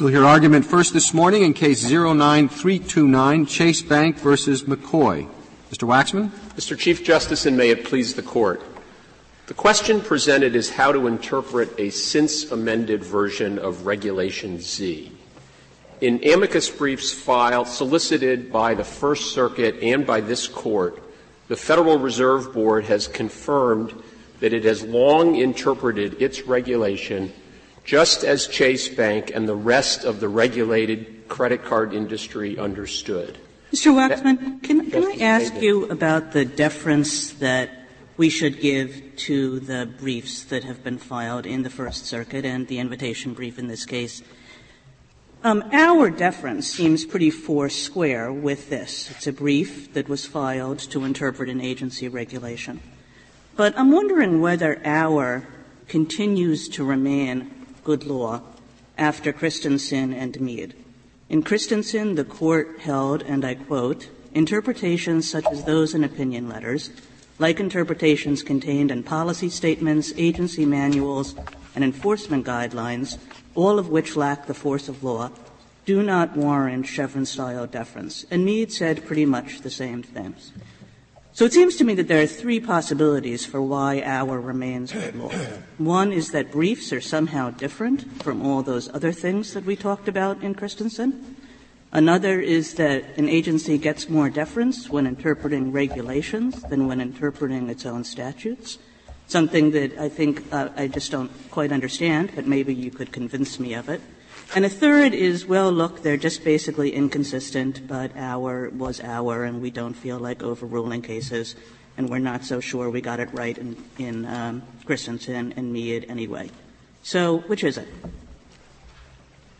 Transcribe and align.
We'll 0.00 0.10
hear 0.10 0.24
argument 0.24 0.64
first 0.64 0.92
this 0.92 1.12
morning 1.12 1.42
in 1.42 1.54
case 1.54 1.82
09329, 1.82 3.46
Chase 3.46 3.82
Bank 3.82 4.16
versus 4.18 4.62
McCoy. 4.62 5.28
Mr. 5.72 5.88
Waxman? 5.88 6.28
Mr. 6.54 6.78
Chief 6.78 7.02
Justice, 7.02 7.46
and 7.46 7.56
may 7.56 7.70
it 7.70 7.84
please 7.84 8.14
the 8.14 8.22
Court. 8.22 8.62
The 9.48 9.54
question 9.54 10.00
presented 10.00 10.54
is 10.54 10.70
how 10.70 10.92
to 10.92 11.08
interpret 11.08 11.76
a 11.80 11.90
since 11.90 12.48
amended 12.52 13.02
version 13.02 13.58
of 13.58 13.86
Regulation 13.86 14.60
Z. 14.60 15.10
In 16.00 16.20
amicus 16.32 16.70
briefs 16.70 17.12
filed, 17.12 17.66
solicited 17.66 18.52
by 18.52 18.74
the 18.74 18.84
First 18.84 19.34
Circuit 19.34 19.82
and 19.82 20.06
by 20.06 20.20
this 20.20 20.46
Court, 20.46 21.02
the 21.48 21.56
Federal 21.56 21.98
Reserve 21.98 22.54
Board 22.54 22.84
has 22.84 23.08
confirmed 23.08 24.00
that 24.38 24.52
it 24.52 24.62
has 24.62 24.84
long 24.84 25.34
interpreted 25.34 26.22
its 26.22 26.42
regulation 26.42 27.32
just 27.88 28.22
as 28.22 28.46
Chase 28.46 28.86
Bank 28.86 29.32
and 29.34 29.48
the 29.48 29.56
rest 29.56 30.04
of 30.04 30.20
the 30.20 30.28
regulated 30.28 31.26
credit 31.26 31.64
card 31.64 31.94
industry 31.94 32.58
understood. 32.58 33.38
Mr. 33.72 33.94
Waxman, 33.94 34.62
can, 34.62 34.90
can 34.90 35.04
I 35.04 35.24
ask 35.24 35.54
you 35.54 35.86
about 35.86 36.32
the 36.32 36.44
deference 36.44 37.32
that 37.32 37.70
we 38.18 38.28
should 38.28 38.60
give 38.60 39.16
to 39.16 39.60
the 39.60 39.88
briefs 39.98 40.44
that 40.44 40.64
have 40.64 40.84
been 40.84 40.98
filed 40.98 41.46
in 41.46 41.62
the 41.62 41.70
First 41.70 42.04
Circuit 42.04 42.44
and 42.44 42.68
the 42.68 42.78
invitation 42.78 43.32
brief 43.32 43.58
in 43.58 43.68
this 43.68 43.86
case? 43.86 44.20
Um, 45.42 45.64
Auer 45.72 46.10
deference 46.10 46.70
seems 46.70 47.06
pretty 47.06 47.30
foursquare 47.30 48.30
with 48.30 48.68
this. 48.68 49.10
It's 49.12 49.26
a 49.26 49.32
brief 49.32 49.94
that 49.94 50.10
was 50.10 50.26
filed 50.26 50.78
to 50.90 51.04
interpret 51.04 51.48
an 51.48 51.62
agency 51.62 52.06
regulation. 52.06 52.80
But 53.56 53.78
I'm 53.78 53.92
wondering 53.92 54.42
whether 54.42 54.78
Auer 54.84 55.48
continues 55.86 56.68
to 56.68 56.84
remain 56.84 57.57
good 57.88 58.04
law 58.04 58.42
after 58.98 59.32
Christensen 59.32 60.12
and 60.12 60.38
Mead. 60.42 60.74
In 61.30 61.42
Christensen, 61.42 62.16
the 62.16 62.24
court 62.24 62.80
held, 62.80 63.22
and 63.22 63.46
I 63.46 63.54
quote, 63.54 64.10
interpretations 64.34 65.26
such 65.30 65.46
as 65.50 65.64
those 65.64 65.94
in 65.94 66.04
opinion 66.04 66.50
letters, 66.50 66.90
like 67.38 67.58
interpretations 67.58 68.42
contained 68.42 68.90
in 68.90 69.04
policy 69.04 69.48
statements, 69.48 70.12
agency 70.18 70.66
manuals, 70.66 71.34
and 71.74 71.82
enforcement 71.82 72.44
guidelines, 72.44 73.16
all 73.54 73.78
of 73.78 73.88
which 73.88 74.16
lack 74.16 74.44
the 74.44 74.52
force 74.52 74.90
of 74.90 75.02
law, 75.02 75.30
do 75.86 76.02
not 76.02 76.36
warrant 76.36 76.86
Chevron 76.86 77.24
style 77.24 77.66
deference. 77.66 78.26
And 78.30 78.44
Mead 78.44 78.70
said 78.70 79.06
pretty 79.06 79.24
much 79.24 79.62
the 79.62 79.70
same 79.70 80.02
things. 80.02 80.52
So 81.38 81.44
it 81.44 81.52
seems 81.52 81.76
to 81.76 81.84
me 81.84 81.94
that 81.94 82.08
there 82.08 82.20
are 82.20 82.26
three 82.26 82.58
possibilities 82.58 83.46
for 83.46 83.62
why 83.62 84.00
Auer 84.00 84.40
remains 84.40 84.90
good 84.90 85.14
law. 85.14 85.30
One 85.78 86.10
is 86.10 86.32
that 86.32 86.50
briefs 86.50 86.92
are 86.92 87.00
somehow 87.00 87.50
different 87.50 88.24
from 88.24 88.44
all 88.44 88.64
those 88.64 88.92
other 88.92 89.12
things 89.12 89.54
that 89.54 89.64
we 89.64 89.76
talked 89.76 90.08
about 90.08 90.42
in 90.42 90.56
Christensen. 90.56 91.36
Another 91.92 92.40
is 92.40 92.74
that 92.74 93.16
an 93.16 93.28
agency 93.28 93.78
gets 93.78 94.08
more 94.08 94.28
deference 94.28 94.90
when 94.90 95.06
interpreting 95.06 95.70
regulations 95.70 96.60
than 96.62 96.88
when 96.88 97.00
interpreting 97.00 97.70
its 97.70 97.86
own 97.86 98.02
statutes. 98.02 98.78
Something 99.28 99.70
that 99.70 99.96
I 99.96 100.08
think 100.08 100.42
uh, 100.50 100.70
I 100.74 100.88
just 100.88 101.12
don't 101.12 101.30
quite 101.52 101.70
understand, 101.70 102.32
but 102.34 102.48
maybe 102.48 102.74
you 102.74 102.90
could 102.90 103.12
convince 103.12 103.60
me 103.60 103.74
of 103.74 103.88
it. 103.88 104.00
And 104.54 104.64
a 104.64 104.70
third 104.70 105.12
is, 105.12 105.44
well, 105.44 105.70
look, 105.70 106.02
they're 106.02 106.16
just 106.16 106.42
basically 106.42 106.90
inconsistent, 106.90 107.86
but 107.86 108.16
Auer 108.16 108.70
was 108.70 108.98
Auer, 109.00 109.44
and 109.44 109.60
we 109.60 109.70
don't 109.70 109.92
feel 109.92 110.18
like 110.18 110.42
overruling 110.42 111.02
cases, 111.02 111.54
and 111.98 112.08
we're 112.08 112.18
not 112.18 112.44
so 112.44 112.58
sure 112.58 112.88
we 112.88 113.02
got 113.02 113.20
it 113.20 113.28
right 113.34 113.56
in, 113.58 113.76
in 113.98 114.24
um, 114.24 114.62
Christensen 114.86 115.52
and 115.56 115.70
Mead 115.70 116.06
anyway. 116.08 116.50
So, 117.02 117.38
which 117.40 117.62
is 117.62 117.76
it? 117.76 117.88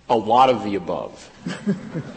A 0.08 0.16
lot 0.16 0.48
of 0.48 0.64
the 0.64 0.76
above. 0.76 1.30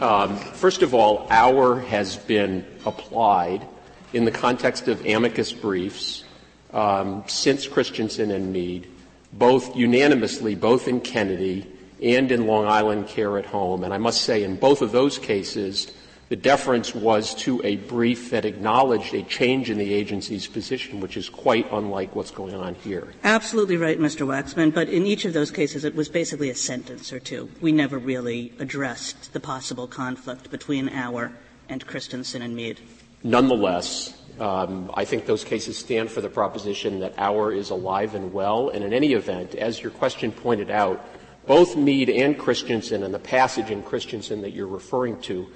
um, 0.00 0.38
first 0.38 0.80
of 0.80 0.94
all, 0.94 1.26
Auer 1.30 1.78
has 1.80 2.16
been 2.16 2.64
applied 2.86 3.66
in 4.14 4.24
the 4.24 4.30
context 4.30 4.88
of 4.88 5.04
amicus 5.04 5.52
briefs 5.52 6.24
um, 6.72 7.22
since 7.26 7.66
Christensen 7.66 8.30
and 8.30 8.50
Mead, 8.50 8.88
both 9.34 9.76
unanimously, 9.76 10.54
both 10.54 10.88
in 10.88 11.02
Kennedy 11.02 11.66
and 12.02 12.32
in 12.32 12.46
Long 12.46 12.66
Island 12.66 13.08
Care 13.08 13.38
at 13.38 13.46
Home. 13.46 13.84
And 13.84 13.94
I 13.94 13.98
must 13.98 14.22
say, 14.22 14.42
in 14.42 14.56
both 14.56 14.82
of 14.82 14.92
those 14.92 15.18
cases, 15.18 15.92
the 16.28 16.36
deference 16.36 16.94
was 16.94 17.34
to 17.34 17.60
a 17.62 17.76
brief 17.76 18.30
that 18.30 18.44
acknowledged 18.44 19.12
a 19.12 19.22
change 19.22 19.68
in 19.68 19.76
the 19.76 19.92
agency's 19.92 20.46
position, 20.46 21.00
which 21.00 21.16
is 21.16 21.28
quite 21.28 21.70
unlike 21.70 22.16
what's 22.16 22.30
going 22.30 22.54
on 22.54 22.74
here. 22.76 23.12
Absolutely 23.22 23.76
right, 23.76 23.98
Mr. 23.98 24.26
Waxman. 24.26 24.72
But 24.72 24.88
in 24.88 25.04
each 25.04 25.26
of 25.26 25.34
those 25.34 25.50
cases, 25.50 25.84
it 25.84 25.94
was 25.94 26.08
basically 26.08 26.48
a 26.48 26.54
sentence 26.54 27.12
or 27.12 27.20
two. 27.20 27.50
We 27.60 27.70
never 27.70 27.98
really 27.98 28.54
addressed 28.58 29.34
the 29.34 29.40
possible 29.40 29.86
conflict 29.86 30.50
between 30.50 30.88
Auer 30.88 31.32
and 31.68 31.86
Christensen 31.86 32.40
and 32.40 32.56
Mead. 32.56 32.80
Nonetheless, 33.22 34.18
um, 34.40 34.90
I 34.94 35.04
think 35.04 35.26
those 35.26 35.44
cases 35.44 35.76
stand 35.76 36.10
for 36.10 36.22
the 36.22 36.30
proposition 36.30 37.00
that 37.00 37.14
Auer 37.18 37.52
is 37.52 37.68
alive 37.68 38.14
and 38.14 38.32
well. 38.32 38.70
And 38.70 38.82
in 38.82 38.92
any 38.92 39.12
event, 39.12 39.54
as 39.54 39.82
your 39.82 39.92
question 39.92 40.32
pointed 40.32 40.70
out, 40.70 41.04
both 41.46 41.76
Mead 41.76 42.08
and 42.08 42.38
Christensen 42.38 43.02
and 43.02 43.12
the 43.12 43.18
passage 43.18 43.70
in 43.70 43.82
Christensen 43.82 44.42
that 44.42 44.52
you're 44.52 44.66
referring 44.66 45.20
to 45.22 45.48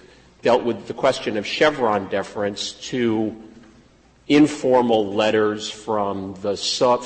dealt 0.42 0.64
with 0.64 0.86
the 0.86 0.94
question 0.94 1.36
of 1.36 1.46
Chevron 1.46 2.08
deference 2.08 2.72
to 2.72 3.34
informal 4.28 5.14
letters 5.14 5.70
from 5.70 6.34
the 6.42 6.56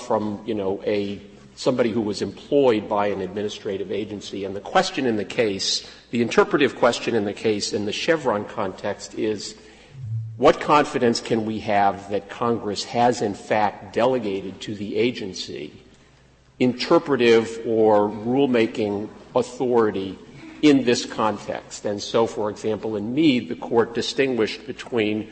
from 0.06 0.42
you 0.46 0.54
know 0.54 0.82
a 0.84 1.20
somebody 1.54 1.91
who 1.91 2.00
was 2.00 2.22
employed 2.22 2.88
by 2.88 3.08
an 3.08 3.20
administrative 3.20 3.92
agency. 3.92 4.46
And 4.46 4.56
the 4.56 4.60
question 4.60 5.06
in 5.06 5.16
the 5.16 5.24
case 5.24 5.86
the 6.10 6.22
interpretive 6.22 6.76
question 6.76 7.14
in 7.14 7.24
the 7.24 7.32
case 7.32 7.72
in 7.72 7.84
the 7.84 7.92
Chevron 7.92 8.44
context 8.47 9.14
is 9.14 9.54
what 10.36 10.60
confidence 10.60 11.20
can 11.20 11.44
we 11.44 11.60
have 11.60 12.10
that 12.10 12.30
Congress 12.30 12.84
has 12.84 13.20
in 13.20 13.34
fact 13.34 13.92
delegated 13.92 14.60
to 14.62 14.74
the 14.74 14.97
agency 14.97 15.79
interpretive 16.60 17.60
or 17.66 18.09
rulemaking 18.09 19.09
authority 19.34 20.19
in 20.62 20.84
this 20.84 21.06
context. 21.06 21.87
And 21.87 22.00
so, 22.00 22.26
for 22.26 22.50
example, 22.50 22.97
in 22.97 23.15
Mead, 23.15 23.48
the 23.48 23.56
court 23.56 23.94
distinguished 23.94 24.66
between 24.66 25.31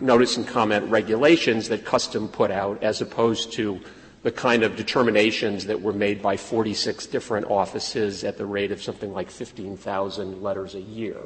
notice 0.00 0.36
and 0.36 0.46
comment 0.46 0.88
regulations 0.90 1.68
that 1.68 1.84
custom 1.84 2.28
put 2.28 2.52
out 2.52 2.82
as 2.82 3.00
opposed 3.00 3.52
to 3.54 3.80
the 4.22 4.30
kind 4.30 4.62
of 4.62 4.76
determinations 4.76 5.66
that 5.66 5.80
were 5.80 5.92
made 5.92 6.22
by 6.22 6.36
46 6.36 7.06
different 7.06 7.46
offices 7.46 8.24
at 8.24 8.36
the 8.36 8.46
rate 8.46 8.72
of 8.72 8.82
something 8.82 9.12
like 9.12 9.30
15,000 9.30 10.42
letters 10.42 10.74
a 10.74 10.80
year. 10.80 11.18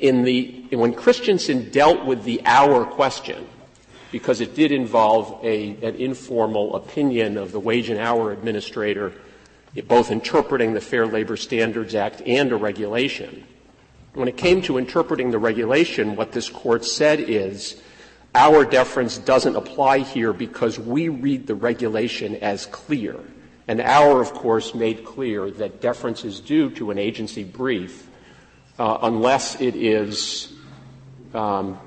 In 0.00 0.22
the, 0.22 0.64
when 0.70 0.94
Christensen 0.94 1.70
dealt 1.70 2.04
with 2.06 2.24
the 2.24 2.40
Auer 2.46 2.84
question, 2.84 3.46
because 4.14 4.40
it 4.40 4.54
did 4.54 4.70
involve 4.70 5.44
a, 5.44 5.70
an 5.82 5.96
informal 5.96 6.76
opinion 6.76 7.36
of 7.36 7.50
the 7.50 7.58
wage 7.58 7.90
and 7.90 7.98
hour 7.98 8.30
administrator, 8.30 9.12
both 9.88 10.12
interpreting 10.12 10.72
the 10.72 10.80
Fair 10.80 11.04
Labor 11.04 11.36
Standards 11.36 11.96
Act 11.96 12.22
and 12.24 12.52
a 12.52 12.56
regulation. 12.56 13.42
When 14.12 14.28
it 14.28 14.36
came 14.36 14.62
to 14.62 14.78
interpreting 14.78 15.32
the 15.32 15.40
regulation, 15.40 16.14
what 16.14 16.30
this 16.30 16.48
court 16.48 16.84
said 16.84 17.18
is, 17.18 17.82
Auer 18.36 18.64
deference 18.64 19.18
doesn't 19.18 19.56
apply 19.56 19.98
here 19.98 20.32
because 20.32 20.78
we 20.78 21.08
read 21.08 21.48
the 21.48 21.56
regulation 21.56 22.36
as 22.36 22.66
clear. 22.66 23.18
And 23.66 23.80
Auer, 23.80 24.20
of 24.20 24.32
course, 24.32 24.76
made 24.76 25.04
clear 25.04 25.50
that 25.50 25.80
deference 25.80 26.24
is 26.24 26.38
due 26.38 26.70
to 26.76 26.92
an 26.92 26.98
agency 26.98 27.42
brief 27.42 28.06
uh, 28.78 28.96
unless 29.02 29.60
it 29.60 29.74
is 29.74 30.52
um, 31.34 31.80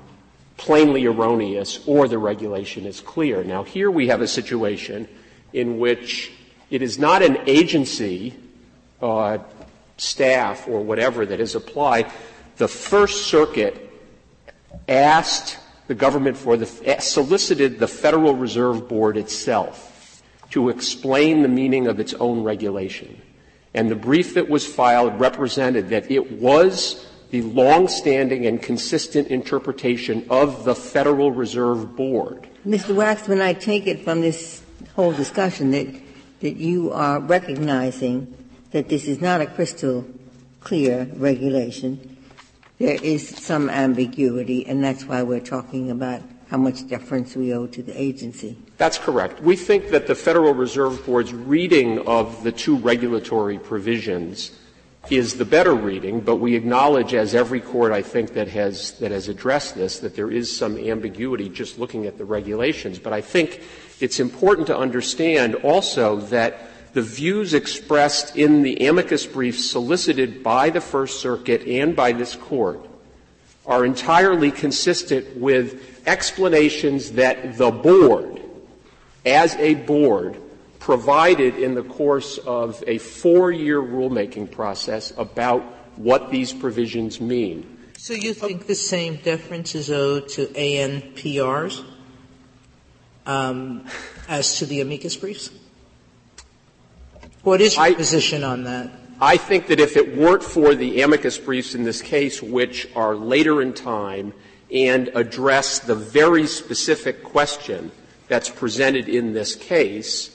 plainly 0.58 1.06
erroneous 1.06 1.80
or 1.86 2.06
the 2.06 2.18
regulation 2.18 2.84
is 2.84 3.00
clear. 3.00 3.42
Now, 3.42 3.62
here 3.62 3.90
we 3.90 4.08
have 4.08 4.20
a 4.20 4.28
situation 4.28 5.08
in 5.54 5.78
which 5.78 6.30
it 6.68 6.82
is 6.82 6.98
not 6.98 7.22
an 7.22 7.38
agency 7.46 8.34
uh, 9.00 9.38
staff 9.96 10.68
or 10.68 10.80
whatever 10.80 11.24
that 11.24 11.40
is 11.40 11.54
applied. 11.54 12.10
The 12.56 12.68
First 12.68 13.28
Circuit 13.28 13.90
asked 14.88 15.58
the 15.86 15.94
government 15.94 16.36
for 16.36 16.56
the 16.56 16.66
solicited 17.00 17.78
the 17.78 17.88
Federal 17.88 18.34
Reserve 18.34 18.88
Board 18.88 19.16
itself 19.16 20.22
to 20.50 20.68
explain 20.68 21.42
the 21.42 21.48
meaning 21.48 21.86
of 21.86 22.00
its 22.00 22.14
own 22.14 22.42
regulation. 22.42 23.20
And 23.74 23.90
the 23.90 23.96
brief 23.96 24.34
that 24.34 24.48
was 24.48 24.66
filed 24.66 25.20
represented 25.20 25.90
that 25.90 26.10
it 26.10 26.32
was 26.32 27.06
the 27.30 27.42
long-standing 27.42 28.46
and 28.46 28.62
consistent 28.62 29.28
interpretation 29.28 30.26
of 30.30 30.64
the 30.64 30.74
Federal 30.74 31.30
Reserve 31.30 31.94
Board. 31.94 32.48
Mr. 32.66 32.94
Waxman, 32.94 33.40
I 33.40 33.52
take 33.52 33.86
it 33.86 34.02
from 34.02 34.20
this 34.20 34.62
whole 34.94 35.12
discussion 35.12 35.70
that, 35.72 35.86
that 36.40 36.56
you 36.56 36.90
are 36.92 37.20
recognizing 37.20 38.34
that 38.70 38.88
this 38.88 39.06
is 39.06 39.20
not 39.20 39.40
a 39.40 39.46
crystal 39.46 40.06
clear 40.60 41.08
regulation. 41.14 42.16
There 42.78 42.98
is 43.02 43.28
some 43.28 43.68
ambiguity, 43.68 44.66
and 44.66 44.82
that's 44.82 45.04
why 45.04 45.22
we're 45.22 45.40
talking 45.40 45.90
about 45.90 46.22
how 46.50 46.56
much 46.56 46.88
deference 46.88 47.36
we 47.36 47.52
owe 47.52 47.66
to 47.66 47.82
the 47.82 48.00
agency. 48.00 48.56
That's 48.78 48.96
correct. 48.96 49.42
We 49.42 49.56
think 49.56 49.90
that 49.90 50.06
the 50.06 50.14
Federal 50.14 50.54
Reserve 50.54 51.04
Board's 51.04 51.34
reading 51.34 52.06
of 52.06 52.42
the 52.42 52.52
two 52.52 52.76
regulatory 52.76 53.58
provisions 53.58 54.52
is 55.10 55.34
the 55.34 55.44
better 55.44 55.74
reading, 55.74 56.20
but 56.20 56.36
we 56.36 56.54
acknowledge, 56.54 57.14
as 57.14 57.34
every 57.34 57.60
court 57.60 57.92
I 57.92 58.02
think 58.02 58.34
that 58.34 58.48
has, 58.48 58.92
that 58.98 59.10
has 59.10 59.28
addressed 59.28 59.74
this, 59.74 59.98
that 60.00 60.14
there 60.14 60.30
is 60.30 60.54
some 60.54 60.76
ambiguity 60.76 61.48
just 61.48 61.78
looking 61.78 62.06
at 62.06 62.18
the 62.18 62.24
regulations. 62.24 62.98
But 62.98 63.12
I 63.12 63.20
think 63.20 63.62
it's 64.00 64.20
important 64.20 64.66
to 64.68 64.76
understand 64.76 65.54
also 65.56 66.16
that 66.16 66.70
the 66.92 67.02
views 67.02 67.54
expressed 67.54 68.36
in 68.36 68.62
the 68.62 68.86
amicus 68.86 69.26
brief 69.26 69.58
solicited 69.58 70.42
by 70.42 70.70
the 70.70 70.80
First 70.80 71.20
Circuit 71.20 71.66
and 71.66 71.94
by 71.94 72.12
this 72.12 72.34
court 72.34 72.86
are 73.66 73.84
entirely 73.84 74.50
consistent 74.50 75.36
with 75.36 76.06
explanations 76.06 77.12
that 77.12 77.58
the 77.58 77.70
board, 77.70 78.40
as 79.26 79.54
a 79.56 79.74
board, 79.74 80.40
provided 80.88 81.54
in 81.56 81.74
the 81.74 81.82
course 81.82 82.38
of 82.46 82.82
a 82.86 82.96
four-year 82.96 83.78
rulemaking 83.78 84.50
process 84.50 85.12
about 85.18 85.60
what 85.96 86.30
these 86.30 86.50
provisions 86.50 87.20
mean. 87.20 87.76
So 87.98 88.14
you 88.14 88.32
think 88.32 88.66
the 88.66 88.74
same 88.74 89.16
deference 89.16 89.74
is 89.74 89.90
owed 89.90 90.28
to 90.30 90.46
ANPRs 90.46 91.84
um, 93.26 93.84
as 94.30 94.56
to 94.60 94.64
the 94.64 94.80
amicus 94.80 95.14
briefs? 95.14 95.50
What 97.42 97.60
is 97.60 97.76
your 97.76 97.84
I, 97.84 97.92
position 97.92 98.42
on 98.42 98.64
that? 98.64 98.90
I 99.20 99.36
think 99.36 99.66
that 99.66 99.80
if 99.80 99.94
it 99.94 100.16
weren't 100.16 100.42
for 100.42 100.74
the 100.74 101.02
amicus 101.02 101.36
briefs 101.36 101.74
in 101.74 101.82
this 101.82 102.00
case, 102.00 102.42
which 102.42 102.88
are 102.96 103.14
later 103.14 103.60
in 103.60 103.74
time 103.74 104.32
and 104.72 105.08
address 105.08 105.80
the 105.80 105.94
very 105.94 106.46
specific 106.46 107.22
question 107.22 107.92
that's 108.28 108.48
presented 108.48 109.06
in 109.10 109.34
this 109.34 109.54
case, 109.54 110.34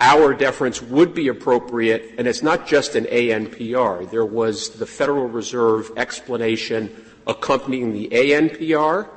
Auer 0.00 0.32
deference 0.32 0.80
would 0.80 1.12
be 1.12 1.28
appropriate, 1.28 2.14
and 2.18 2.28
it's 2.28 2.42
not 2.42 2.68
just 2.68 2.94
an 2.94 3.04
ANPR. 3.06 4.08
There 4.10 4.24
was 4.24 4.70
the 4.70 4.86
Federal 4.86 5.26
Reserve 5.26 5.90
explanation 5.96 7.04
accompanying 7.26 7.92
the 7.92 8.08
ANPR, 8.10 9.08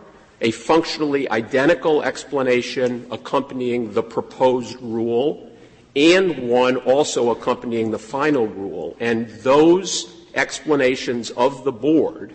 a 0.42 0.52
functionally 0.52 1.30
identical 1.30 2.02
explanation 2.02 3.06
accompanying 3.12 3.94
the 3.94 4.02
proposed 4.02 4.82
rule, 4.82 5.52
and 5.96 6.50
one 6.50 6.78
also 6.78 7.30
accompanying 7.30 7.92
the 7.92 8.00
final 8.00 8.48
rule. 8.48 8.98
And 9.00 9.30
those 9.42 10.16
explanations 10.34 11.30
of 11.32 11.64
the 11.64 11.72
board 11.72 12.34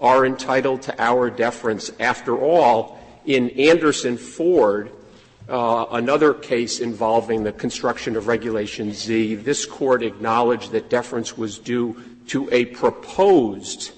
are 0.00 0.24
entitled 0.24 0.82
to 0.82 0.94
Auer 1.02 1.30
deference. 1.30 1.90
After 1.98 2.38
all, 2.38 3.00
in 3.24 3.50
Anderson 3.50 4.16
Ford, 4.16 4.92
another 5.52 6.34
case 6.34 6.80
involving 6.80 7.44
the 7.44 7.52
construction 7.52 8.16
of 8.16 8.26
Regulation 8.26 8.92
Z, 8.92 9.36
this 9.36 9.66
court 9.66 10.02
acknowledged 10.02 10.72
that 10.72 10.88
deference 10.88 11.36
was 11.36 11.58
due 11.58 12.02
to 12.28 12.48
a 12.52 12.66
proposed 12.66 13.92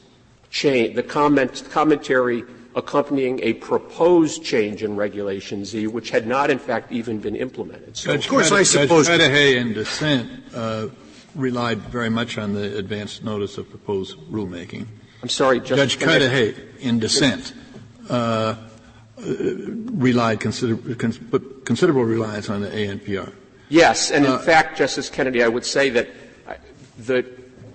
change, 0.51 0.95
the 0.95 1.03
comment, 1.03 1.65
commentary 1.71 2.45
accompanying 2.77 3.41
a 3.43 3.53
proposed 3.55 4.43
change 4.43 4.83
in 4.83 4.97
Regulation 4.97 5.65
Z, 5.65 5.87
which 5.87 6.11
had 6.11 6.27
not, 6.27 6.51
in 6.51 6.59
fact, 6.59 6.91
even 6.91 7.21
been 7.21 7.37
implemented. 7.37 7.97
So, 7.97 8.13
Judge 8.13 8.25
of 8.25 8.31
course, 8.31 8.53
I 8.53 8.63
suppose 8.65 9.07
Judge 9.07 9.21
Cudahy 9.21 9.57
in 9.57 9.73
dissent 9.75 10.29
uh, 10.55 10.89
relied 11.35 11.79
very 11.79 12.11
much 12.11 12.37
on 12.39 12.55
the 12.55 12.77
advance 12.77 13.23
notice 13.23 13.59
of 13.59 13.71
proposed 13.71 14.19
rulemaking. 14.31 14.87
I'm 15.23 15.29
sorry, 15.29 15.61
Judge 15.61 15.99
Cudahy 15.99 16.55
in 16.81 16.99
dissent. 16.99 17.55
Uh, 18.11 18.13
uh, 18.13 18.57
relied 19.17 20.41
consider, 20.41 20.77
put 20.77 21.65
considerable 21.65 22.05
reliance 22.05 22.51
on 22.51 22.61
the 22.61 22.69
ANPR. 22.69 23.33
Yes, 23.69 24.11
and 24.11 24.25
in 24.25 24.33
uh, 24.33 24.39
fact, 24.39 24.77
Justice 24.77 25.09
Kennedy, 25.09 25.43
I 25.43 25.49
would 25.49 25.65
say 25.65 25.89
that 25.91 26.09
the, 26.99 27.25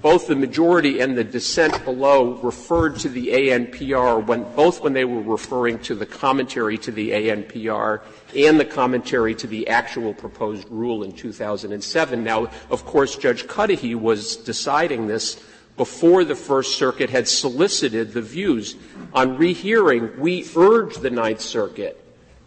both 0.01 0.27
the 0.27 0.35
majority 0.35 0.99
and 0.99 1.17
the 1.17 1.23
dissent 1.23 1.83
below 1.83 2.35
referred 2.35 2.97
to 2.99 3.09
the 3.09 3.27
ANPR 3.27 4.25
when, 4.25 4.43
both 4.55 4.81
when 4.81 4.93
they 4.93 5.05
were 5.05 5.21
referring 5.21 5.79
to 5.79 5.95
the 5.95 6.05
commentary 6.05 6.77
to 6.79 6.91
the 6.91 7.11
ANPR 7.11 8.01
and 8.35 8.59
the 8.59 8.65
commentary 8.65 9.35
to 9.35 9.47
the 9.47 9.67
actual 9.67 10.13
proposed 10.13 10.69
rule 10.69 11.03
in 11.03 11.11
2007. 11.11 12.23
Now, 12.23 12.49
of 12.69 12.85
course, 12.85 13.15
Judge 13.15 13.47
Cudahy 13.47 13.95
was 13.95 14.37
deciding 14.37 15.07
this 15.07 15.43
before 15.79 16.25
the 16.25 16.35
First 16.35 16.77
Circuit 16.77 17.09
had 17.09 17.25
solicited 17.25 18.11
the 18.11 18.21
views. 18.21 18.75
On 19.13 19.37
rehearing, 19.37 20.19
we 20.19 20.45
urged 20.53 21.01
the 21.01 21.09
Ninth 21.09 21.39
Circuit 21.39 21.95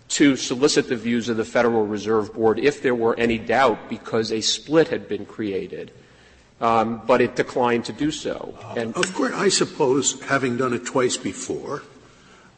to 0.08 0.36
solicit 0.36 0.90
the 0.90 0.96
views 0.96 1.30
of 1.30 1.38
the 1.38 1.44
Federal 1.46 1.86
Reserve 1.86 2.34
Board 2.34 2.58
if 2.58 2.82
there 2.82 2.94
were 2.94 3.18
any 3.18 3.38
doubt 3.38 3.88
because 3.88 4.30
a 4.30 4.42
split 4.42 4.88
had 4.88 5.08
been 5.08 5.24
created. 5.24 5.92
Um, 6.60 7.00
but 7.06 7.22
it 7.22 7.34
declined 7.34 7.86
to 7.86 7.94
do 7.94 8.10
so. 8.10 8.54
And 8.76 8.94
of 8.94 9.14
course, 9.14 9.32
I 9.32 9.48
suppose, 9.48 10.20
having 10.24 10.58
done 10.58 10.74
it 10.74 10.84
twice 10.84 11.16
before, 11.16 11.82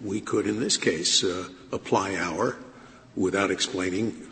we 0.00 0.20
could, 0.20 0.44
in 0.44 0.58
this 0.58 0.76
case, 0.76 1.22
uh, 1.22 1.50
apply 1.70 2.16
Auer 2.16 2.56
without 3.14 3.52
explaining 3.52 4.26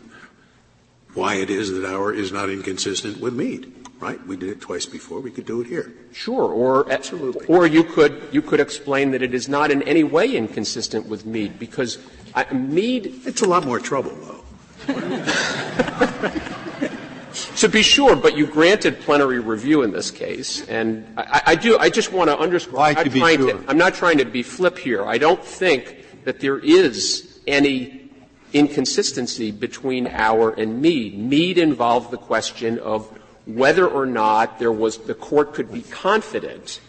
why 1.13 1.35
it 1.35 1.49
is 1.49 1.71
that 1.71 1.85
Auer 1.85 2.11
is 2.11 2.33
not 2.33 2.49
inconsistent 2.49 3.21
with 3.21 3.33
Mead 3.33 3.82
right? 3.99 4.25
We 4.27 4.37
did 4.37 4.49
it 4.49 4.61
twice 4.61 4.85
before. 4.85 5.19
We 5.19 5.31
could 5.31 5.45
do 5.45 5.61
it 5.61 5.67
here. 5.67 5.93
Sure. 6.11 6.51
Or 6.51 6.85
uh, 6.89 6.93
absolutely. 6.93 7.45
Or 7.47 7.65
you 7.67 7.83
could 7.83 8.21
you 8.31 8.41
could 8.41 8.59
explain 8.59 9.11
that 9.11 9.21
it 9.21 9.33
is 9.33 9.47
not 9.47 9.71
in 9.71 9.81
any 9.83 10.03
way 10.03 10.35
inconsistent 10.35 11.07
with 11.07 11.25
Mead 11.25 11.59
because 11.59 11.97
I, 12.35 12.51
Mead. 12.53 13.21
It's 13.25 13.41
a 13.41 13.47
lot 13.47 13.65
more 13.65 13.79
trouble, 13.79 14.15
though. 14.15 14.43
to 17.55 17.69
be 17.69 17.81
sure, 17.81 18.15
but 18.15 18.37
you 18.37 18.45
granted 18.45 18.99
plenary 18.99 19.39
review 19.39 19.81
in 19.83 19.91
this 19.91 20.11
case, 20.11 20.67
and 20.67 21.05
I, 21.17 21.41
I 21.47 21.55
do. 21.55 21.77
I 21.77 21.89
just 21.89 22.11
want 22.11 22.29
to 22.29 22.37
underscore. 22.37 22.79
Why 22.79 22.89
I'm, 22.89 23.03
to 23.05 23.09
be 23.09 23.19
sure? 23.19 23.53
to, 23.53 23.63
I'm 23.67 23.77
not 23.77 23.95
trying 23.95 24.17
to 24.17 24.25
be 24.25 24.43
flip 24.43 24.77
here. 24.77 25.05
I 25.05 25.17
don't 25.17 25.43
think 25.43 26.05
that 26.25 26.39
there 26.39 26.59
is 26.59 27.39
any 27.47 28.09
inconsistency 28.53 29.51
between 29.51 30.07
Auer 30.07 30.51
and 30.51 30.81
Mead. 30.81 31.17
Mead 31.17 31.57
involved 31.57 32.11
the 32.11 32.17
question 32.17 32.79
of 32.79 33.11
whether 33.45 33.87
or 33.87 34.05
not 34.05 34.59
there 34.59 34.71
was 34.71 34.97
the 34.99 35.13
court 35.13 35.53
could 35.53 35.71
be 35.71 35.81
confident 35.81 36.79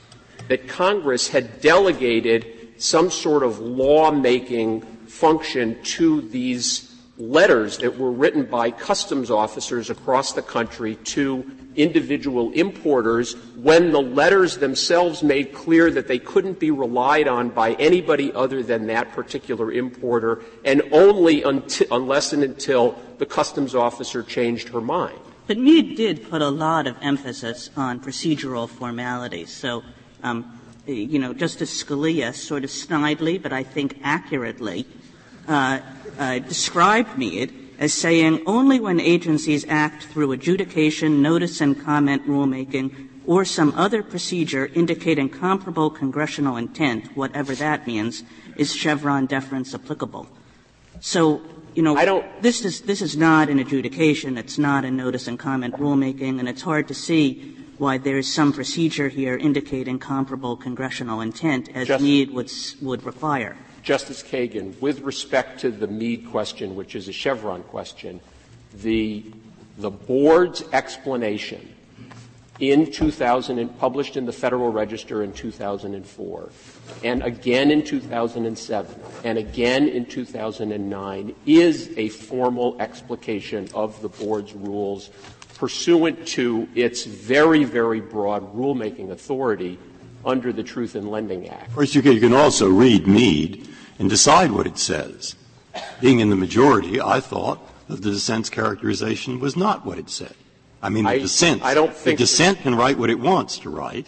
that 0.49 0.69
Congress 0.69 1.29
had 1.29 1.61
delegated 1.61 2.75
some 2.77 3.11
sort 3.11 3.43
of 3.43 3.59
law-making 3.59 4.83
function 5.06 5.83
to 5.83 6.21
these 6.21 6.91
letters 7.17 7.79
that 7.79 7.97
were 7.97 8.11
written 8.11 8.45
by 8.45 8.71
customs 8.71 9.31
officers 9.31 9.89
across 9.89 10.33
the 10.33 10.43
country 10.43 10.97
to 10.97 11.49
individual 11.77 12.51
importers 12.53 13.35
when 13.56 13.93
the 13.93 14.01
letters 14.01 14.58
themselves 14.58 15.23
made 15.23 15.53
clear 15.53 15.91
that 15.91 16.08
they 16.08 16.19
couldn't 16.19 16.58
be 16.58 16.70
relied 16.70 17.27
on 17.29 17.49
by 17.49 17.73
anybody 17.75 18.32
other 18.32 18.63
than 18.63 18.87
that 18.87 19.13
particular 19.13 19.73
importer 19.73 20.43
and 20.65 20.82
only 20.93 21.43
unless 21.43 22.32
and 22.32 22.43
until 22.43 22.99
the 23.19 23.27
customs 23.27 23.75
officer 23.75 24.23
changed 24.23 24.69
her 24.69 24.81
mind. 24.81 25.19
But 25.46 25.58
Mead 25.58 25.96
did 25.96 26.31
put 26.31 26.41
a 26.41 26.48
lot 26.48 26.86
of 26.86 26.96
emphasis 27.03 27.69
on 27.77 28.01
procedural 28.01 28.69
formalities. 28.69 29.53
So, 29.53 29.82
um, 30.22 30.58
you 30.86 31.19
know, 31.19 31.34
Justice 31.34 31.82
Scalia 31.82 32.34
sort 32.34 32.65
of 32.65 32.70
snidely, 32.70 33.41
but 33.41 33.53
I 33.53 33.63
think 33.63 34.01
accurately, 34.03 34.86
uh, 35.46 35.81
uh, 36.19 36.39
described 36.39 37.19
Mead 37.19 37.53
as 37.79 37.93
saying 37.93 38.43
only 38.46 38.81
when 38.81 39.01
agencies 39.01 39.67
act 39.69 40.05
through 40.05 40.32
adjudication, 40.32 41.20
notice 41.20 41.60
and 41.60 41.82
comment 41.84 42.27
rulemaking, 42.27 43.08
or 43.27 43.44
some 43.44 43.74
other 43.77 44.03
procedure 44.03 44.70
indicating 44.74 45.29
comparable 45.29 45.91
congressional 45.91 46.56
intent, 46.56 47.17
whatever 47.17 47.55
that 47.55 47.86
means, 47.86 48.22
is 48.56 48.74
Chevron 48.74 49.27
deference 49.27 49.74
applicable. 49.74 50.29
So 51.01 51.43
you 51.75 51.83
know, 51.83 51.97
I 51.97 52.05
don't, 52.05 52.25
this 52.43 52.65
is 52.65 52.83
this 52.83 53.03
is 53.03 53.17
not 53.17 53.49
an 53.49 53.59
adjudication. 53.59 54.39
It's 54.39 54.59
not 54.59 54.85
a 54.85 54.91
notice 54.91 55.27
and 55.27 55.39
comment 55.39 55.75
rulemaking, 55.75 56.39
and 56.39 56.49
it's 56.49 56.63
hard 56.63 56.89
to 56.89 56.95
see 56.95 57.57
why 57.79 57.99
there 57.99 58.19
is 58.19 58.33
some 58.33 58.53
procedure 58.53 59.09
here 59.09 59.37
indicating 59.37 59.99
comparable 59.99 60.57
congressional 60.57 61.21
intent 61.21 61.69
as 61.75 61.89
Just, 61.89 62.03
Mead 62.03 62.31
would 62.31 62.53
would 62.81 63.05
require. 63.05 63.57
Justice 63.83 64.23
Kagan, 64.23 64.81
with 64.81 65.01
respect 65.01 65.61
to 65.61 65.71
the 65.71 65.87
Mead 65.87 66.31
question, 66.31 66.75
which 66.77 66.95
is 66.95 67.09
a 67.09 67.13
Chevron 67.13 67.65
question, 67.65 68.21
the 68.75 69.25
the 69.77 69.91
board's 69.91 70.63
explanation 70.73 71.74
in 72.61 72.91
2000 72.91 73.58
and 73.58 73.79
published 73.79 74.17
in 74.17 74.27
the 74.27 74.32
Federal 74.32 74.70
Register 74.70 75.23
in 75.23 75.32
2004 75.32 76.51
and 77.03 77.23
again 77.23 77.70
in 77.70 77.82
2007 77.82 79.01
and 79.25 79.39
again 79.39 79.89
in 79.89 80.06
2009 80.06 81.34
is 81.46 81.93
a 81.96 82.08
formal 82.11 82.81
explication 82.81 83.69
of 83.75 84.01
the 84.03 84.08
board's 84.08 84.53
rules 84.55 85.11
pursuant 85.55 86.27
to 86.27 86.69
its 86.75 87.05
very, 87.05 87.65
very 87.65 88.01
broad 88.01 88.55
rulemaking 88.55 89.11
authority 89.11 89.79
under 90.25 90.53
the 90.53 90.63
Truth 90.63 90.96
in 90.96 91.11
Lending 91.11 91.49
Act. 91.49 91.69
Of 91.69 91.75
course, 91.75 91.94
you 91.94 92.03
can, 92.03 92.32
also 92.32 92.69
read 92.69 93.06
Mead 93.06 93.69
and 93.99 94.11
decide 94.11 94.51
what 94.51 94.67
it 94.67 94.79
says. 94.79 95.37
Being 96.01 96.20
in 96.20 96.31
the 96.31 96.37
majority, 96.37 97.01
I 97.01 97.20
thought 97.20 97.61
that 97.89 98.03
the 98.03 98.11
dissent's 98.11 98.51
characterization 98.51 99.41
was 99.41 99.56
not 99.56 99.84
what 99.84 99.99
it 99.99 100.11
said. 100.11 100.34
I 100.84 100.88
mean, 100.91 101.05
the 101.05 101.19
dissent. 101.19 101.62
I 101.64 101.74
don't 101.74 101.93
think- 101.94 102.19
The 102.19 102.24
dissent 102.24 102.60
can 102.62 102.74
write 102.74 102.98
what 102.98 103.10
it 103.10 103.19
wants 103.19 103.58
to 103.60 103.70
write, 103.70 104.06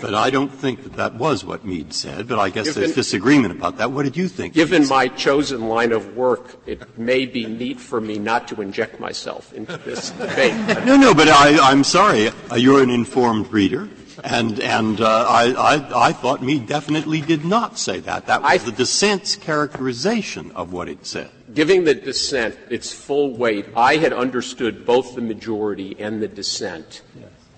but 0.00 0.14
I 0.14 0.30
don't 0.30 0.50
think 0.52 0.82
that 0.82 0.94
that 0.96 1.14
was 1.14 1.44
what 1.44 1.64
Mead 1.64 1.92
said, 1.92 2.26
but 2.28 2.38
I 2.38 2.48
guess 2.50 2.74
there's 2.74 2.94
disagreement 2.94 3.52
about 3.52 3.76
that. 3.78 3.92
What 3.92 4.04
did 4.04 4.16
you 4.16 4.26
think? 4.28 4.54
Given 4.54 4.88
my 4.88 5.06
chosen 5.08 5.68
line 5.68 5.92
of 5.92 6.16
work, 6.16 6.56
it 6.66 6.98
may 6.98 7.26
be 7.26 7.44
neat 7.46 7.78
for 7.78 8.00
me 8.00 8.18
not 8.18 8.48
to 8.48 8.60
inject 8.62 8.98
myself 8.98 9.52
into 9.52 9.76
this 9.84 10.10
debate. 10.10 10.54
No, 10.86 10.96
no, 10.96 11.14
but 11.14 11.28
I, 11.28 11.58
I'm 11.70 11.84
sorry. 11.84 12.30
You're 12.56 12.82
an 12.82 12.90
informed 12.90 13.52
reader, 13.52 13.88
and 14.22 14.60
and 14.60 15.00
uh, 15.00 15.26
I, 15.28 15.52
I 15.52 16.08
I 16.08 16.12
thought 16.12 16.42
Mead 16.42 16.66
definitely 16.66 17.20
did 17.20 17.44
not 17.44 17.78
say 17.78 18.00
that. 18.00 18.26
That 18.26 18.42
was 18.42 18.62
I- 18.62 18.64
the 18.70 18.72
dissent's 18.72 19.36
characterization 19.36 20.52
of 20.52 20.72
what 20.72 20.88
it 20.88 21.04
said. 21.06 21.30
Giving 21.52 21.84
the 21.84 21.94
dissent 21.94 22.56
its 22.70 22.92
full 22.92 23.36
weight, 23.36 23.66
I 23.76 23.96
had 23.96 24.12
understood 24.12 24.84
both 24.84 25.14
the 25.14 25.20
majority 25.20 25.96
and 26.00 26.20
the 26.22 26.28
dissent 26.28 27.02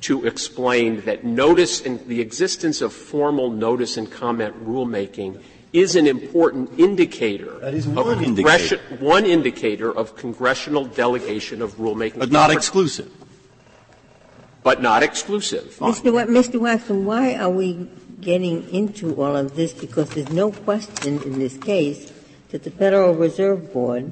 to 0.03 0.27
explain 0.27 1.01
that 1.03 1.25
notice 1.25 1.81
and 1.81 2.07
the 2.07 2.21
existence 2.21 2.83
of 2.83 2.93
formal 2.93 3.51
notice 3.51 3.97
and 3.97 4.11
comment 4.11 4.55
rulemaking 4.67 5.41
is 5.73 5.97
an 5.97 6.07
important 6.07 6.79
indicator 6.79 7.59
That 7.61 7.75
is 7.75 7.87
one 7.89 8.23
indicator. 8.23 8.79
one 9.01 9.25
indicator 9.25 9.91
of 9.95 10.15
congressional 10.17 10.85
delegation 10.85 11.61
of 11.63 11.75
rulemaking. 11.77 12.19
But 12.19 12.31
not 12.31 12.51
exclusive. 12.51 13.11
But 14.66 14.82
not 14.82 15.04
exclusive. 15.04 15.76
Mr. 15.78 16.12
Wa- 16.12 16.26
Mr. 16.26 16.58
Waxman, 16.58 17.04
why 17.04 17.37
are 17.37 17.49
we 17.62 17.88
getting 18.20 18.68
into 18.70 19.14
all 19.23 19.37
of 19.37 19.54
this? 19.54 19.73
Because 19.73 20.11
there's 20.11 20.30
no 20.30 20.50
question 20.50 21.23
in 21.23 21.38
this 21.38 21.56
case 21.56 22.12
that 22.50 22.64
the 22.64 22.73
Federal 22.73 23.14
Reserve 23.14 23.73
Board 23.73 24.11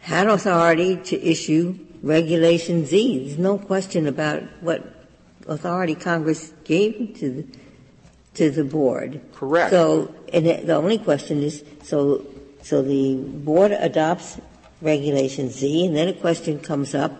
had 0.00 0.26
authority 0.26 0.96
to 0.96 1.14
issue 1.22 1.78
Regulation 2.02 2.84
Z. 2.84 3.26
There's 3.26 3.38
no 3.38 3.58
question 3.58 4.08
about 4.08 4.42
what 4.60 4.82
authority 5.46 5.94
Congress 5.94 6.52
gave 6.64 7.16
to 7.20 7.30
the, 7.30 7.46
to 8.34 8.50
the 8.50 8.64
board. 8.64 9.20
Correct. 9.34 9.70
So, 9.70 10.12
and 10.32 10.46
the 10.46 10.54
the 10.66 10.74
only 10.74 10.98
question 10.98 11.44
is, 11.44 11.62
so, 11.84 12.26
so 12.62 12.82
the 12.82 13.14
board 13.22 13.70
adopts 13.70 14.40
Regulation 14.80 15.48
Z, 15.48 15.86
and 15.86 15.94
then 15.96 16.08
a 16.08 16.12
question 16.12 16.58
comes 16.58 16.92
up, 16.92 17.12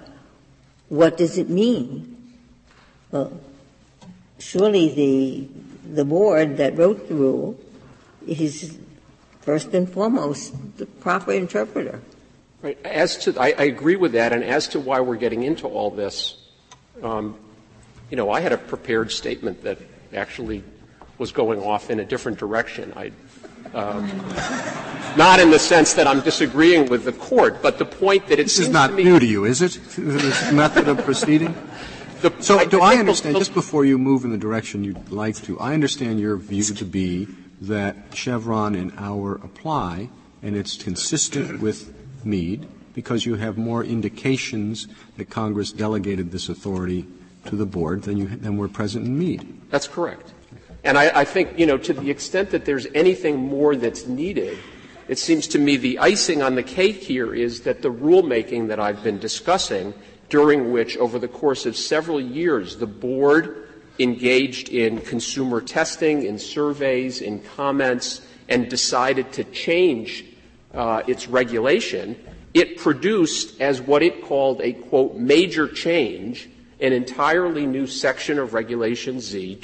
what 0.93 1.17
does 1.17 1.39
it 1.39 1.49
mean? 1.49 2.35
Well, 3.11 3.33
surely 4.39 4.93
the, 4.93 5.49
the 5.95 6.05
board 6.05 6.59
that 6.59 6.77
wrote 6.77 7.09
the 7.09 7.15
rule 7.15 7.59
is 8.27 8.79
first 9.41 9.73
and 9.73 9.91
foremost 9.91 10.53
the 10.77 10.85
proper 10.85 11.33
interpreter. 11.33 12.03
Right. 12.61 12.79
As 12.85 13.17
to, 13.25 13.41
I, 13.41 13.55
I 13.57 13.65
agree 13.65 13.97
with 13.97 14.13
that, 14.13 14.35
and 14.35 14.45
as 14.45 14.69
to 14.69 14.81
why 14.81 15.01
we're 15.01 15.17
getting 15.17 15.45
into 15.45 15.67
all 15.67 15.91
this, 15.91 16.37
um, 17.03 17.39
you 18.11 18.19
know, 18.19 18.31
I 18.31 18.41
had 18.41 18.53
a 18.53 18.59
prepared 18.59 19.11
statement 19.11 19.63
that 19.63 19.79
actually 20.13 20.63
was 21.17 21.33
going 21.33 21.63
off 21.63 21.89
in 21.89 22.01
a 22.01 22.05
different 22.05 22.39
direction. 22.39 22.93
I, 22.95 23.13
um, 23.75 24.07
not 25.17 25.41
in 25.41 25.50
the 25.50 25.59
sense 25.59 25.93
that 25.95 26.07
I'm 26.07 26.21
disagreeing 26.21 26.88
with 26.88 27.05
the 27.05 27.12
court, 27.12 27.62
but 27.62 27.79
the 27.79 27.85
point 27.85 28.26
that 28.29 28.38
it 28.38 28.45
This 28.45 28.59
is 28.59 28.69
not 28.69 28.91
to 28.91 28.97
me 28.97 29.05
new 29.05 29.19
to 29.19 29.26
you, 29.26 29.45
is 29.45 29.62
it? 29.62 29.79
This 29.97 30.52
method 30.52 30.88
of 30.88 30.99
proceeding? 31.05 31.55
the- 32.21 32.33
So 32.41 32.64
do 32.67 32.81
I 32.81 32.95
the- 32.95 33.00
understand, 33.00 33.37
just 33.37 33.55
before 33.55 33.85
you 33.85 33.99
move 33.99 34.25
in 34.25 34.31
the 34.31 34.38
direction 34.38 34.85
you'd 34.85 35.11
like 35.11 35.37
to, 35.45 35.59
I 35.59 35.75
understand 35.75 36.21
your 36.21 36.37
view 36.37 36.64
to 36.64 36.85
be 36.85 37.29
that 37.61 37.97
Chevron 38.14 38.75
and 38.75 38.93
Auer 38.99 39.37
apply, 39.37 40.09
and 40.43 40.57
it's 40.57 40.76
consistent 40.76 41.61
with 41.61 41.93
Mead, 42.25 42.67
because 42.95 43.25
you 43.25 43.37
have 43.37 43.57
more 43.57 43.83
indications 43.83 44.87
that 45.17 45.31
Congress 45.31 45.73
delegated 45.73 46.31
this 46.31 46.49
authority 46.49 47.07
to 47.47 47.57
the 47.57 47.67
board 47.67 48.02
than 48.02 48.17
you, 48.19 48.26
than 48.26 48.57
were 48.57 48.69
present 48.69 49.07
in 49.07 49.19
Mead. 49.19 49.47
That's 49.71 49.88
correct. 49.88 50.33
And 50.85 50.99
I, 50.99 51.21
I 51.21 51.25
think, 51.25 51.59
you 51.59 51.67
know, 51.67 51.79
to 51.79 51.93
the 51.93 52.11
extent 52.11 52.51
that 52.51 52.65
there's 52.65 52.87
anything 52.95 53.37
more 53.37 53.77
that's 53.77 54.07
needed, 54.07 54.59
it 55.09 55.19
seems 55.19 55.47
to 55.49 55.59
me 55.59 55.77
the 55.77 55.99
icing 55.99 56.43
on 56.43 56.55
the 56.55 56.62
cake 56.62 57.03
here 57.03 57.35
is 57.35 57.62
that 57.62 57.83
the 57.83 57.93
rulemaking 57.93 58.69
that 58.69 58.81
I've 58.81 59.03
been 59.03 59.19
discussing, 59.19 59.95
during 60.29 60.73
which, 60.73 60.97
over 60.97 61.19
the 61.19 61.29
course 61.29 61.67
of 61.67 61.77
several 61.77 62.21
years, 62.21 62.77
the 62.77 62.87
board 62.87 63.69
engaged 63.99 64.71
in 64.71 65.01
consumer 65.01 65.61
testing, 65.61 66.25
in 66.25 66.39
surveys, 66.39 67.21
in 67.21 67.41
comments, 67.41 68.23
and 68.49 68.69
decided 68.69 69.33
to 69.33 69.45
change 69.45 70.25
uh, 70.75 71.03
its 71.07 71.29
regulation, 71.29 72.17
it 72.55 72.79
produced 72.79 73.61
as 73.61 73.81
what 73.81 74.03
it 74.03 74.23
called 74.25 74.61
a 74.62 74.73
quote 74.73 75.15
major 75.17 75.69
change 75.69 76.49
an 76.83 76.93
entirely 76.93 77.65
new 77.65 77.87
section 77.87 78.41
of 78.41 78.55
Regulation 78.55 79.21
Z, 79.21 79.55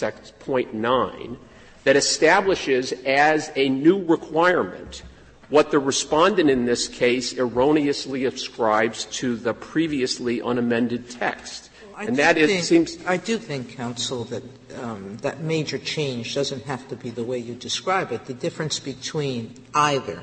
226.9, 0.00 1.36
that 1.84 1.96
establishes 1.96 2.92
as 3.06 3.50
a 3.56 3.68
new 3.68 4.04
requirement 4.04 5.02
what 5.48 5.70
the 5.70 5.78
respondent 5.78 6.48
in 6.48 6.64
this 6.64 6.86
case 6.86 7.36
erroneously 7.36 8.24
ascribes 8.24 9.04
to 9.06 9.36
the 9.36 9.52
previously 9.52 10.40
unamended 10.40 11.10
text. 11.10 11.70
I 11.96 12.04
And 12.04 12.16
do 12.16 12.22
that 12.22 12.38
is, 12.38 12.48
think- 12.48 12.88
seems, 12.88 13.06
I 13.06 13.16
do 13.16 13.36
think, 13.36 13.76
counsel, 13.76 14.24
that 14.24 14.42
um, 14.80 15.16
that 15.22 15.40
major 15.40 15.76
change 15.76 16.34
doesn't 16.34 16.64
have 16.64 16.86
to 16.88 16.96
be 16.96 17.10
the 17.10 17.24
way 17.24 17.38
you 17.38 17.54
describe 17.54 18.12
it. 18.12 18.26
The 18.26 18.34
difference 18.34 18.78
between 18.78 19.54
either 19.74 20.22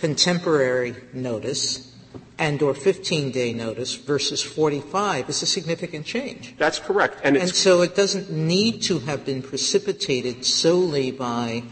contemporary 0.00 0.96
notice 1.12 1.91
and 2.38 2.60
or 2.62 2.74
15-day 2.74 3.52
notice 3.52 3.94
versus 3.94 4.42
45 4.42 5.28
is 5.28 5.42
a 5.42 5.46
significant 5.46 6.04
change. 6.06 6.54
that's 6.58 6.78
correct. 6.78 7.20
And 7.22 7.36
And 7.36 7.50
so 7.50 7.82
it 7.82 7.94
doesn't 7.94 8.30
need 8.30 8.82
to 8.82 8.98
have 9.00 9.24
been 9.24 9.42
precipitated 9.42 10.44
solely 10.44 11.10
by 11.10 11.62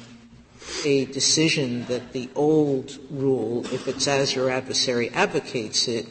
a 0.85 1.07
decision 1.07 1.87
that 1.87 2.13
the 2.13 2.29
old 2.35 2.99
rule, 3.11 3.65
if 3.73 3.89
it's 3.89 4.07
as 4.07 4.35
your 4.35 4.51
adversary 4.51 5.11
advocates 5.11 5.89
it, 5.89 6.07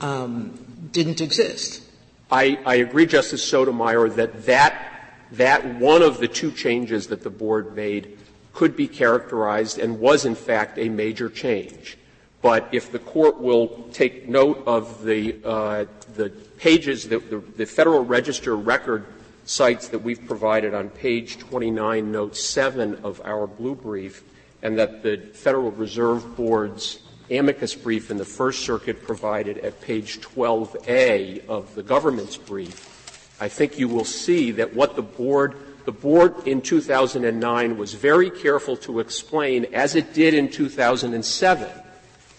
um, 0.00 0.58
didn't 0.92 1.20
exist. 1.20 1.82
I, 2.30 2.58
I 2.64 2.76
agree, 2.76 3.06
Justice 3.06 3.44
Sotomayor, 3.44 4.08
that, 4.10 4.46
that 4.46 4.90
that 5.32 5.64
one 5.76 6.02
of 6.02 6.18
the 6.18 6.28
two 6.28 6.50
changes 6.50 7.06
that 7.08 7.22
the 7.22 7.30
board 7.30 7.74
made 7.76 8.18
could 8.52 8.76
be 8.76 8.88
characterized 8.88 9.78
and 9.78 10.00
was 10.00 10.24
in 10.24 10.34
fact 10.34 10.78
a 10.78 10.88
major 10.88 11.28
change. 11.28 11.96
But 12.42 12.68
if 12.72 12.90
the 12.90 12.98
court 12.98 13.38
will 13.38 13.88
take 13.92 14.28
note 14.28 14.62
of 14.66 15.04
the, 15.04 15.36
uh, 15.44 15.84
the 16.14 16.30
pages, 16.58 17.08
the, 17.08 17.18
the, 17.18 17.38
the 17.38 17.66
Federal 17.66 18.04
Register 18.04 18.56
record 18.56 19.06
cites 19.44 19.88
that 19.88 19.98
we've 19.98 20.24
provided 20.26 20.74
on 20.74 20.90
page 20.90 21.38
29, 21.38 22.10
note 22.10 22.36
7 22.36 23.00
of 23.02 23.20
our 23.24 23.46
blue 23.46 23.74
brief, 23.74 24.22
and 24.62 24.78
that 24.78 25.02
the 25.02 25.18
Federal 25.34 25.70
Reserve 25.72 26.36
Board's 26.36 27.00
amicus 27.30 27.74
brief 27.74 28.10
in 28.10 28.16
the 28.16 28.24
First 28.24 28.64
Circuit 28.64 29.02
provided 29.02 29.58
at 29.58 29.80
page 29.80 30.20
12A 30.20 31.46
of 31.46 31.74
the 31.74 31.82
government's 31.82 32.36
brief, 32.36 33.36
I 33.40 33.48
think 33.48 33.78
you 33.78 33.88
will 33.88 34.04
see 34.04 34.50
that 34.52 34.74
what 34.74 34.96
the 34.96 35.02
board, 35.02 35.56
the 35.84 35.92
board 35.92 36.46
in 36.46 36.60
2009 36.60 37.78
was 37.78 37.94
very 37.94 38.30
careful 38.30 38.76
to 38.78 39.00
explain, 39.00 39.66
as 39.72 39.94
it 39.94 40.12
did 40.12 40.34
in 40.34 40.50
2007, 40.50 41.68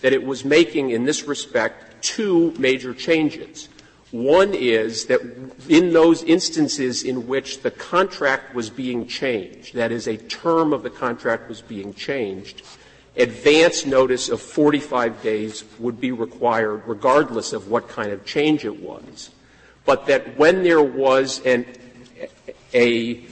that 0.01 0.13
it 0.13 0.23
was 0.23 0.43
making, 0.43 0.91
in 0.91 1.05
this 1.05 1.23
respect, 1.23 2.03
two 2.03 2.53
major 2.57 2.93
changes. 2.93 3.69
One 4.11 4.53
is 4.53 5.05
that 5.05 5.21
in 5.69 5.93
those 5.93 6.23
instances 6.23 7.03
in 7.03 7.27
which 7.27 7.61
the 7.61 7.71
contract 7.71 8.53
was 8.53 8.69
being 8.69 9.07
changed, 9.07 9.73
that 9.75 9.91
is, 9.91 10.07
a 10.07 10.17
term 10.17 10.73
of 10.73 10.83
the 10.83 10.89
contract 10.89 11.47
was 11.47 11.61
being 11.61 11.93
changed, 11.93 12.63
advance 13.15 13.85
notice 13.85 14.27
of 14.27 14.41
45 14.41 15.21
days 15.21 15.63
would 15.79 16.01
be 16.01 16.11
required 16.11 16.83
regardless 16.87 17.53
of 17.53 17.69
what 17.69 17.87
kind 17.87 18.11
of 18.11 18.25
change 18.25 18.65
it 18.65 18.81
was. 18.81 19.29
But 19.85 20.07
that 20.07 20.37
when 20.37 20.63
there 20.63 20.83
was 20.83 21.41
an, 21.45 21.65
a, 22.73 23.23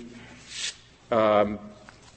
um, 1.12 1.60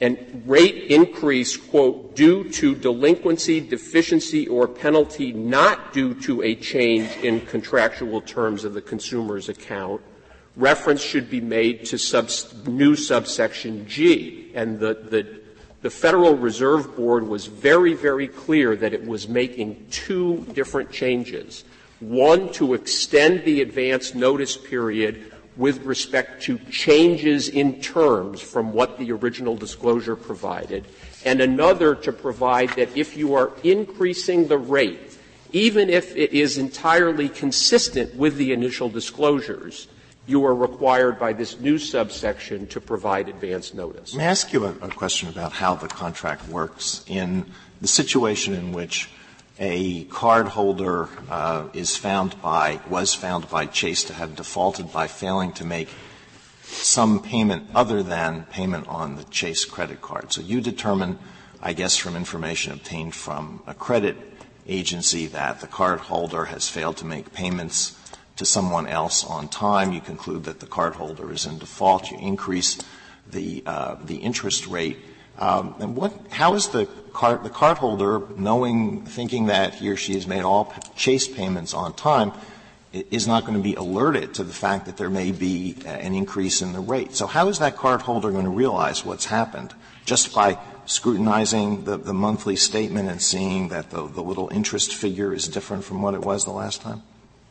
and 0.02 0.42
rate 0.46 0.90
increase, 0.90 1.56
quote, 1.56 2.16
due 2.16 2.50
to 2.50 2.74
delinquency, 2.74 3.60
deficiency, 3.60 4.48
or 4.48 4.66
penalty 4.66 5.32
not 5.32 5.92
due 5.92 6.12
to 6.12 6.42
a 6.42 6.56
change 6.56 7.08
in 7.18 7.40
contractual 7.46 8.20
terms 8.20 8.64
of 8.64 8.74
the 8.74 8.82
consumer's 8.82 9.48
account, 9.48 10.02
reference 10.56 11.00
should 11.00 11.30
be 11.30 11.40
made 11.40 11.84
to 11.84 11.96
subs- 11.96 12.52
new 12.66 12.96
subsection 12.96 13.86
G. 13.86 14.50
And 14.56 14.80
the, 14.80 14.94
the, 14.94 15.40
the 15.82 15.90
Federal 15.90 16.36
Reserve 16.36 16.96
Board 16.96 17.22
was 17.22 17.46
very, 17.46 17.94
very 17.94 18.26
clear 18.26 18.74
that 18.74 18.92
it 18.92 19.06
was 19.06 19.28
making 19.28 19.86
two 19.92 20.44
different 20.52 20.90
changes. 20.90 21.62
One, 22.00 22.52
to 22.54 22.74
extend 22.74 23.44
the 23.44 23.62
advance 23.62 24.16
notice 24.16 24.56
period 24.56 25.32
with 25.56 25.84
respect 25.84 26.42
to 26.42 26.58
changes 26.70 27.48
in 27.48 27.80
terms 27.80 28.40
from 28.40 28.72
what 28.72 28.98
the 28.98 29.12
original 29.12 29.56
disclosure 29.56 30.16
provided, 30.16 30.86
and 31.24 31.40
another 31.40 31.94
to 31.94 32.12
provide 32.12 32.70
that 32.70 32.96
if 32.96 33.16
you 33.16 33.34
are 33.34 33.52
increasing 33.62 34.48
the 34.48 34.58
rate 34.58 35.12
even 35.52 35.90
if 35.90 36.16
it 36.16 36.32
is 36.32 36.58
entirely 36.58 37.28
consistent 37.28 38.14
with 38.16 38.36
the 38.36 38.52
initial 38.52 38.88
disclosures, 38.88 39.88
you 40.26 40.44
are 40.44 40.54
required 40.54 41.18
by 41.18 41.32
this 41.32 41.60
new 41.60 41.78
subsection 41.78 42.66
to 42.68 42.80
provide 42.80 43.28
advance 43.28 43.74
notice. 43.74 44.14
May 44.14 44.24
I 44.24 44.30
ask 44.30 44.52
you 44.52 44.64
a, 44.64 44.70
a 44.80 44.88
question 44.88 45.28
about 45.28 45.52
how 45.52 45.74
the 45.74 45.88
contract 45.88 46.48
works 46.48 47.04
in 47.06 47.44
the 47.80 47.88
situation 47.88 48.54
in 48.54 48.72
which 48.72 49.10
a 49.58 50.04
cardholder 50.06 51.08
uh, 51.30 51.68
is 51.72 51.96
found 51.96 52.40
by 52.40 52.80
was 52.88 53.14
found 53.14 53.48
by 53.50 53.66
Chase 53.66 54.04
to 54.04 54.14
have 54.14 54.36
defaulted 54.36 54.92
by 54.92 55.06
failing 55.06 55.52
to 55.52 55.64
make 55.64 55.88
some 56.62 57.22
payment 57.22 57.68
other 57.74 58.02
than 58.02 58.44
payment 58.44 58.88
on 58.88 59.16
the 59.16 59.24
Chase 59.24 59.64
credit 59.64 60.00
card. 60.00 60.32
So 60.32 60.40
you 60.40 60.60
determine, 60.60 61.18
I 61.60 61.74
guess, 61.74 61.96
from 61.96 62.16
information 62.16 62.72
obtained 62.72 63.14
from 63.14 63.62
a 63.66 63.74
credit 63.74 64.16
agency 64.66 65.26
that 65.26 65.60
the 65.60 65.66
cardholder 65.66 66.46
has 66.48 66.68
failed 66.68 66.96
to 66.98 67.04
make 67.04 67.32
payments 67.32 67.98
to 68.36 68.44
someone 68.44 68.86
else 68.86 69.24
on 69.24 69.48
time. 69.48 69.92
You 69.92 70.00
conclude 70.00 70.44
that 70.44 70.60
the 70.60 70.66
cardholder 70.66 71.30
is 71.30 71.44
in 71.46 71.58
default. 71.58 72.10
You 72.10 72.18
increase 72.18 72.78
the 73.30 73.62
uh, 73.66 73.96
the 74.02 74.16
interest 74.16 74.66
rate. 74.66 74.98
Um, 75.38 75.74
and 75.80 75.96
what? 75.96 76.12
How 76.30 76.54
is 76.54 76.68
the 76.68 76.86
card 77.12 77.42
the 77.44 77.50
cardholder 77.50 78.36
knowing, 78.36 79.04
thinking 79.04 79.46
that 79.46 79.74
he 79.74 79.88
or 79.88 79.96
she 79.96 80.14
has 80.14 80.26
made 80.26 80.42
all 80.42 80.72
Chase 80.96 81.28
payments 81.28 81.74
on 81.74 81.94
time? 81.94 82.32
is 82.92 83.26
not 83.26 83.46
going 83.46 83.56
to 83.56 83.62
be 83.62 83.74
alerted 83.74 84.34
to 84.34 84.44
the 84.44 84.52
fact 84.52 84.86
that 84.86 84.98
there 84.98 85.08
may 85.08 85.32
be 85.32 85.76
an 85.86 86.14
increase 86.14 86.60
in 86.60 86.72
the 86.72 86.80
rate. 86.80 87.14
So 87.14 87.26
how 87.26 87.48
is 87.48 87.58
that 87.58 87.76
cardholder 87.76 88.30
going 88.30 88.44
to 88.44 88.50
realize 88.50 89.04
what's 89.04 89.24
happened? 89.24 89.72
Just 90.04 90.34
by 90.34 90.58
scrutinizing 90.84 91.84
the, 91.84 91.96
the 91.96 92.12
monthly 92.12 92.56
statement 92.56 93.08
and 93.08 93.22
seeing 93.22 93.68
that 93.68 93.90
the, 93.90 94.06
the 94.06 94.20
little 94.22 94.50
interest 94.52 94.94
figure 94.94 95.32
is 95.32 95.48
different 95.48 95.84
from 95.84 96.02
what 96.02 96.14
it 96.14 96.20
was 96.20 96.44
the 96.44 96.50
last 96.50 96.82
time? 96.82 97.02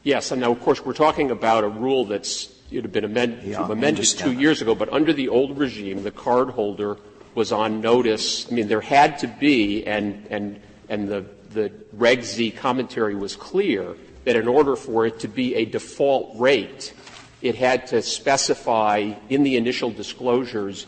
Yes, 0.03 0.31
and 0.31 0.41
now 0.41 0.51
of 0.51 0.61
course 0.61 0.83
we're 0.83 0.93
talking 0.93 1.31
about 1.31 1.63
a 1.63 1.69
rule 1.69 2.05
that's 2.05 2.49
it 2.71 2.83
had 2.83 2.93
been 2.93 3.03
amend, 3.03 3.43
yeah, 3.43 3.69
amended 3.69 4.05
two 4.05 4.31
years 4.31 4.61
ago, 4.61 4.73
but 4.73 4.87
under 4.93 5.11
the 5.11 5.27
old 5.27 5.57
regime, 5.57 6.03
the 6.03 6.11
cardholder 6.11 6.97
was 7.35 7.51
on 7.51 7.81
notice. 7.81 8.51
I 8.51 8.55
mean, 8.55 8.67
there 8.67 8.81
had 8.81 9.19
to 9.19 9.27
be, 9.27 9.85
and 9.85 10.27
and 10.29 10.61
and 10.89 11.07
the 11.07 11.25
the 11.53 11.71
Reg 11.93 12.23
Z 12.23 12.51
commentary 12.51 13.15
was 13.15 13.35
clear 13.35 13.95
that 14.25 14.35
in 14.35 14.47
order 14.47 14.75
for 14.75 15.05
it 15.05 15.19
to 15.19 15.27
be 15.27 15.55
a 15.55 15.65
default 15.65 16.39
rate, 16.39 16.93
it 17.41 17.55
had 17.55 17.87
to 17.87 18.01
specify 18.01 19.13
in 19.29 19.43
the 19.43 19.57
initial 19.57 19.91
disclosures 19.91 20.87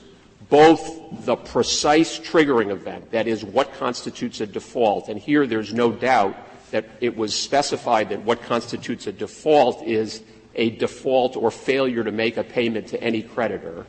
both 0.50 1.26
the 1.26 1.36
precise 1.36 2.20
triggering 2.20 2.70
event, 2.70 3.10
that 3.12 3.28
is, 3.28 3.44
what 3.44 3.74
constitutes 3.74 4.40
a 4.40 4.46
default, 4.46 5.10
and 5.10 5.20
here 5.20 5.48
there's 5.48 5.74
no 5.74 5.92
doubt 5.92 6.36
that 6.72 6.86
it 7.02 7.16
was 7.16 7.34
specified 7.34 8.10
that 8.10 8.22
what 8.24 8.42
constitutes 8.44 9.08
a 9.08 9.12
default 9.12 9.84
is 9.84 10.22
a 10.56 10.72
default 10.72 11.36
or 11.36 11.50
failure 11.50 12.04
to 12.04 12.12
make 12.12 12.38
a 12.38 12.44
payment 12.44 12.88
to 12.88 13.02
any 13.02 13.22
creditor. 13.22 13.86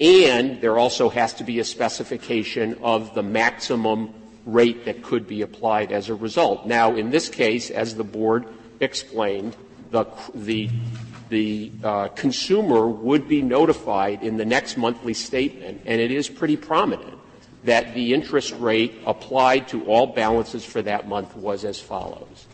And 0.00 0.60
there 0.60 0.78
also 0.78 1.08
has 1.08 1.34
to 1.34 1.44
be 1.44 1.58
a 1.58 1.64
specification 1.64 2.78
of 2.82 3.14
the 3.14 3.22
maximum 3.22 4.14
rate 4.46 4.84
that 4.86 5.02
could 5.02 5.26
be 5.26 5.42
applied 5.42 5.92
as 5.92 6.08
a 6.08 6.14
result. 6.14 6.66
Now, 6.66 6.94
in 6.94 7.10
this 7.10 7.28
case, 7.28 7.70
as 7.70 7.94
the 7.94 8.04
board 8.04 8.46
explained, 8.80 9.56
the, 9.90 10.06
the, 10.34 10.70
the 11.28 11.72
uh, 11.82 12.08
consumer 12.08 12.88
would 12.88 13.28
be 13.28 13.42
notified 13.42 14.22
in 14.22 14.36
the 14.36 14.44
next 14.44 14.76
monthly 14.76 15.14
statement, 15.14 15.82
and 15.84 16.00
it 16.00 16.10
is 16.10 16.28
pretty 16.28 16.56
prominent 16.56 17.18
that 17.64 17.94
the 17.94 18.14
interest 18.14 18.52
rate 18.52 18.94
applied 19.04 19.68
to 19.68 19.84
all 19.86 20.06
balances 20.06 20.64
for 20.64 20.80
that 20.82 21.08
month 21.08 21.36
was 21.36 21.64
as 21.64 21.80
follows. 21.80 22.46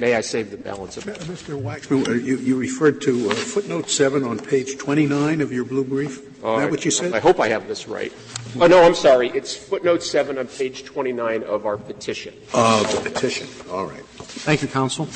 May 0.00 0.14
I 0.14 0.20
save 0.20 0.50
the 0.50 0.56
balance 0.56 0.96
of 0.96 1.06
it? 1.06 1.18
Mr. 1.20 1.60
Waxman, 1.60 2.08
uh, 2.08 2.12
you, 2.12 2.38
you 2.38 2.56
referred 2.56 3.00
to 3.02 3.30
uh, 3.30 3.34
footnote 3.34 3.88
7 3.88 4.24
on 4.24 4.38
page 4.38 4.78
29 4.78 5.40
of 5.40 5.52
your 5.52 5.64
blue 5.64 5.84
brief. 5.84 6.18
Is 6.18 6.44
uh, 6.44 6.58
that 6.58 6.70
what 6.70 6.84
you 6.84 6.90
said? 6.90 7.12
I 7.12 7.20
hope 7.20 7.38
I 7.38 7.48
have 7.48 7.68
this 7.68 7.86
right. 7.86 8.12
Oh, 8.60 8.66
no, 8.66 8.82
I'm 8.82 8.94
sorry. 8.94 9.28
It's 9.28 9.54
footnote 9.54 10.02
7 10.02 10.38
on 10.38 10.48
page 10.48 10.84
29 10.84 11.44
of 11.44 11.66
our 11.66 11.76
petition. 11.76 12.34
Of 12.52 12.90
the 12.92 13.10
petition. 13.10 13.46
All 13.70 13.86
right. 13.86 14.04
Thank 14.06 14.62
you, 14.62 14.68
counsel. 14.68 15.06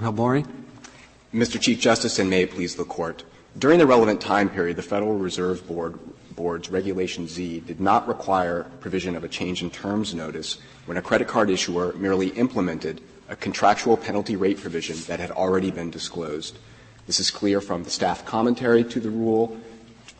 Mr. 0.00 0.46
Mr. 1.34 1.60
Chief 1.60 1.80
Justice, 1.80 2.18
and 2.18 2.30
may 2.30 2.42
it 2.42 2.52
please 2.52 2.76
the 2.76 2.84
Court. 2.84 3.24
During 3.58 3.78
the 3.78 3.86
relevant 3.86 4.20
time 4.20 4.48
period, 4.48 4.76
the 4.76 4.82
Federal 4.82 5.18
Reserve 5.18 5.66
Board 5.66 5.98
Board's 6.36 6.70
Regulation 6.70 7.26
Z 7.26 7.64
did 7.66 7.80
not 7.80 8.06
require 8.06 8.70
provision 8.78 9.16
of 9.16 9.24
a 9.24 9.28
change 9.28 9.60
in 9.60 9.70
terms 9.70 10.14
notice 10.14 10.58
when 10.86 10.96
a 10.96 11.02
credit 11.02 11.26
card 11.26 11.50
issuer 11.50 11.92
merely 11.94 12.28
implemented 12.28 13.00
a 13.28 13.34
contractual 13.34 13.96
penalty 13.96 14.36
rate 14.36 14.60
provision 14.60 14.96
that 15.08 15.18
had 15.18 15.32
already 15.32 15.72
been 15.72 15.90
disclosed. 15.90 16.56
This 17.08 17.18
is 17.18 17.32
clear 17.32 17.60
from 17.60 17.82
the 17.82 17.90
staff 17.90 18.24
commentary 18.24 18.84
to 18.84 19.00
the 19.00 19.10
rule, 19.10 19.58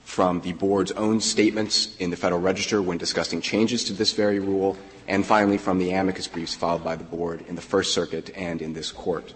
from 0.03 0.41
the 0.41 0.55
board's 0.55 0.91
own 0.93 1.21
statements 1.21 1.95
in 1.99 2.11
the 2.11 2.17
Federal 2.17 2.41
Register 2.41 2.83
when 2.83 2.99
discussing 2.99 3.41
changes 3.41 3.85
to 3.85 3.93
this 3.93 4.13
very 4.13 4.41
rule, 4.41 4.77
and 5.07 5.25
finally 5.25 5.57
from 5.57 5.79
the 5.79 5.93
amicus 5.93 6.27
briefs 6.27 6.55
filed 6.55 6.83
by 6.83 6.97
the 6.97 7.05
board 7.05 7.45
in 7.47 7.55
the 7.55 7.63
First 7.63 7.95
Circuit 7.95 8.31
and 8.35 8.61
in 8.61 8.73
this 8.73 8.91
court. 8.91 9.35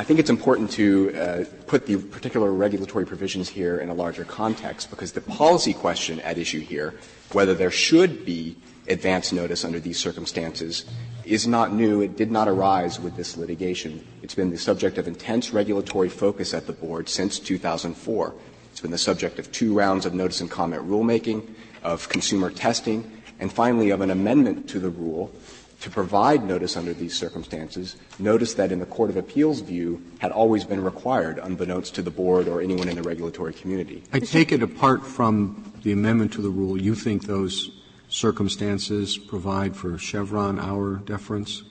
I 0.00 0.04
think 0.04 0.20
it's 0.20 0.30
important 0.30 0.70
to 0.72 1.12
uh, 1.12 1.44
put 1.66 1.86
the 1.86 1.96
particular 1.96 2.52
regulatory 2.52 3.04
provisions 3.04 3.48
here 3.48 3.78
in 3.78 3.88
a 3.88 3.94
larger 3.94 4.24
context 4.24 4.90
because 4.90 5.10
the 5.10 5.20
policy 5.20 5.74
question 5.74 6.20
at 6.20 6.38
issue 6.38 6.60
here, 6.60 6.94
whether 7.32 7.52
there 7.52 7.72
should 7.72 8.24
be 8.24 8.56
advance 8.86 9.32
notice 9.32 9.64
under 9.64 9.80
these 9.80 9.98
circumstances, 9.98 10.84
is 11.24 11.48
not 11.48 11.72
new. 11.72 12.00
It 12.00 12.16
did 12.16 12.30
not 12.30 12.46
arise 12.46 13.00
with 13.00 13.16
this 13.16 13.36
litigation. 13.36 14.06
It's 14.22 14.36
been 14.36 14.50
the 14.50 14.56
subject 14.58 14.98
of 14.98 15.08
intense 15.08 15.52
regulatory 15.52 16.08
focus 16.08 16.54
at 16.54 16.68
the 16.68 16.72
board 16.72 17.08
since 17.08 17.40
2004. 17.40 18.34
It's 18.70 18.80
been 18.80 18.92
the 18.92 18.98
subject 18.98 19.40
of 19.40 19.50
two 19.50 19.74
rounds 19.74 20.06
of 20.06 20.14
notice 20.14 20.40
and 20.40 20.48
comment 20.48 20.88
rulemaking, 20.88 21.44
of 21.82 22.08
consumer 22.08 22.50
testing, 22.52 23.20
and 23.40 23.52
finally 23.52 23.90
of 23.90 24.00
an 24.00 24.10
amendment 24.10 24.68
to 24.70 24.78
the 24.78 24.90
rule 24.90 25.32
to 25.80 25.90
provide 25.90 26.44
notice 26.44 26.76
under 26.76 26.92
these 26.92 27.16
circumstances, 27.16 27.96
notice 28.18 28.54
that 28.54 28.72
in 28.72 28.80
the 28.80 28.86
Court 28.86 29.10
of 29.10 29.16
Appeals 29.16 29.60
view 29.60 30.02
had 30.18 30.32
always 30.32 30.64
been 30.64 30.82
required 30.82 31.38
unbeknownst 31.38 31.94
to 31.94 32.02
the 32.02 32.10
board 32.10 32.48
or 32.48 32.60
anyone 32.60 32.88
in 32.88 32.96
the 32.96 33.02
regulatory 33.02 33.52
community. 33.52 34.02
I 34.12 34.18
take 34.18 34.50
it 34.50 34.62
apart 34.62 35.06
from 35.06 35.72
the 35.82 35.92
amendment 35.92 36.32
to 36.34 36.42
the 36.42 36.50
rule, 36.50 36.80
you 36.80 36.94
think 36.94 37.26
those 37.26 37.70
circumstances 38.08 39.18
provide 39.18 39.76
for 39.76 39.98
Chevron 39.98 40.58
Auer 40.58 40.96
deference? 40.96 41.62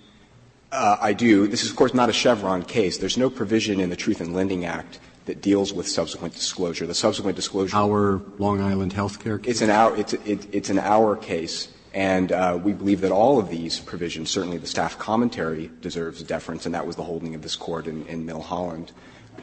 Uh, 0.72 0.98
I 1.00 1.14
do. 1.14 1.48
This 1.48 1.64
is, 1.64 1.70
of 1.70 1.76
course, 1.76 1.94
not 1.94 2.10
a 2.10 2.14
Chevron 2.14 2.64
case. 2.64 2.98
There's 2.98 3.18
no 3.18 3.30
provision 3.30 3.80
in 3.80 3.90
the 3.90 3.96
Truth 3.96 4.22
in 4.22 4.34
Lending 4.34 4.66
Act 4.66 5.00
that 5.26 5.42
deals 5.42 5.74
with 5.74 5.88
subsequent 5.88 6.34
disclosure. 6.34 6.86
The 6.86 6.94
subsequent 6.94 7.36
disclosure. 7.36 7.76
Our 7.76 8.22
Long 8.38 8.62
Island 8.62 8.94
healthcare 8.94 9.42
case? 9.42 9.52
It's 9.54 9.62
an 9.62 9.70
Auer, 9.70 9.98
it's, 9.98 10.14
it, 10.14 10.48
it's 10.54 10.70
an 10.70 10.80
Auer 10.80 11.16
case. 11.16 11.70
And 11.94 12.32
uh, 12.32 12.60
we 12.62 12.74
believe 12.74 13.02
that 13.02 13.12
all 13.12 13.40
of 13.40 13.50
these 13.50 13.80
provisions, 13.80 14.30
certainly 14.30 14.58
the 14.58 14.68
staff 14.68 15.00
commentary, 15.00 15.72
deserves 15.82 16.22
deference, 16.24 16.66
and 16.66 16.76
that 16.76 16.86
was 16.86 16.96
the 16.96 17.04
holding 17.04 17.34
of 17.34 17.42
this 17.42 17.56
court 17.56 17.88
in, 17.88 18.06
in 18.08 18.26
Milhollin, 18.26 18.90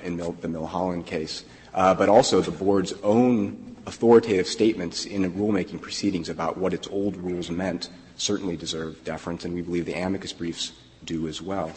in 0.02 0.16
the 0.16 0.32
Milhollin 0.48 1.04
case. 1.04 1.44
Uh, 1.72 1.94
but 1.94 2.08
also 2.08 2.40
the 2.40 2.52
board's 2.52 2.92
own 3.02 3.76
authoritative 3.86 4.46
statements 4.46 5.04
in 5.04 5.30
rulemaking 5.32 5.80
proceedings 5.80 6.28
about 6.28 6.56
what 6.56 6.72
its 6.72 6.86
old 6.88 7.16
rules 7.16 7.50
meant 7.50 7.90
certainly 8.16 8.56
deserve 8.56 9.02
deference, 9.04 9.44
and 9.44 9.54
we 9.54 9.62
believe 9.62 9.86
the 9.86 9.94
amicus 9.94 10.32
briefs 10.32 10.72
do 11.04 11.28
as 11.28 11.42
well. 11.42 11.72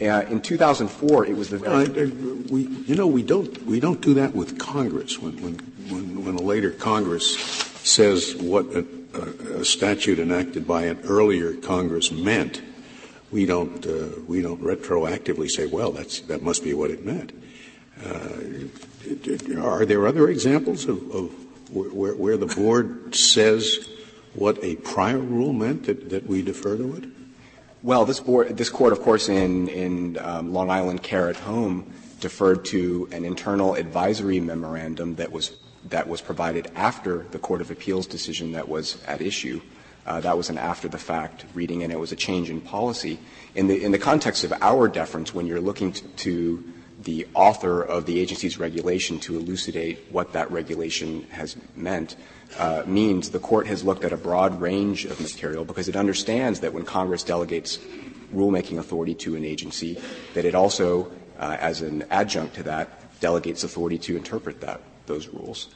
Uh, 0.00 0.24
in 0.28 0.40
2004, 0.40 1.26
it 1.26 1.36
was 1.36 1.48
the 1.48 1.58
we, 2.50 2.62
you 2.62 2.94
know 2.94 3.06
we 3.06 3.22
don't 3.22 3.64
we 3.64 3.80
don't 3.80 4.02
do 4.02 4.14
that 4.14 4.34
with 4.34 4.58
Congress 4.58 5.18
when 5.18 5.40
when 5.42 5.54
when, 5.88 6.24
when 6.24 6.34
a 6.34 6.42
later 6.42 6.70
Congress 6.70 7.34
says 7.82 8.34
what 8.36 8.66
a, 9.14 9.64
statute 9.64 10.18
enacted 10.18 10.66
by 10.66 10.84
an 10.84 11.00
earlier 11.04 11.54
Congress 11.54 12.10
meant, 12.10 12.62
we 13.30 13.46
don't 13.46 13.86
uh, 13.86 14.08
we 14.26 14.42
don't 14.42 14.60
retroactively 14.60 15.48
say, 15.48 15.66
well, 15.66 15.92
that's 15.92 16.20
that 16.22 16.42
must 16.42 16.64
be 16.64 16.74
what 16.74 16.90
it 16.90 17.04
meant. 17.04 17.32
Uh, 18.04 19.60
are 19.60 19.84
there 19.84 20.06
other 20.06 20.28
examples 20.28 20.86
of, 20.86 20.98
of 21.14 21.30
where, 21.72 22.14
where, 22.14 22.36
the 22.36 22.46
board 22.46 23.14
says 23.14 23.88
what 24.34 24.58
a 24.62 24.76
prior 24.76 25.18
rule 25.18 25.52
meant 25.52 25.84
that, 25.84 26.10
that 26.10 26.26
we 26.26 26.42
defer 26.42 26.76
to 26.76 26.96
it? 26.96 27.04
Well, 27.82 28.04
this 28.04 28.20
board, 28.20 28.56
this 28.56 28.70
court, 28.70 28.92
of 28.92 29.00
course, 29.00 29.28
in 29.28 29.68
in 29.68 30.18
um, 30.18 30.52
Long 30.52 30.70
Island 30.70 31.02
Care 31.02 31.28
at 31.28 31.36
Home, 31.36 31.92
deferred 32.20 32.64
to 32.66 33.08
an 33.12 33.24
internal 33.24 33.74
advisory 33.74 34.40
memorandum 34.40 35.16
that 35.16 35.32
was 35.32 35.56
that 35.88 36.08
was 36.08 36.20
provided 36.20 36.70
after 36.74 37.26
the 37.30 37.38
Court 37.38 37.60
of 37.60 37.70
Appeals 37.70 38.06
decision 38.06 38.52
that 38.52 38.68
was 38.68 39.02
at 39.06 39.20
issue. 39.20 39.60
Uh, 40.06 40.20
that 40.20 40.36
was 40.36 40.50
an 40.50 40.58
after-the-fact 40.58 41.44
reading, 41.54 41.82
and 41.82 41.92
it 41.92 41.98
was 41.98 42.12
a 42.12 42.16
change 42.16 42.50
in 42.50 42.60
policy. 42.60 43.18
In 43.54 43.66
the, 43.66 43.82
in 43.82 43.92
the 43.92 43.98
context 43.98 44.44
of 44.44 44.52
Auer 44.62 44.88
deference, 44.88 45.34
when 45.34 45.46
you're 45.46 45.60
looking 45.60 45.92
to, 45.92 46.02
to 46.08 46.64
the 47.02 47.26
author 47.34 47.82
of 47.82 48.06
the 48.06 48.18
agency's 48.18 48.58
regulation 48.58 49.18
to 49.20 49.36
elucidate 49.36 50.06
what 50.10 50.32
that 50.32 50.50
regulation 50.50 51.22
has 51.30 51.56
meant, 51.76 52.16
uh, 52.58 52.82
means 52.86 53.30
the 53.30 53.38
court 53.38 53.66
has 53.66 53.84
looked 53.84 54.04
at 54.04 54.12
a 54.12 54.16
broad 54.16 54.60
range 54.60 55.04
of 55.04 55.20
material 55.20 55.64
because 55.64 55.88
it 55.88 55.96
understands 55.96 56.60
that 56.60 56.72
when 56.72 56.84
Congress 56.84 57.22
delegates 57.22 57.78
rulemaking 58.34 58.78
authority 58.78 59.14
to 59.14 59.36
an 59.36 59.44
agency, 59.44 59.98
that 60.34 60.44
it 60.44 60.54
also, 60.54 61.10
uh, 61.38 61.56
as 61.60 61.82
an 61.82 62.04
adjunct 62.10 62.54
to 62.54 62.62
that, 62.62 62.88
delegates 63.20 63.64
authority 63.64 63.98
to 63.98 64.16
interpret 64.16 64.60
that, 64.60 64.80
those 65.10 65.28
rules. 65.28 65.68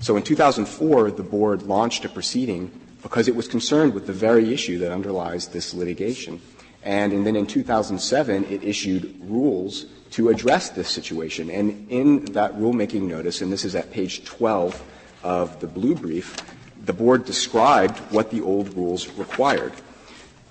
So 0.00 0.16
in 0.16 0.22
2004, 0.22 1.10
the 1.10 1.22
board 1.22 1.62
launched 1.62 2.04
a 2.04 2.08
proceeding 2.08 2.70
because 3.02 3.28
it 3.28 3.36
was 3.36 3.48
concerned 3.48 3.94
with 3.94 4.06
the 4.06 4.12
very 4.12 4.52
issue 4.52 4.78
that 4.78 4.92
underlies 4.92 5.48
this 5.48 5.74
litigation. 5.74 6.40
And, 6.82 7.12
and 7.12 7.26
then 7.26 7.34
in 7.34 7.46
2007, 7.46 8.44
it 8.44 8.62
issued 8.62 9.16
rules 9.20 9.86
to 10.12 10.28
address 10.28 10.70
this 10.70 10.88
situation. 10.88 11.50
And 11.50 11.90
in 11.90 12.24
that 12.26 12.54
rulemaking 12.54 13.02
notice, 13.02 13.42
and 13.42 13.52
this 13.52 13.64
is 13.64 13.74
at 13.74 13.90
page 13.90 14.24
12 14.24 14.80
of 15.24 15.60
the 15.60 15.66
blue 15.66 15.96
brief, 15.96 16.36
the 16.84 16.92
board 16.92 17.24
described 17.24 17.98
what 18.12 18.30
the 18.30 18.40
old 18.40 18.72
rules 18.74 19.08
required. 19.18 19.72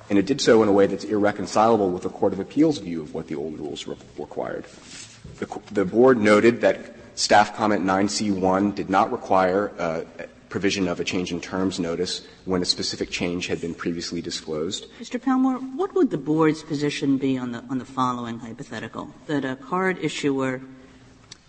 And 0.10 0.20
it 0.20 0.26
did 0.26 0.42
so 0.42 0.62
in 0.62 0.70
a 0.70 0.74
way 0.74 0.88
that's 0.88 1.06
irreconcilable 1.06 1.90
with 1.90 2.04
the 2.04 2.10
Court 2.10 2.34
of 2.34 2.40
Appeals' 2.40 2.80
view 2.80 3.02
of 3.02 3.14
what 3.14 3.28
the 3.28 3.36
old 3.36 3.58
rules 3.58 3.88
re- 3.88 3.96
required. 4.20 4.66
The, 5.40 5.48
the, 5.72 5.86
board 5.86 6.20
noted 6.20 6.62
that 6.62 6.95
staff 7.16 7.56
comment 7.56 7.84
9C1 7.84 8.76
did 8.76 8.90
not 8.90 9.12
require 9.12 9.72
provision 10.56 10.88
of 10.88 11.02
a 11.02 11.04
change 11.04 11.34
in 11.34 11.42
terms 11.42 11.80
notice 11.80 12.26
when 12.46 12.62
a 12.62 12.66
specific 12.66 13.10
change 13.10 13.48
had 13.48 13.60
been 13.60 13.74
previously 13.74 14.22
disclosed. 14.22 14.88
Mr. 15.02 15.20
Palmore, 15.20 15.60
what 15.76 15.94
would 15.96 16.12
the 16.12 16.18
board's 16.18 16.64
position 16.64 17.18
be 17.18 17.38
on 17.38 17.52
the, 17.52 17.60
on 17.70 17.78
the 17.78 17.84
following 17.84 18.40
hypothetical? 18.40 19.14
That 19.28 19.44
a 19.44 19.58
card 19.58 19.98
issuer 20.02 20.62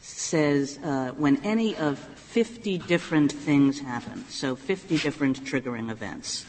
says 0.00 0.80
uh, 0.82 1.12
when 1.16 1.36
any 1.44 1.76
of 1.76 1.98
50 1.98 2.78
different 2.78 3.30
things 3.30 3.78
happen, 3.78 4.24
so 4.28 4.56
50 4.56 4.98
different 4.98 5.44
triggering 5.44 5.88
events, 5.90 6.44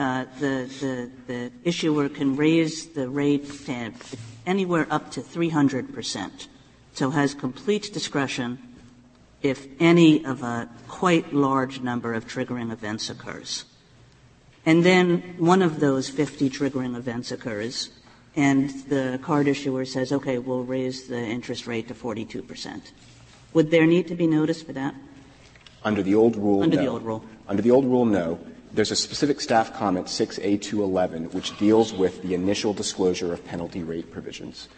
uh, 0.00 0.24
the, 0.40 0.68
the, 0.80 1.10
the 1.26 1.52
issuer 1.62 2.08
can 2.08 2.36
raise 2.36 2.86
the 2.88 3.08
rate 3.08 3.46
anywhere 4.46 4.86
up 4.90 5.12
to 5.12 5.22
300 5.22 5.94
percent, 5.94 6.48
so 6.98 7.10
has 7.10 7.32
complete 7.32 7.92
discretion 7.92 8.58
if 9.40 9.68
any 9.78 10.24
of 10.24 10.42
a 10.42 10.68
quite 10.88 11.32
large 11.32 11.80
number 11.80 12.12
of 12.12 12.26
triggering 12.26 12.72
events 12.72 13.08
occurs. 13.08 13.64
And 14.66 14.84
then 14.84 15.36
one 15.38 15.62
of 15.62 15.78
those 15.78 16.08
50 16.08 16.50
triggering 16.50 16.96
events 16.96 17.30
occurs, 17.30 17.90
and 18.34 18.70
the 18.88 19.20
card 19.22 19.46
issuer 19.46 19.84
says, 19.84 20.10
okay, 20.10 20.38
we'll 20.38 20.64
raise 20.64 21.06
the 21.06 21.22
interest 21.22 21.68
rate 21.68 21.86
to 21.86 21.94
42 21.94 22.42
percent. 22.42 22.92
Would 23.54 23.70
there 23.70 23.86
need 23.86 24.08
to 24.08 24.16
be 24.16 24.26
notice 24.26 24.60
for 24.60 24.72
that? 24.72 24.92
Under 25.84 26.02
the 26.02 26.16
old 26.16 26.34
rule, 26.34 26.64
Under 26.64 26.76
no. 26.76 26.82
the 26.82 26.88
old 26.88 27.02
rule. 27.02 27.24
Under 27.46 27.62
the 27.62 27.70
old 27.70 27.84
rule, 27.84 28.06
no. 28.06 28.40
There's 28.72 28.90
a 28.90 28.96
specific 28.96 29.40
staff 29.40 29.72
comment, 29.72 30.08
6A211, 30.08 31.32
which 31.32 31.56
deals 31.58 31.94
with 31.94 32.20
the 32.22 32.34
initial 32.34 32.74
disclosure 32.74 33.32
of 33.32 33.44
penalty 33.46 33.84
rate 33.84 34.10
provisions. 34.10 34.68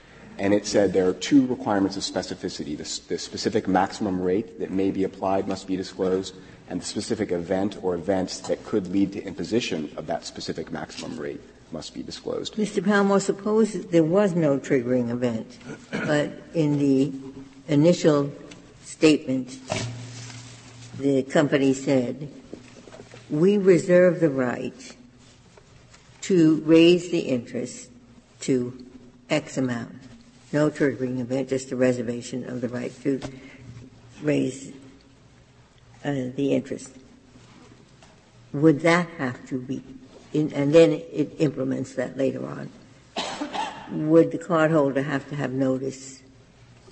And 0.40 0.54
it 0.54 0.66
said 0.66 0.94
there 0.94 1.06
are 1.06 1.12
two 1.12 1.46
requirements 1.46 1.98
of 1.98 2.02
specificity. 2.02 2.74
The, 2.74 3.08
the 3.08 3.18
specific 3.18 3.68
maximum 3.68 4.22
rate 4.22 4.58
that 4.58 4.70
may 4.70 4.90
be 4.90 5.04
applied 5.04 5.46
must 5.46 5.66
be 5.66 5.76
disclosed, 5.76 6.34
and 6.70 6.80
the 6.80 6.84
specific 6.84 7.30
event 7.30 7.76
or 7.82 7.94
events 7.94 8.38
that 8.48 8.64
could 8.64 8.86
lead 8.86 9.12
to 9.12 9.22
imposition 9.22 9.92
of 9.98 10.06
that 10.06 10.24
specific 10.24 10.72
maximum 10.72 11.20
rate 11.20 11.42
must 11.72 11.92
be 11.92 12.02
disclosed. 12.02 12.54
Mr. 12.54 12.82
Palmore, 12.82 13.20
suppose 13.20 13.74
there 13.88 14.02
was 14.02 14.34
no 14.34 14.58
triggering 14.58 15.10
event, 15.10 15.58
but 15.90 16.32
in 16.54 16.78
the 16.78 17.12
initial 17.68 18.32
statement, 18.82 19.58
the 20.98 21.22
company 21.24 21.74
said, 21.74 22.32
we 23.28 23.58
reserve 23.58 24.20
the 24.20 24.30
right 24.30 24.96
to 26.22 26.62
raise 26.64 27.10
the 27.10 27.20
interest 27.20 27.90
to 28.40 28.86
X 29.28 29.58
amount. 29.58 29.99
No 30.52 30.70
triggering 30.70 31.20
event, 31.20 31.48
just 31.48 31.70
a 31.70 31.76
reservation 31.76 32.48
of 32.48 32.60
the 32.60 32.68
right 32.68 32.92
to 33.02 33.20
raise 34.22 34.72
uh, 36.04 36.30
the 36.34 36.54
interest. 36.54 36.96
Would 38.52 38.80
that 38.80 39.08
have 39.18 39.46
to 39.48 39.60
be, 39.60 39.82
in, 40.32 40.52
and 40.52 40.74
then 40.74 40.92
it 40.92 41.36
implements 41.38 41.94
that 41.94 42.16
later 42.16 42.46
on. 42.46 42.70
Would 43.92 44.32
the 44.32 44.38
cardholder 44.38 45.04
have 45.04 45.28
to 45.30 45.36
have 45.36 45.52
notice 45.52 46.22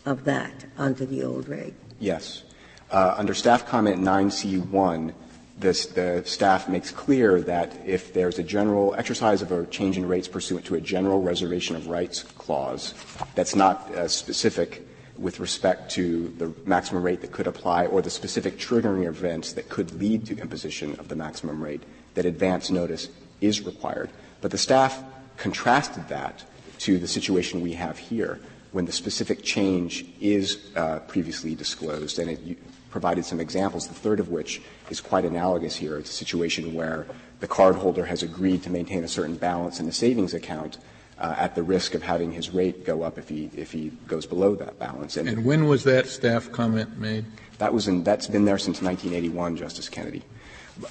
of 0.05 0.25
that 0.25 0.64
under 0.77 1.05
the 1.05 1.23
old 1.23 1.49
rate? 1.49 1.75
Yes. 1.99 2.44
Uh, 2.90 3.14
under 3.16 3.35
staff 3.35 3.66
comment 3.66 4.01
9C1, 4.01 5.12
the 5.61 6.23
staff 6.25 6.68
makes 6.68 6.90
clear 6.90 7.40
that 7.42 7.75
if 7.85 8.12
there's 8.12 8.38
a 8.38 8.42
general 8.42 8.94
exercise 8.94 9.42
of 9.42 9.51
a 9.51 9.66
change 9.66 9.97
in 9.97 10.07
rates 10.07 10.29
pursuant 10.29 10.64
to 10.66 10.77
a 10.77 10.81
general 10.81 11.21
reservation 11.21 11.75
of 11.75 11.88
rights 11.88 12.23
clause 12.23 12.94
that's 13.35 13.57
not 13.57 13.90
uh, 13.94 14.07
specific 14.07 14.87
with 15.18 15.40
respect 15.40 15.90
to 15.90 16.29
the 16.38 16.53
maximum 16.64 17.03
rate 17.03 17.21
that 17.21 17.33
could 17.33 17.47
apply 17.47 17.87
or 17.87 18.01
the 18.01 18.11
specific 18.11 18.57
triggering 18.57 19.07
events 19.07 19.53
that 19.53 19.68
could 19.68 19.92
lead 20.01 20.25
to 20.27 20.38
imposition 20.38 20.94
of 21.01 21.09
the 21.09 21.16
maximum 21.16 21.62
rate, 21.62 21.83
that 22.14 22.25
advance 22.25 22.71
notice 22.71 23.09
is 23.40 23.62
required. 23.62 24.11
But 24.40 24.53
the 24.53 24.59
staff 24.59 25.03
contrasted 25.37 26.09
that 26.09 26.44
to 26.79 26.99
the 26.99 27.09
situation 27.09 27.61
we 27.61 27.73
have 27.73 27.99
here 27.99 28.38
when 28.71 28.85
the 28.85 28.92
specific 28.92 29.42
change 29.42 30.07
is 30.21 30.71
uh, 30.77 31.01
previously 31.01 31.55
disclosed, 31.55 32.18
and 32.18 32.31
it 32.31 32.59
provided 32.90 33.24
some 33.24 33.40
examples, 33.40 33.88
the 33.88 33.94
third 33.94 34.20
of 34.20 34.29
which 34.29 34.62
is 34.90 35.01
quite 35.01 35.24
analogous 35.24 35.77
here. 35.77 35.98
It's 35.98 36.11
a 36.11 36.14
situation 36.14 36.74
where 36.74 37.07
the 37.40 37.48
cardholder 37.48 38.07
has 38.07 38.22
agreed 38.22 38.62
to 38.64 38.70
maintain 38.70 39.05
a 39.05 39.09
certain 39.09 39.37
balance 39.37 39.81
in 39.81 39.87
the 39.87 39.92
savings 39.92 40.35
account 40.35 40.79
uh, 41.18 41.35
at 41.37 41.55
the 41.55 41.62
risk 41.62 41.94
of 41.94 42.03
having 42.03 42.33
his 42.33 42.51
rate 42.51 42.85
go 42.85 43.03
up 43.03 43.18
if 43.18 43.29
he 43.29 43.51
if 43.57 43.72
he 43.72 43.90
goes 44.07 44.27
below 44.27 44.55
that 44.55 44.79
balance. 44.79 45.16
And, 45.16 45.29
and 45.29 45.44
when 45.44 45.66
was 45.66 45.85
that 45.85 46.07
staff 46.07 46.51
comment 46.53 46.98
made? 46.98 47.24
That 47.59 47.74
was 47.74 47.88
in, 47.88 48.05
that's 48.05 48.29
been 48.29 48.44
there 48.44 48.59
since 48.59 48.81
1981, 48.81 49.57
Justice 49.57 49.88
Kennedy. 49.88 50.22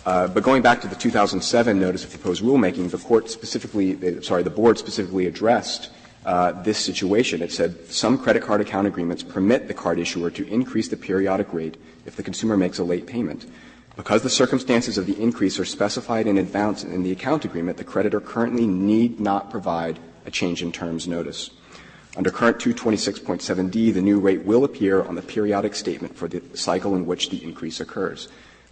Uh, 0.06 0.28
but 0.28 0.44
going 0.44 0.62
back 0.62 0.82
to 0.82 0.88
the 0.88 0.96
2007 0.96 1.80
notice 1.80 2.04
of 2.04 2.10
proposed 2.10 2.44
rulemaking, 2.44 2.92
the 2.92 2.98
court 2.98 3.30
specifically, 3.30 4.22
sorry, 4.22 4.44
the 4.44 4.50
board 4.50 4.78
specifically 4.78 5.28
addressed 5.28 5.92
Uh, 6.28 6.52
this 6.62 6.78
situation. 6.78 7.42
It 7.42 7.54
said 7.54 7.90
some 7.90 8.18
credit 8.18 8.44
card 8.44 8.60
account 8.60 8.86
agreements 8.86 9.24
permit 9.24 9.70
the 9.70 9.74
card 9.74 9.98
issuer 9.98 10.30
to 10.32 10.46
increase 10.50 10.90
the 10.90 10.98
periodic 10.98 11.54
rate 11.54 11.78
if 12.06 12.18
the 12.18 12.22
consumer 12.22 12.58
makes 12.58 12.80
a 12.80 12.84
late 12.84 13.08
payment. 13.08 13.46
Because 13.96 14.24
the 14.24 14.30
circumstances 14.30 14.98
of 14.98 15.06
the 15.06 15.18
increase 15.18 15.58
are 15.58 15.64
specified 15.64 16.28
in 16.28 16.38
advance 16.38 16.84
in 16.84 17.04
the 17.04 17.14
account 17.14 17.46
agreement, 17.46 17.78
the 17.78 17.86
creditor 17.86 18.20
currently 18.20 18.68
need 18.68 19.22
not 19.22 19.50
provide 19.50 20.00
a 20.26 20.30
change 20.30 20.62
in 20.62 20.74
terms 20.74 21.08
notice. 21.08 21.50
Under 22.18 22.30
current 22.30 22.58
226.7d, 22.58 23.94
the 23.94 24.02
new 24.02 24.20
rate 24.20 24.44
will 24.44 24.66
appear 24.66 25.02
on 25.04 25.16
the 25.16 25.22
periodic 25.22 25.76
statement 25.76 26.18
for 26.18 26.28
the 26.28 26.44
cycle 26.58 26.94
in 26.94 27.06
which 27.06 27.30
the 27.30 27.42
increase 27.42 27.80
occurs. 27.80 28.28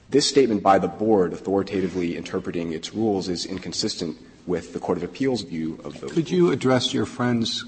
This 0.09 0.27
statement 0.27 0.61
by 0.61 0.77
the 0.77 0.89
board 0.89 1.31
authoritatively 1.31 2.17
interpreting 2.17 2.73
its 2.73 2.93
rules 2.93 3.29
is 3.29 3.45
inconsistent 3.45 4.17
with 4.45 4.73
the 4.73 4.79
Court 4.79 4.97
of 4.97 5.03
Appeals 5.03 5.41
view 5.41 5.79
of 5.83 5.99
those. 5.99 6.11
Could 6.11 6.29
you 6.29 6.51
address 6.51 6.93
your 6.93 7.05
friend's 7.05 7.65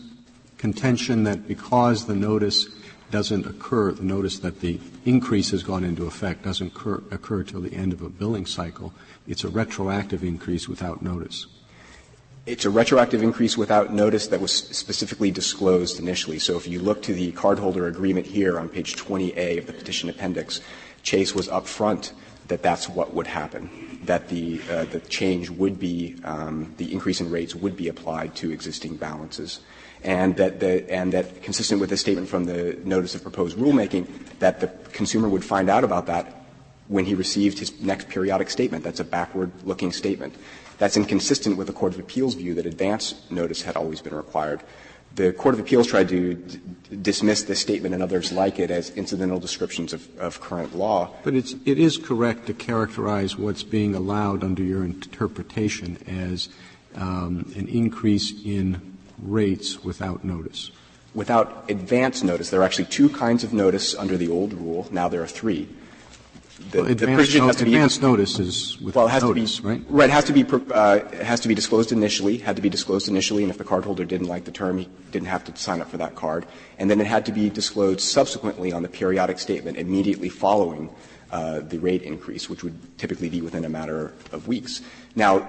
contention 0.57 1.23
that 1.23 1.47
because 1.47 2.05
the 2.05 2.15
notice 2.15 2.67
doesn't 3.09 3.45
occur, 3.45 3.91
the 3.91 4.03
notice 4.03 4.39
that 4.39 4.59
the 4.59 4.79
increase 5.05 5.51
has 5.51 5.63
gone 5.63 5.83
into 5.83 6.05
effect 6.05 6.43
doesn't 6.43 6.67
occur, 6.67 7.01
occur 7.11 7.43
till 7.43 7.61
the 7.61 7.73
end 7.73 7.93
of 7.93 8.01
a 8.01 8.09
billing 8.09 8.45
cycle, 8.45 8.93
it's 9.27 9.43
a 9.43 9.49
retroactive 9.49 10.23
increase 10.23 10.67
without 10.67 11.01
notice? 11.01 11.47
It's 12.45 12.65
a 12.65 12.69
retroactive 12.69 13.23
increase 13.23 13.57
without 13.57 13.93
notice 13.93 14.27
that 14.27 14.39
was 14.39 14.53
specifically 14.53 15.31
disclosed 15.31 15.99
initially. 15.99 16.39
So 16.39 16.55
if 16.57 16.67
you 16.67 16.79
look 16.79 17.01
to 17.03 17.13
the 17.13 17.31
cardholder 17.33 17.87
agreement 17.89 18.25
here 18.25 18.57
on 18.57 18.69
page 18.69 18.95
20A 18.95 19.57
of 19.57 19.67
the 19.67 19.73
petition 19.73 20.09
appendix, 20.09 20.61
Chase 21.03 21.35
was 21.35 21.47
upfront 21.49 22.11
that 22.47 22.63
that's 22.63 22.87
what 22.87 23.13
would 23.13 23.27
happen 23.27 23.86
that 24.07 24.27
the, 24.29 24.59
uh, 24.69 24.85
the 24.85 24.99
change 25.01 25.49
would 25.49 25.79
be, 25.79 26.15
um, 26.23 26.73
the 26.77 26.91
increase 26.91 27.21
in 27.21 27.29
rates 27.29 27.55
would 27.55 27.77
be 27.77 27.87
applied 27.87 28.35
to 28.37 28.51
existing 28.51 28.97
balances. 28.97 29.59
And 30.03 30.35
that, 30.37 30.59
the, 30.59 30.89
and 30.91 31.13
that 31.13 31.41
consistent 31.43 31.81
with 31.81 31.89
the 31.89 31.97
statement 31.97 32.29
from 32.29 32.45
the 32.45 32.79
notice 32.83 33.15
of 33.15 33.21
proposed 33.21 33.57
rulemaking, 33.57 34.07
that 34.39 34.59
the 34.59 34.67
consumer 34.91 35.27
would 35.29 35.43
find 35.43 35.69
out 35.69 35.83
about 35.83 36.05
that 36.07 36.45
when 36.87 37.05
he 37.05 37.15
received 37.15 37.59
his 37.59 37.79
next 37.81 38.07
periodic 38.07 38.49
statement. 38.49 38.83
That's 38.83 38.99
a 38.99 39.03
backward-looking 39.03 39.91
statement. 39.91 40.35
That's 40.77 40.95
inconsistent 40.95 41.57
with 41.57 41.67
the 41.67 41.73
Court 41.73 41.93
of 41.93 41.99
Appeals 41.99 42.35
view 42.35 42.53
that 42.55 42.65
advance 42.65 43.15
notice 43.29 43.63
had 43.63 43.75
always 43.75 43.99
been 43.99 44.13
required. 44.13 44.61
The 45.17 45.33
Court 45.33 45.55
of 45.55 45.59
Appeals 45.59 45.87
tried 45.87 46.09
to 46.09 46.35
d- 46.35 46.59
dismiss 47.01 47.41
this 47.41 47.59
statement 47.59 47.95
and 47.95 48.03
others 48.03 48.31
like 48.31 48.59
it 48.59 48.69
as 48.69 48.91
incidental 48.91 49.39
descriptions 49.39 49.91
of, 49.91 50.07
of 50.19 50.39
current 50.39 50.75
law. 50.75 51.09
But 51.23 51.33
it's, 51.33 51.55
it 51.65 51.79
is 51.79 51.97
correct 51.97 52.45
to 52.45 52.53
characterize 52.53 53.35
what's 53.35 53.63
being 53.63 53.95
allowed 53.95 54.43
under 54.43 54.61
your 54.61 54.83
interpretation 54.83 55.97
as 56.05 56.49
um, 56.93 57.51
an 57.55 57.67
increase 57.67 58.31
in 58.45 58.95
rates 59.17 59.83
without 59.83 60.23
notice. 60.23 60.69
Without 61.15 61.65
advance 61.67 62.21
notice, 62.21 62.51
there 62.51 62.61
are 62.61 62.65
actually 62.65 62.85
two 62.85 63.09
kinds 63.09 63.43
of 63.43 63.53
notice 63.53 63.95
under 63.95 64.17
the 64.17 64.29
old 64.29 64.53
rule. 64.53 64.87
Now 64.91 65.09
there 65.09 65.23
are 65.23 65.27
three. 65.27 65.67
The, 66.71 66.81
well, 66.81 66.91
advance, 66.91 67.35
no, 67.35 67.49
advance 67.49 68.01
notice 68.01 68.39
is 68.39 68.81
with 68.81 68.95
well, 68.95 69.05
it 69.05 69.11
has 69.11 69.21
notice, 69.21 69.57
to 69.57 69.61
be, 69.61 69.67
right? 69.67 69.83
Right, 69.89 70.09
has 70.09 70.23
to 70.23 70.33
be 70.33 70.43
uh, 70.43 70.99
it 71.13 71.21
has 71.21 71.39
to 71.41 71.47
be 71.47 71.53
disclosed 71.53 71.91
initially. 71.91 72.39
Had 72.39 72.55
to 72.55 72.63
be 72.63 72.69
disclosed 72.69 73.07
initially, 73.07 73.43
and 73.43 73.51
if 73.51 73.59
the 73.59 73.63
cardholder 73.63 74.07
didn't 74.07 74.27
like 74.27 74.45
the 74.45 74.51
term, 74.51 74.79
he 74.79 74.89
didn't 75.11 75.27
have 75.27 75.43
to 75.45 75.55
sign 75.55 75.81
up 75.81 75.89
for 75.91 75.97
that 75.97 76.15
card. 76.15 76.47
And 76.79 76.89
then 76.89 76.99
it 76.99 77.05
had 77.05 77.27
to 77.27 77.31
be 77.31 77.51
disclosed 77.51 77.99
subsequently 77.99 78.73
on 78.73 78.81
the 78.81 78.89
periodic 78.89 79.37
statement 79.37 79.77
immediately 79.77 80.29
following 80.29 80.89
uh, 81.31 81.59
the 81.59 81.77
rate 81.77 82.01
increase, 82.01 82.49
which 82.49 82.63
would 82.63 82.97
typically 82.97 83.29
be 83.29 83.41
within 83.41 83.63
a 83.63 83.69
matter 83.69 84.13
of 84.31 84.47
weeks. 84.47 84.81
Now, 85.15 85.47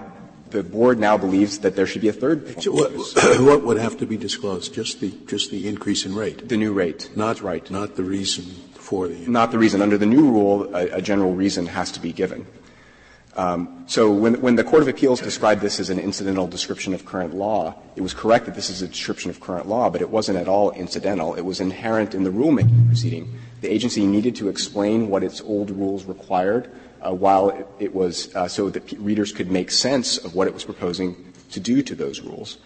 the 0.51 0.62
board 0.62 0.99
now 0.99 1.16
believes 1.16 1.61
that 1.61 1.75
there 1.75 1.87
should 1.87 2.03
be 2.03 2.09
a 2.09 2.12
third. 2.12 2.55
What, 2.66 2.92
what, 3.40 3.62
would 3.62 3.79
have 3.79 3.97
to 3.99 4.07
be 4.07 4.18
disclosed? 4.18 4.75
Just 4.75 5.01
the 5.01 5.11
just 5.27 5.51
the 5.51 5.68
increase 5.68 6.05
in 6.05 6.14
rate. 6.14 6.49
The 6.49 6.59
new 6.59 6.75
rate. 6.75 7.11
Not 7.16 7.40
right. 7.40 7.68
Not 7.71 7.97
the 7.97 8.05
reason 8.05 8.44
for 8.88 9.07
the. 9.07 9.29
Not 9.29 9.53
the 9.53 9.59
reason. 9.59 9.83
Under 9.83 9.98
the 9.98 10.07
new 10.07 10.31
rule, 10.31 10.74
a, 10.74 10.96
a 10.96 11.03
general 11.03 11.35
reason 11.35 11.66
has 11.66 11.92
to 11.92 12.01
be 12.01 12.12
given. 12.12 12.46
Um, 13.37 13.85
so 13.87 14.11
when, 14.11 14.40
when 14.40 14.57
the 14.57 14.64
Court 14.64 14.83
of 14.83 14.88
Appeals 14.88 15.20
described 15.20 15.61
this 15.61 15.79
as 15.79 15.90
an 15.90 15.98
incidental 16.01 16.48
description 16.48 16.94
of 16.94 17.05
current 17.05 17.35
law, 17.35 17.74
it 17.94 18.01
was 18.01 18.14
correct 18.14 18.46
that 18.46 18.55
this 18.55 18.70
is 18.70 18.83
a 18.83 18.88
description 18.88 19.31
of 19.31 19.40
current 19.40 19.68
law, 19.68 19.90
but 19.90 20.01
it 20.01 20.11
wasn't 20.11 20.38
at 20.38 20.48
all 20.48 20.72
incidental. 20.72 21.35
It 21.35 21.42
was 21.42 21.61
inherent 21.61 22.14
in 22.14 22.24
the 22.24 22.31
rulemaking 22.31 22.88
proceeding. 22.88 23.38
The 23.61 23.70
agency 23.70 24.07
needed 24.07 24.35
to 24.37 24.48
explain 24.48 25.09
what 25.09 25.22
its 25.22 25.40
old 25.40 25.70
rules 25.70 26.05
required 26.07 26.70
uh, 27.01 27.14
while 27.14 27.51
it, 27.51 27.66
it 27.79 27.94
was 27.94 28.35
uh, 28.35 28.48
so 28.48 28.70
that 28.70 28.87
p- 28.87 28.96
readers 28.96 29.33
could 29.33 29.51
make 29.53 29.70
sense 29.70 30.16
of 30.18 30.35
what 30.35 30.48
it 30.48 30.55
was 30.55 30.64
proposing 30.64 31.33
to 31.53 31.61
do 31.61 31.83
to 31.83 31.94
those 31.94 32.20
rules. 32.22 32.59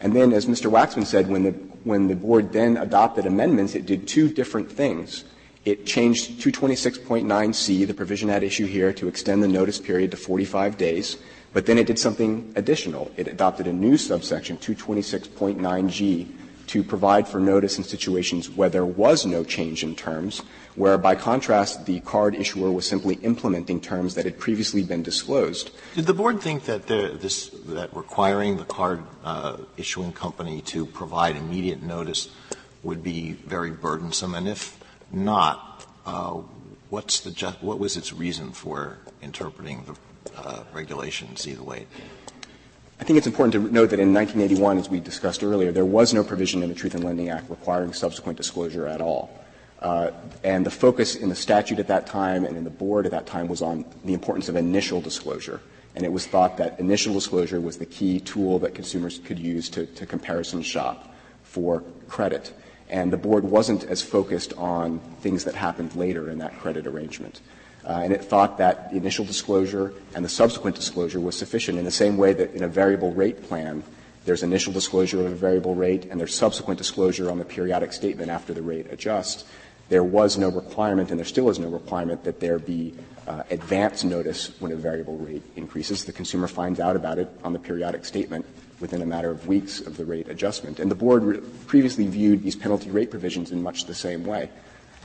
And 0.00 0.14
then, 0.14 0.32
as 0.32 0.46
Mr. 0.46 0.70
Waxman 0.70 1.06
said, 1.06 1.28
when 1.28 1.42
the, 1.42 1.52
when 1.82 2.08
the 2.08 2.14
board 2.14 2.52
then 2.52 2.76
adopted 2.76 3.26
amendments, 3.26 3.74
it 3.74 3.86
did 3.86 4.06
two 4.06 4.28
different 4.28 4.70
things. 4.70 5.24
It 5.64 5.86
changed 5.86 6.40
226.9c, 6.40 7.86
the 7.86 7.94
provision 7.94 8.30
at 8.30 8.42
issue 8.42 8.66
here, 8.66 8.92
to 8.94 9.06
extend 9.06 9.42
the 9.42 9.48
notice 9.48 9.78
period 9.78 10.10
to 10.10 10.16
45 10.16 10.76
days, 10.76 11.18
but 11.52 11.66
then 11.66 11.78
it 11.78 11.86
did 11.86 11.98
something 11.98 12.52
additional. 12.56 13.12
It 13.16 13.28
adopted 13.28 13.68
a 13.68 13.72
new 13.72 13.96
subsection, 13.96 14.56
226.9g, 14.58 16.28
to 16.66 16.82
provide 16.82 17.28
for 17.28 17.38
notice 17.38 17.78
in 17.78 17.84
situations 17.84 18.50
where 18.50 18.70
there 18.70 18.86
was 18.86 19.24
no 19.26 19.44
change 19.44 19.84
in 19.84 19.94
terms, 19.94 20.40
where 20.74 20.98
by 20.98 21.14
contrast 21.14 21.86
the 21.86 22.00
card 22.00 22.34
issuer 22.34 22.70
was 22.70 22.88
simply 22.88 23.16
implementing 23.16 23.80
terms 23.80 24.14
that 24.14 24.24
had 24.24 24.40
previously 24.40 24.82
been 24.82 25.02
disclosed. 25.02 25.70
Did 25.94 26.06
the 26.06 26.14
board 26.14 26.40
think 26.40 26.64
that 26.64 26.86
there, 26.86 27.10
this 27.10 27.50
that 27.66 27.94
requiring 27.94 28.56
the 28.56 28.64
card 28.64 29.02
uh, 29.22 29.58
issuing 29.76 30.12
company 30.12 30.62
to 30.62 30.86
provide 30.86 31.36
immediate 31.36 31.82
notice 31.82 32.30
would 32.82 33.02
be 33.02 33.32
very 33.32 33.70
burdensome, 33.70 34.34
and 34.34 34.48
if 34.48 34.81
not, 35.12 35.86
uh, 36.06 36.40
what's 36.90 37.20
the 37.20 37.50
what 37.60 37.78
was 37.78 37.96
its 37.96 38.12
reason 38.12 38.52
for 38.52 38.98
interpreting 39.20 39.84
the 39.84 40.40
uh, 40.40 40.64
regulations 40.72 41.46
either 41.46 41.62
way? 41.62 41.86
I 43.00 43.04
think 43.04 43.16
it's 43.16 43.26
important 43.26 43.52
to 43.54 43.72
note 43.72 43.90
that 43.90 43.98
in 43.98 44.14
1981, 44.14 44.78
as 44.78 44.88
we 44.88 45.00
discussed 45.00 45.42
earlier, 45.42 45.72
there 45.72 45.84
was 45.84 46.14
no 46.14 46.22
provision 46.22 46.62
in 46.62 46.68
the 46.68 46.74
Truth 46.74 46.94
in 46.94 47.02
Lending 47.02 47.30
Act 47.30 47.50
requiring 47.50 47.92
subsequent 47.92 48.36
disclosure 48.36 48.86
at 48.86 49.00
all. 49.00 49.42
Uh, 49.80 50.12
and 50.44 50.64
the 50.64 50.70
focus 50.70 51.16
in 51.16 51.28
the 51.28 51.34
statute 51.34 51.80
at 51.80 51.88
that 51.88 52.06
time 52.06 52.44
and 52.44 52.56
in 52.56 52.62
the 52.62 52.70
board 52.70 53.04
at 53.04 53.10
that 53.10 53.26
time 53.26 53.48
was 53.48 53.60
on 53.60 53.84
the 54.04 54.14
importance 54.14 54.48
of 54.48 54.54
initial 54.54 55.00
disclosure. 55.00 55.60
And 55.96 56.04
it 56.04 56.12
was 56.12 56.26
thought 56.26 56.56
that 56.58 56.78
initial 56.78 57.12
disclosure 57.12 57.60
was 57.60 57.78
the 57.78 57.86
key 57.86 58.20
tool 58.20 58.60
that 58.60 58.74
consumers 58.76 59.18
could 59.18 59.38
use 59.38 59.68
to, 59.70 59.86
to 59.86 60.06
comparison 60.06 60.62
shop 60.62 61.12
for 61.42 61.82
credit. 62.06 62.52
And 62.92 63.10
the 63.10 63.16
board 63.16 63.42
wasn't 63.42 63.84
as 63.84 64.02
focused 64.02 64.52
on 64.58 65.00
things 65.22 65.44
that 65.44 65.54
happened 65.54 65.96
later 65.96 66.28
in 66.30 66.38
that 66.38 66.58
credit 66.60 66.86
arrangement. 66.86 67.40
Uh, 67.84 68.02
and 68.04 68.12
it 68.12 68.22
thought 68.22 68.58
that 68.58 68.90
the 68.90 68.98
initial 68.98 69.24
disclosure 69.24 69.94
and 70.14 70.22
the 70.22 70.28
subsequent 70.28 70.76
disclosure 70.76 71.18
was 71.18 71.36
sufficient 71.36 71.78
in 71.78 71.86
the 71.86 71.90
same 71.90 72.18
way 72.18 72.34
that 72.34 72.52
in 72.52 72.62
a 72.62 72.68
variable 72.68 73.10
rate 73.12 73.42
plan, 73.44 73.82
there's 74.26 74.42
initial 74.42 74.74
disclosure 74.74 75.20
of 75.24 75.32
a 75.32 75.34
variable 75.34 75.74
rate 75.74 76.04
and 76.10 76.20
there's 76.20 76.34
subsequent 76.34 76.76
disclosure 76.76 77.30
on 77.30 77.38
the 77.38 77.46
periodic 77.46 77.94
statement 77.94 78.30
after 78.30 78.52
the 78.52 78.62
rate 78.62 78.86
adjusts. 78.90 79.44
There 79.88 80.04
was 80.04 80.38
no 80.38 80.50
requirement, 80.50 81.10
and 81.10 81.18
there 81.18 81.26
still 81.26 81.48
is 81.48 81.58
no 81.58 81.68
requirement, 81.68 82.24
that 82.24 82.40
there 82.40 82.58
be 82.58 82.94
uh, 83.26 83.42
advance 83.50 84.04
notice 84.04 84.52
when 84.60 84.70
a 84.70 84.76
variable 84.76 85.16
rate 85.16 85.42
increases. 85.56 86.04
The 86.04 86.12
consumer 86.12 86.46
finds 86.46 86.78
out 86.78 86.94
about 86.94 87.18
it 87.18 87.28
on 87.42 87.52
the 87.52 87.58
periodic 87.58 88.04
statement 88.04 88.46
within 88.82 89.00
a 89.00 89.06
matter 89.06 89.30
of 89.30 89.46
weeks 89.46 89.80
of 89.80 89.96
the 89.96 90.04
rate 90.04 90.28
adjustment. 90.28 90.78
And 90.78 90.90
the 90.90 90.94
board 90.94 91.22
re- 91.22 91.40
previously 91.66 92.06
viewed 92.06 92.42
these 92.42 92.56
penalty 92.56 92.90
rate 92.90 93.10
provisions 93.10 93.50
in 93.52 93.62
much 93.62 93.86
the 93.86 93.94
same 93.94 94.26
way. 94.26 94.50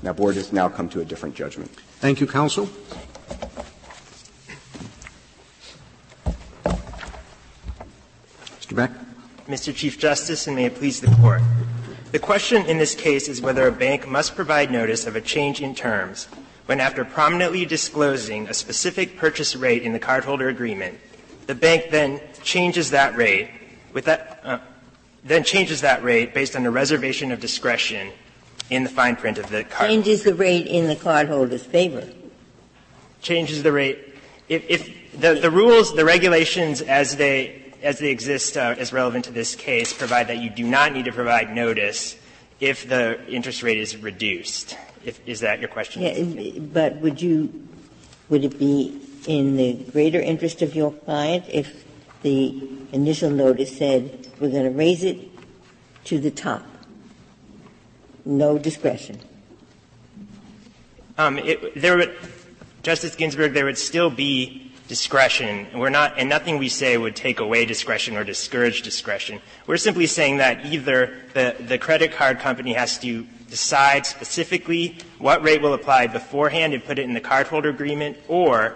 Now, 0.03 0.11
the 0.11 0.17
board 0.17 0.35
has 0.35 0.51
now 0.51 0.67
come 0.67 0.89
to 0.89 0.99
a 0.99 1.05
different 1.05 1.35
judgment. 1.35 1.71
Thank 1.99 2.19
you, 2.19 2.27
counsel. 2.27 2.67
Mr. 8.59 8.75
Beck. 8.75 8.91
Mr. 9.47 9.73
Chief 9.73 9.97
Justice, 9.97 10.47
and 10.47 10.55
may 10.55 10.65
it 10.65 10.75
please 10.75 10.99
the 10.99 11.07
Court. 11.15 11.41
The 12.11 12.19
question 12.19 12.65
in 12.65 12.77
this 12.77 12.95
case 12.95 13.29
is 13.29 13.41
whether 13.41 13.67
a 13.67 13.71
bank 13.71 14.07
must 14.07 14.35
provide 14.35 14.71
notice 14.71 15.07
of 15.07 15.15
a 15.15 15.21
change 15.21 15.61
in 15.61 15.73
terms 15.73 16.25
when, 16.65 16.81
after 16.81 17.05
prominently 17.05 17.65
disclosing 17.65 18.47
a 18.47 18.53
specific 18.53 19.17
purchase 19.17 19.55
rate 19.55 19.83
in 19.83 19.93
the 19.93 19.99
cardholder 19.99 20.49
agreement, 20.49 20.99
the 21.45 21.55
bank 21.55 21.85
then 21.91 22.19
changes 22.43 22.91
that 22.91 23.15
rate 23.15 23.49
with 23.93 24.05
that, 24.05 24.39
uh, 24.43 24.59
then 25.23 25.43
changes 25.43 25.81
that 25.81 26.03
rate 26.03 26.33
based 26.33 26.55
on 26.55 26.65
a 26.65 26.71
reservation 26.71 27.31
of 27.31 27.39
discretion 27.39 28.11
in 28.69 28.83
the 28.83 28.89
fine 28.89 29.15
print 29.15 29.37
of 29.37 29.49
the 29.49 29.63
card. 29.63 29.89
Changes 29.89 30.23
the 30.23 30.33
rate 30.33 30.67
in 30.67 30.87
the 30.87 30.95
cardholder's 30.95 31.63
favor. 31.63 32.07
Changes 33.21 33.63
the 33.63 33.71
rate. 33.71 33.99
If, 34.49 34.65
if 34.69 35.19
the, 35.19 35.35
the 35.35 35.51
rules, 35.51 35.95
the 35.95 36.05
regulations 36.05 36.81
as 36.81 37.15
they 37.15 37.63
as 37.83 37.99
they 37.99 38.09
exist 38.09 38.57
uh, 38.57 38.75
as 38.77 38.91
relevant 38.91 39.25
to 39.25 39.31
this 39.31 39.55
case 39.55 39.93
provide 39.93 40.27
that 40.27 40.37
you 40.37 40.49
do 40.49 40.63
not 40.63 40.93
need 40.93 41.05
to 41.05 41.11
provide 41.11 41.53
notice 41.53 42.15
if 42.59 42.89
the 42.89 43.23
interest 43.27 43.61
rate 43.61 43.77
is 43.77 43.95
reduced. 43.97 44.75
If, 45.05 45.25
is 45.27 45.41
that 45.41 45.59
your 45.59 45.69
question? 45.69 46.01
Yeah, 46.01 46.59
but 46.59 46.97
would 46.97 47.21
you 47.21 47.67
would 48.29 48.43
it 48.43 48.57
be 48.57 48.99
in 49.27 49.57
the 49.57 49.73
greater 49.91 50.19
interest 50.19 50.61
of 50.61 50.75
your 50.75 50.91
client 50.91 51.45
if 51.49 51.85
the 52.23 52.76
initial 52.91 53.29
notice 53.29 53.77
said 53.77 54.27
we're 54.39 54.49
going 54.49 54.63
to 54.63 54.77
raise 54.77 55.03
it 55.03 55.29
to 56.05 56.19
the 56.19 56.31
top? 56.31 56.63
no 58.27 58.57
discretion. 58.57 59.19
Um, 61.17 61.39
it, 61.39 61.79
there 61.79 61.97
would, 61.97 62.15
Justice 62.83 63.15
Ginsburg, 63.15 63.53
there 63.53 63.65
would 63.65 63.77
still 63.77 64.09
be 64.09 64.71
discretion. 64.87 65.67
We're 65.73 65.89
not, 65.89 66.17
and 66.17 66.29
nothing 66.29 66.59
we 66.59 66.69
say 66.69 66.97
would 66.97 67.15
take 67.15 67.39
away 67.39 67.65
discretion 67.65 68.15
or 68.15 68.23
discourage 68.23 68.83
discretion. 68.83 69.41
We're 69.65 69.77
simply 69.77 70.05
saying 70.05 70.37
that 70.37 70.65
either 70.65 71.17
the, 71.33 71.55
the 71.59 71.77
credit 71.77 72.11
card 72.11 72.39
company 72.39 72.73
has 72.73 72.99
to 72.99 73.25
decide 73.49 74.05
specifically 74.05 74.97
what 75.17 75.41
rate 75.41 75.61
will 75.61 75.73
apply 75.73 76.07
beforehand 76.07 76.73
and 76.73 76.83
put 76.83 76.99
it 76.99 77.03
in 77.03 77.13
the 77.13 77.21
cardholder 77.21 77.69
agreement, 77.69 78.17
or 78.27 78.75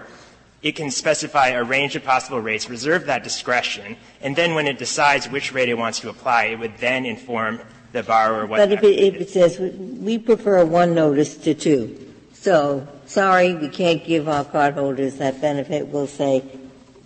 it 0.64 0.76
can 0.76 0.92
specify 0.92 1.50
a 1.50 1.64
range 1.64 1.96
of 1.96 2.04
possible 2.04 2.40
rates, 2.40 2.70
reserve 2.70 3.08
that 3.08 3.24
discretion, 3.24 3.98
and 4.22 4.36
then 4.36 4.54
when 4.54 4.68
it 4.68 4.78
decides 4.78 5.30
which 5.30 5.54
rate 5.54 5.70
it 5.70 5.78
wants 5.78 6.00
to 6.02 6.10
apply, 6.10 6.46
it 6.46 6.60
would 6.60 6.78
then 6.78 7.06
inform 7.06 7.60
the 7.92 8.04
borrower 8.04 8.46
what. 8.46 8.58
But 8.58 8.72
if 8.72 8.84
it, 8.84 9.00
if 9.00 9.16
it 9.16 9.30
says 9.30 9.60
we 9.60 10.18
prefer 10.18 10.64
one 10.64 10.94
notice 10.94 11.36
to 11.38 11.54
two, 11.54 12.14
so 12.34 12.88
sorry, 13.06 13.56
we 13.56 13.70
can't 13.70 14.04
give 14.04 14.30
our 14.30 14.46
cardholders 14.46 15.18
that 15.18 15.42
benefit. 15.42 15.88
We'll 15.88 16.08
say 16.08 16.44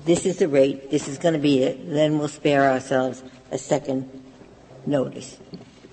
this 0.06 0.26
is 0.26 0.38
the 0.38 0.48
rate, 0.48 0.92
this 0.92 1.08
is 1.08 1.18
going 1.18 1.34
to 1.34 1.40
be 1.40 1.64
it. 1.64 1.90
Then 1.90 2.20
we'll 2.20 2.28
spare 2.28 2.70
ourselves 2.72 3.24
a 3.52 3.58
second 3.58 4.10
notice. 4.86 5.38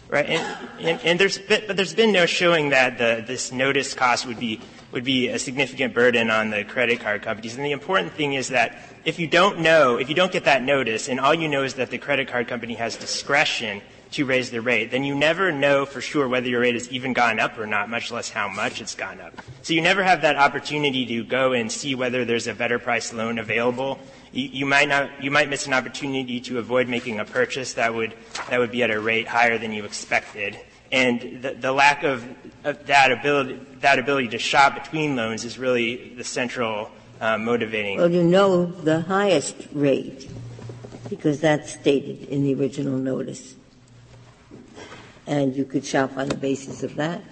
Right, 0.08 0.26
and, 0.26 0.68
and, 0.78 1.00
and 1.02 1.18
there's 1.18 1.38
been, 1.38 1.62
but 1.66 1.76
there's 1.76 1.94
been 1.94 2.12
no 2.12 2.26
showing 2.26 2.68
that 2.68 2.98
the, 2.98 3.24
this 3.26 3.50
notice 3.50 3.94
cost 3.94 4.26
would 4.26 4.38
be 4.38 4.60
would 4.92 5.04
be 5.04 5.28
a 5.28 5.38
significant 5.38 5.94
burden 5.94 6.30
on 6.30 6.50
the 6.50 6.64
credit 6.64 7.00
card 7.00 7.22
companies. 7.22 7.56
And 7.56 7.64
the 7.64 7.72
important 7.72 8.12
thing 8.12 8.34
is 8.34 8.48
that 8.48 8.78
if 9.04 9.18
you 9.18 9.26
don't 9.26 9.60
know, 9.60 9.96
if 9.96 10.08
you 10.08 10.14
don't 10.14 10.30
get 10.30 10.44
that 10.44 10.62
notice, 10.62 11.08
and 11.08 11.18
all 11.18 11.34
you 11.34 11.48
know 11.48 11.64
is 11.64 11.74
that 11.74 11.90
the 11.90 11.98
credit 11.98 12.28
card 12.28 12.46
company 12.46 12.74
has 12.74 12.96
discretion 12.96 13.80
to 14.12 14.26
raise 14.26 14.50
the 14.50 14.60
rate, 14.60 14.90
then 14.90 15.04
you 15.04 15.14
never 15.14 15.50
know 15.50 15.86
for 15.86 16.02
sure 16.02 16.28
whether 16.28 16.46
your 16.46 16.60
rate 16.60 16.74
has 16.74 16.88
even 16.90 17.14
gone 17.14 17.40
up 17.40 17.58
or 17.58 17.66
not, 17.66 17.88
much 17.88 18.12
less 18.12 18.28
how 18.28 18.46
much 18.46 18.80
it's 18.82 18.94
gone 18.94 19.18
up. 19.20 19.32
So 19.62 19.72
you 19.72 19.80
never 19.80 20.02
have 20.02 20.22
that 20.22 20.36
opportunity 20.36 21.06
to 21.06 21.24
go 21.24 21.52
and 21.52 21.72
see 21.72 21.94
whether 21.94 22.26
there's 22.26 22.46
a 22.46 22.54
better 22.54 22.78
price 22.78 23.12
loan 23.14 23.38
available. 23.38 23.98
You, 24.30 24.48
you 24.48 24.66
might 24.66 24.88
not, 24.88 25.24
you 25.24 25.30
might 25.30 25.48
miss 25.48 25.66
an 25.66 25.72
opportunity 25.72 26.40
to 26.42 26.58
avoid 26.58 26.88
making 26.88 27.20
a 27.20 27.24
purchase 27.24 27.72
that 27.74 27.94
would, 27.94 28.14
that 28.50 28.60
would 28.60 28.70
be 28.70 28.82
at 28.82 28.90
a 28.90 29.00
rate 29.00 29.26
higher 29.26 29.56
than 29.56 29.72
you 29.72 29.84
expected. 29.84 30.58
And 30.92 31.42
the, 31.42 31.54
the 31.54 31.72
lack 31.72 32.04
of, 32.04 32.24
of 32.64 32.86
that 32.86 33.10
ability, 33.10 33.58
that 33.80 33.98
ability 33.98 34.28
to 34.28 34.38
shop 34.38 34.74
between 34.74 35.16
loans 35.16 35.44
is 35.44 35.58
really 35.58 36.14
the 36.14 36.24
central 36.24 36.90
uh, 37.20 37.38
motivating. 37.38 37.98
Well, 37.98 38.10
you 38.10 38.22
know 38.22 38.66
the 38.66 39.00
highest 39.00 39.56
rate 39.72 40.30
because 41.08 41.40
that's 41.40 41.72
stated 41.72 42.28
in 42.28 42.44
the 42.44 42.54
original 42.54 42.98
notice 42.98 43.54
and 45.26 45.54
you 45.56 45.64
could 45.64 45.84
shop 45.84 46.16
on 46.16 46.28
the 46.28 46.36
basis 46.36 46.82
of 46.82 46.96
that? 46.96 47.22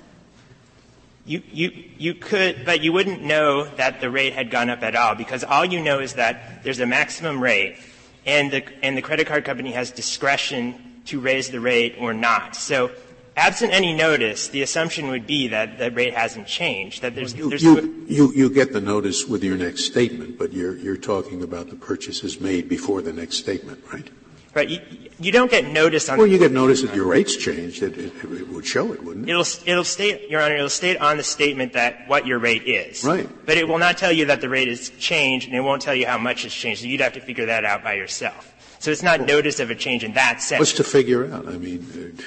You, 1.27 1.43
you, 1.53 1.85
you 1.99 2.15
could, 2.15 2.65
but 2.65 2.83
you 2.83 2.93
wouldn't 2.93 3.23
know 3.23 3.65
that 3.77 4.01
the 4.01 4.11
rate 4.11 4.33
had 4.33 4.51
gone 4.51 4.71
up 4.71 4.83
at 4.83 4.97
all 4.97 5.15
because 5.15 5.45
all 5.45 5.65
you 5.65 5.81
know 5.81 6.01
is 6.01 6.15
that 6.15 6.65
there's 6.65 6.81
a 6.81 6.87
maximum 6.87 7.43
rate 7.43 7.79
and 8.27 8.51
the, 8.51 8.65
and 8.83 8.97
the 8.97 9.03
credit 9.03 9.27
card 9.27 9.45
company 9.45 9.73
has 9.73 9.91
discretion 9.91 11.03
to 11.07 11.21
raise 11.21 11.51
the 11.51 11.61
rate 11.61 11.97
or 11.99 12.15
not. 12.15 12.57
So 12.57 12.91
absent 13.37 13.73
any 13.73 13.95
notice, 13.95 14.49
the 14.49 14.63
assumption 14.63 15.09
would 15.09 15.27
be 15.27 15.49
that 15.49 15.79
the 15.79 15.91
rate 15.91 16.15
hasn't 16.15 16.47
changed, 16.47 17.03
that 17.03 17.15
there's, 17.15 17.35
you, 17.35 17.49
there's 17.49 17.63
you, 17.63 18.05
you, 18.09 18.33
you 18.33 18.51
get 18.51 18.73
the 18.73 18.81
notice 18.81 19.27
with 19.27 19.43
your 19.43 19.57
next 19.57 19.85
statement, 19.85 20.39
but 20.39 20.53
you're, 20.53 20.77
you're 20.77 20.97
talking 20.97 21.43
about 21.43 21.71
the 21.71 21.77
purchases 21.77 22.41
made 22.41 22.69
before 22.69 23.03
the 23.03 23.13
next 23.13 23.37
statement, 23.37 23.83
right? 23.93 24.11
Right. 24.53 24.69
You, 24.69 24.81
you 25.21 25.33
don't 25.33 25.51
get 25.51 25.67
notice 25.67 26.09
on. 26.09 26.19
Well, 26.19 26.27
you 26.27 26.39
get 26.39 26.51
notice 26.51 26.83
that 26.83 26.95
your 26.95 27.07
rates 27.07 27.37
changed. 27.37 27.85
It, 27.85 27.97
it, 27.97 28.13
it, 28.25 28.49
would 28.49 28.67
show 28.67 28.93
it, 28.93 29.05
wouldn't 29.05 29.29
it? 29.29 29.31
It'll 29.31 29.47
it'll 29.65 29.85
state, 29.85 30.29
Your 30.29 30.41
Honor, 30.41 30.57
it'll 30.57 30.69
state 30.69 30.97
on 30.97 31.19
the 31.19 31.23
statement 31.23 31.75
that 31.75 32.09
what 32.09 32.27
your 32.27 32.41
rate 32.41 32.65
is. 32.65 33.05
Right. 33.05 33.29
But 33.47 33.59
it 33.59 33.69
will 33.69 33.79
not 33.79 33.97
tell 33.97 34.11
you 34.11 34.25
that 34.25 34.41
the 34.41 34.49
rate 34.49 34.67
has 34.67 34.91
changed, 34.99 35.47
and 35.47 35.57
it 35.57 35.61
won't 35.61 35.83
tell 35.83 35.95
you 35.95 36.07
how 36.07 36.19
much 36.19 36.45
it's 36.45 36.55
changed. 36.55 36.81
So 36.81 36.89
you'd 36.89 37.01
have 37.01 37.13
to 37.13 37.21
figure 37.21 37.47
that 37.47 37.65
out 37.65 37.85
by 37.85 37.93
yourself. 37.93 38.53
So 38.81 38.91
it's 38.91 39.03
not 39.03 39.21
well, 39.21 39.29
notice 39.29 39.61
of 39.61 39.71
a 39.71 39.75
change 39.75 40.03
in 40.03 40.15
that 40.15 40.43
sense. 40.43 40.59
What's 40.59 40.73
to 40.75 40.85
figure 40.85 41.33
out? 41.33 41.47
I 41.47 41.59
mean, 41.59 42.17
uh, 42.19 42.23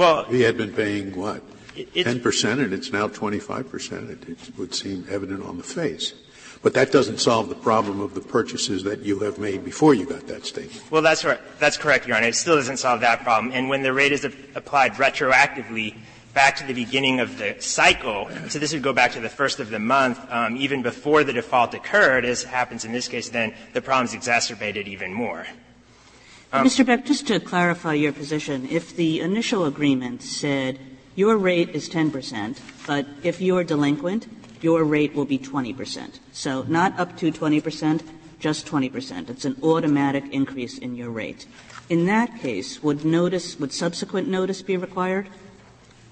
well, 0.00 0.24
he 0.24 0.40
had 0.40 0.56
been 0.56 0.72
paying 0.72 1.14
what? 1.14 1.42
Ten 1.94 2.20
percent, 2.20 2.60
and 2.60 2.72
it's 2.72 2.92
now 2.92 3.08
twenty-five 3.08 3.70
percent. 3.70 4.10
It, 4.10 4.28
it 4.28 4.58
would 4.58 4.74
seem 4.74 5.06
evident 5.10 5.44
on 5.44 5.56
the 5.58 5.62
face. 5.62 6.14
But 6.62 6.74
that 6.74 6.92
doesn't 6.92 7.20
solve 7.20 7.48
the 7.48 7.54
problem 7.54 8.00
of 8.00 8.12
the 8.14 8.20
purchases 8.20 8.84
that 8.84 9.00
you 9.00 9.20
have 9.20 9.38
made 9.38 9.64
before 9.64 9.94
you 9.94 10.04
got 10.04 10.26
that 10.26 10.44
statement. 10.44 10.82
Well, 10.90 11.00
that's 11.00 11.24
right. 11.24 11.40
That's 11.58 11.78
correct, 11.78 12.06
Your 12.06 12.16
Honor. 12.18 12.26
It 12.28 12.34
still 12.34 12.56
doesn't 12.56 12.76
solve 12.76 13.00
that 13.00 13.22
problem. 13.22 13.52
And 13.54 13.70
when 13.70 13.82
the 13.82 13.94
rate 13.94 14.12
is 14.12 14.24
applied 14.24 14.92
retroactively 14.94 15.96
back 16.34 16.56
to 16.56 16.66
the 16.66 16.74
beginning 16.74 17.18
of 17.18 17.38
the 17.38 17.56
cycle, 17.60 18.28
so 18.48 18.58
this 18.58 18.74
would 18.74 18.82
go 18.82 18.92
back 18.92 19.12
to 19.12 19.20
the 19.20 19.30
first 19.30 19.58
of 19.58 19.70
the 19.70 19.78
month, 19.78 20.20
um, 20.30 20.56
even 20.58 20.82
before 20.82 21.24
the 21.24 21.32
default 21.32 21.72
occurred, 21.72 22.26
as 22.26 22.42
happens 22.44 22.84
in 22.84 22.92
this 22.92 23.08
case, 23.08 23.30
then 23.30 23.54
the 23.72 23.80
problem 23.80 24.04
is 24.04 24.12
exacerbated 24.12 24.86
even 24.86 25.14
more. 25.14 25.46
Um, 26.52 26.66
Mr. 26.66 26.84
Beck, 26.84 27.04
just 27.04 27.28
to 27.28 27.38
clarify 27.38 27.94
your 27.94 28.12
position, 28.12 28.68
if 28.68 28.96
the 28.96 29.20
initial 29.20 29.66
agreement 29.66 30.20
said 30.20 30.80
your 31.14 31.36
rate 31.36 31.70
is 31.70 31.88
10 31.88 32.10
percent, 32.10 32.60
but 32.88 33.06
if 33.22 33.40
you're 33.40 33.62
delinquent, 33.62 34.26
your 34.60 34.82
rate 34.82 35.14
will 35.14 35.24
be 35.24 35.38
20%. 35.38 36.18
So 36.32 36.62
not 36.64 36.98
up 36.98 37.16
to 37.18 37.30
20%, 37.30 38.02
just 38.40 38.66
20%. 38.66 39.30
It's 39.30 39.44
an 39.44 39.56
automatic 39.62 40.24
increase 40.32 40.76
in 40.76 40.96
your 40.96 41.10
rate. 41.10 41.46
In 41.88 42.06
that 42.06 42.40
case, 42.40 42.82
would 42.82 43.04
notice, 43.04 43.58
would 43.58 43.72
subsequent 43.72 44.28
notice 44.28 44.60
be 44.60 44.76
required? 44.76 45.28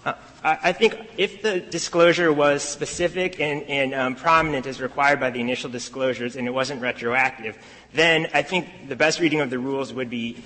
Uh, 0.04 0.14
I 0.44 0.72
think 0.72 0.96
if 1.16 1.42
the 1.42 1.60
disclosure 1.60 2.32
was 2.32 2.62
specific 2.62 3.40
and, 3.40 3.62
and 3.64 3.92
um, 3.92 4.14
prominent 4.14 4.66
as 4.66 4.80
required 4.80 5.18
by 5.18 5.30
the 5.30 5.40
initial 5.40 5.68
disclosures 5.68 6.36
and 6.36 6.46
it 6.46 6.52
wasn't 6.52 6.80
retroactive, 6.80 7.58
then 7.92 8.28
I 8.34 8.42
think 8.42 8.88
the 8.88 8.96
best 8.96 9.20
reading 9.20 9.40
of 9.40 9.50
the 9.50 9.58
rules 9.58 9.92
would 9.92 10.10
be 10.10 10.42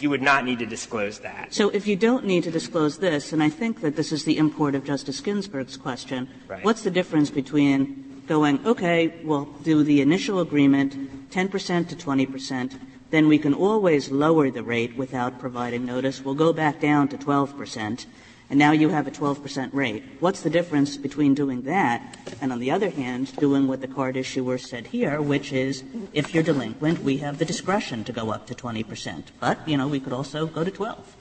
you 0.00 0.10
would 0.10 0.22
not 0.22 0.44
need 0.44 0.58
to 0.58 0.66
disclose 0.66 1.20
that. 1.20 1.54
So 1.54 1.70
if 1.70 1.86
you 1.86 1.96
don't 1.96 2.24
need 2.24 2.44
to 2.44 2.50
disclose 2.50 2.98
this, 2.98 3.32
and 3.32 3.42
I 3.42 3.48
think 3.48 3.80
that 3.80 3.96
this 3.96 4.12
is 4.12 4.24
the 4.24 4.36
import 4.38 4.74
of 4.74 4.84
Justice 4.84 5.20
Ginsburg's 5.20 5.76
question, 5.76 6.28
right. 6.48 6.64
what's 6.64 6.82
the 6.82 6.90
difference 6.90 7.30
between 7.30 8.22
going, 8.26 8.64
okay, 8.66 9.14
we'll 9.22 9.46
do 9.62 9.82
the 9.82 10.00
initial 10.00 10.40
agreement, 10.40 11.30
10% 11.30 11.88
to 11.88 11.96
20%, 11.96 12.78
then 13.10 13.28
we 13.28 13.38
can 13.38 13.54
always 13.54 14.10
lower 14.10 14.50
the 14.50 14.62
rate 14.62 14.96
without 14.96 15.38
providing 15.38 15.86
notice. 15.86 16.24
We'll 16.24 16.34
go 16.34 16.52
back 16.52 16.80
down 16.80 17.08
to 17.08 17.16
12%, 17.16 18.06
and 18.48 18.58
now 18.58 18.72
you 18.72 18.90
have 18.90 19.06
a 19.06 19.10
12% 19.10 19.70
rate. 19.72 20.04
What's 20.20 20.42
the 20.42 20.50
difference 20.50 20.96
between 20.96 21.34
doing 21.34 21.62
that 21.62 22.16
and, 22.40 22.52
on 22.52 22.60
the 22.60 22.70
other 22.70 22.90
hand, 22.90 23.34
doing 23.36 23.66
what 23.66 23.80
the 23.80 23.88
card 23.88 24.16
issuer 24.16 24.58
said 24.58 24.86
here, 24.86 25.20
which 25.20 25.52
is 25.52 25.82
if 26.12 26.32
you're 26.32 26.44
delinquent, 26.44 27.02
we 27.02 27.18
have 27.18 27.38
the 27.38 27.44
discretion 27.44 28.04
to 28.04 28.12
go 28.12 28.30
up 28.30 28.46
to 28.46 28.54
20%. 28.54 29.24
But, 29.40 29.68
you 29.68 29.76
know, 29.76 29.88
we 29.88 29.98
could 29.98 30.12
also 30.12 30.46
go 30.46 30.62
to 30.62 30.70
12. 30.70 31.16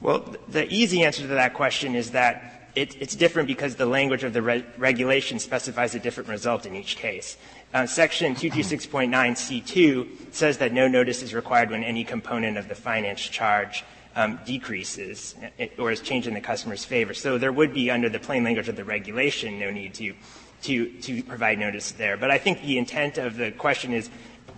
Well, 0.00 0.34
the 0.48 0.72
easy 0.72 1.04
answer 1.04 1.22
to 1.22 1.28
that 1.28 1.54
question 1.54 1.94
is 1.94 2.10
that 2.10 2.70
it, 2.74 3.00
it's 3.00 3.14
different 3.14 3.46
because 3.46 3.76
the 3.76 3.86
language 3.86 4.24
of 4.24 4.32
the 4.32 4.42
re- 4.42 4.64
regulation 4.76 5.38
specifies 5.38 5.94
a 5.94 6.00
different 6.00 6.28
result 6.28 6.66
in 6.66 6.74
each 6.74 6.96
case. 6.96 7.36
Uh, 7.72 7.86
section 7.86 8.34
226.9c2 8.34 10.34
says 10.34 10.58
that 10.58 10.72
no 10.72 10.88
notice 10.88 11.22
is 11.22 11.34
required 11.34 11.70
when 11.70 11.84
any 11.84 12.04
component 12.04 12.58
of 12.58 12.68
the 12.68 12.74
finance 12.74 13.20
charge 13.20 13.84
um, 14.16 14.38
decreases 14.44 15.34
or 15.78 15.90
is 15.90 16.00
changed 16.00 16.26
in 16.28 16.34
the 16.34 16.40
customer's 16.40 16.84
favor. 16.84 17.14
So 17.14 17.38
there 17.38 17.52
would 17.52 17.72
be, 17.74 17.90
under 17.90 18.08
the 18.08 18.18
plain 18.18 18.44
language 18.44 18.68
of 18.68 18.76
the 18.76 18.84
regulation, 18.84 19.58
no 19.58 19.70
need 19.70 19.94
to, 19.94 20.14
to, 20.62 20.90
to 21.00 21.22
provide 21.22 21.58
notice 21.58 21.92
there. 21.92 22.16
But 22.16 22.30
I 22.30 22.38
think 22.38 22.62
the 22.62 22.78
intent 22.78 23.18
of 23.18 23.36
the 23.36 23.50
question 23.52 23.92
is, 23.92 24.10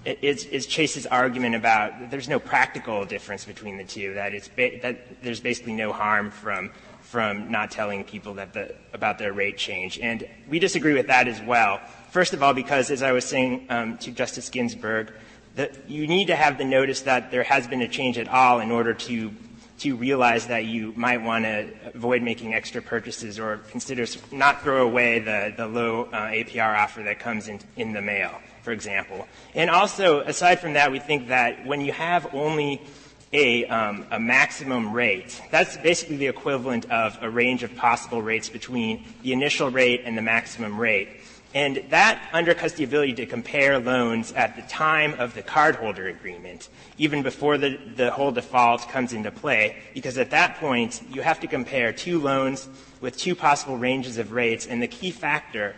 is, 0.05 0.45
is 0.47 0.67
Chase's 0.67 1.07
argument 1.07 1.55
about 1.55 2.11
there's 2.11 2.29
no 2.29 2.39
practical 2.39 3.05
difference 3.05 3.45
between 3.45 3.77
the 3.77 3.85
two, 3.85 4.15
that, 4.15 4.35
it's 4.35 4.49
ba- 4.49 4.79
that 4.83 5.23
there's 5.23 5.41
basically 5.41 5.73
no 5.73 5.93
harm 5.93 6.31
from, 6.31 6.71
from 7.01 7.51
not 7.51 7.71
telling 7.71 8.05
people 8.05 8.35
that 8.35 8.53
the, 8.53 8.75
about 8.93 9.19
their 9.19 9.33
rate 9.33 9.57
change. 9.57 9.99
And 9.99 10.29
we 10.49 10.59
disagree 10.59 10.95
with 10.95 11.09
that 11.09 11.27
as 11.27 11.41
well. 11.43 11.81
First 12.11 12.35
of 12.35 12.43
all, 12.43 12.55
because 12.55 12.91
as 12.91 13.03
I 13.03 13.13
was 13.13 13.25
saying 13.25 13.67
um, 13.69 13.99
to 13.99 14.13
Justice 14.13 14.49
Ginsburg, 14.49 15.13
that 15.57 15.89
you 15.91 16.07
need 16.07 16.27
to 16.27 16.37
have 16.37 16.59
the 16.59 16.65
notice 16.65 17.01
that 17.03 17.31
there 17.31 17.43
has 17.43 17.67
been 17.67 17.81
a 17.81 17.89
change 17.89 18.19
at 18.19 18.29
all 18.29 18.61
in 18.61 18.71
order 18.71 18.93
to 18.93 19.33
to 19.79 19.97
realize 19.97 20.47
that 20.47 20.65
you 20.65 20.93
might 20.97 21.23
want 21.23 21.45
to 21.45 21.69
avoid 21.95 22.23
making 22.23 22.55
extra 22.55 22.81
purchases 22.81 23.39
or 23.39 23.59
consider 23.71 24.07
not 24.33 24.63
throw 24.63 24.87
away 24.87 25.19
the, 25.19 25.53
the 25.57 25.67
low 25.67 26.05
uh, 26.05 26.29
APR 26.29 26.79
offer 26.79 27.03
that 27.03 27.19
comes 27.19 27.49
in, 27.49 27.61
in 27.77 27.93
the 27.93 28.01
mail, 28.01 28.41
for 28.63 28.73
example. 28.73 29.27
And 29.55 29.69
also, 29.69 30.21
aside 30.21 30.61
from 30.61 30.75
that, 30.75 30.91
we 30.91 30.99
think 30.99 31.29
that 31.29 31.67
when 31.67 31.81
you 31.81 31.93
have 31.93 32.33
only 32.35 32.81
a, 33.33 33.67
um, 33.67 34.07
a 34.11 34.19
maximum 34.19 34.93
rate, 34.93 35.41
that's 35.51 35.77
basically 35.77 36.17
the 36.17 36.29
equivalent 36.29 36.91
of 36.91 37.19
a 37.21 37.29
range 37.29 37.63
of 37.63 37.75
possible 37.77 38.23
rates 38.23 38.49
between 38.49 39.05
the 39.23 39.33
initial 39.33 39.71
rate 39.71 40.03
and 40.05 40.17
the 40.17 40.23
maximum 40.23 40.79
rate. 40.79 41.09
And 41.57 41.83
that 41.89 42.21
undercuts 42.35 42.75
the 42.75 42.85
ability 42.85 43.15
to 43.15 43.25
compare 43.25 43.79
loans 43.79 44.31
at 44.33 44.57
the 44.57 44.63
time 44.63 45.15
of 45.15 45.33
the 45.33 45.43
cardholder 45.43 46.11
agreement, 46.11 46.69
even 46.99 47.23
before 47.23 47.57
the, 47.57 47.79
the 47.97 48.11
whole 48.11 48.31
default 48.31 48.87
comes 48.91 49.15
into 49.15 49.31
play, 49.31 49.79
because 49.95 50.19
at 50.19 50.33
that 50.33 50.57
point, 50.57 51.01
you 51.11 51.23
have 51.23 51.41
to 51.41 51.47
compare 51.47 51.95
two 51.95 52.21
loans 52.21 52.69
with 53.01 53.17
two 53.17 53.35
possible 53.35 53.79
ranges 53.79 54.19
of 54.19 54.33
rates, 54.33 54.67
and 54.67 54.83
the 54.83 54.87
key 54.87 55.11
factor 55.11 55.75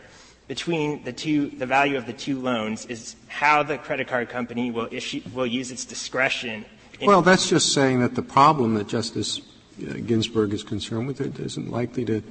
between 0.49 1.05
the 1.05 1.13
two, 1.13 1.51
the 1.51 1.67
value 1.67 1.97
of 1.97 2.07
the 2.07 2.13
two 2.13 2.41
loans 2.41 2.85
is 2.87 3.15
how 3.29 3.63
the 3.63 3.79
credit 3.79 4.09
card 4.09 4.29
company 4.29 4.73
will 4.73 4.89
issue, 4.91 5.23
will 5.33 5.47
use 5.47 5.71
its 5.71 5.85
discretion. 5.85 6.65
Well, 7.01 7.23
that's 7.23 7.49
just 7.49 7.73
saying 7.73 8.01
that 8.01 8.17
the 8.17 8.23
problem 8.23 8.75
that 8.75 8.89
Justice 8.89 9.43
uh, 9.81 9.93
Ginsburg 10.05 10.53
is 10.53 10.65
concerned 10.65 11.07
with 11.07 11.21
it 11.21 11.39
isn't 11.39 11.71
likely 11.71 12.05
to 12.07 12.25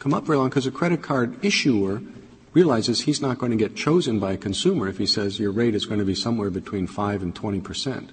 come 0.00 0.12
up 0.12 0.24
very 0.24 0.38
long 0.38 0.48
because 0.48 0.66
a 0.66 0.72
credit 0.72 1.02
card 1.02 1.44
issuer 1.44 2.02
realizes 2.54 3.02
he's 3.02 3.20
not 3.20 3.38
going 3.38 3.50
to 3.50 3.58
get 3.58 3.76
chosen 3.76 4.18
by 4.18 4.32
a 4.32 4.36
consumer 4.36 4.88
if 4.88 4.98
he 4.98 5.06
says 5.06 5.38
your 5.38 5.50
rate 5.50 5.74
is 5.74 5.84
going 5.84 5.98
to 5.98 6.06
be 6.06 6.14
somewhere 6.14 6.50
between 6.50 6.86
5 6.86 7.22
and 7.22 7.34
20 7.34 7.60
percent. 7.60 8.10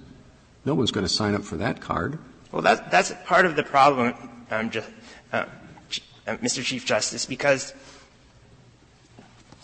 No 0.64 0.74
one's 0.74 0.90
going 0.90 1.06
to 1.06 1.12
sign 1.12 1.34
up 1.34 1.44
for 1.44 1.56
that 1.56 1.80
card. 1.80 2.18
Well, 2.50 2.62
that, 2.62 2.90
that's 2.90 3.12
part 3.24 3.46
of 3.46 3.56
the 3.56 3.62
problem, 3.62 4.14
um, 4.50 4.70
just, 4.70 4.88
uh, 5.32 5.46
uh, 6.26 6.36
Mr. 6.36 6.62
Chief 6.62 6.84
Justice, 6.84 7.24
because 7.24 7.72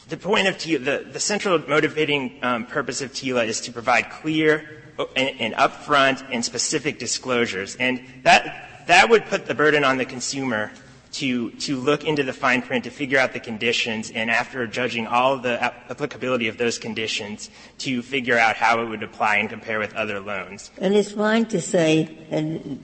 the 0.09 0.17
point 0.17 0.49
of 0.49 0.57
TILA, 0.57 0.85
the, 0.85 1.11
the 1.13 1.21
central 1.21 1.59
motivating 1.69 2.39
um, 2.43 2.67
purpose 2.67 3.03
of 3.03 3.13
TILA 3.13 3.45
is 3.45 3.61
to 3.63 3.73
provide 3.73 4.11
clear 4.11 4.83
and, 5.15 5.41
and 5.41 5.55
upfront 5.55 6.27
and 6.33 6.45
specific 6.45 6.99
disclosures. 6.99 7.77
And 7.77 8.03
that, 8.23 8.87
that 8.87 9.11
would 9.11 9.27
put 9.27 9.47
the 9.47 9.55
burden 9.55 9.85
on 9.85 9.99
the 9.99 10.07
consumer 10.07 10.73
to, 11.19 11.51
to 11.51 11.77
look 11.77 12.05
into 12.05 12.23
the 12.23 12.33
fine 12.33 12.63
print 12.63 12.85
to 12.85 12.91
figure 12.91 13.19
out 13.19 13.33
the 13.33 13.41
conditions 13.41 14.13
and 14.13 14.31
after 14.31 14.67
judging 14.69 15.07
all 15.07 15.37
the 15.37 15.61
applicability 15.63 16.47
of 16.47 16.59
those 16.59 16.79
conditions 16.79 17.51
to 17.79 18.03
figure 18.03 18.39
out 18.39 18.55
how 18.55 18.81
it 18.81 18.87
would 18.87 19.03
apply 19.03 19.37
and 19.37 19.51
compare 19.51 19.81
with 19.81 19.95
other 19.97 20.21
loans. 20.21 20.71
And 20.79 20.95
it's 20.95 21.11
fine 21.11 21.47
to 21.47 21.61
say, 21.61 22.17
and 22.31 22.81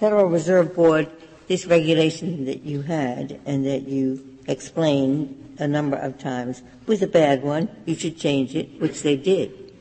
Federal 0.00 0.26
Reserve 0.26 0.74
Board, 0.74 1.08
this 1.46 1.66
regulation 1.66 2.46
that 2.46 2.62
you 2.62 2.82
had 2.82 3.40
and 3.46 3.64
that 3.64 3.86
you 3.86 4.38
explained 4.48 5.56
a 5.60 5.68
number 5.68 5.96
of 5.96 6.18
times 6.18 6.62
was 6.86 7.00
a 7.00 7.06
bad 7.06 7.44
one, 7.44 7.68
you 7.86 7.94
should 7.94 8.18
change 8.18 8.56
it, 8.56 8.80
which 8.80 9.02
they 9.02 9.16
did. 9.16 9.72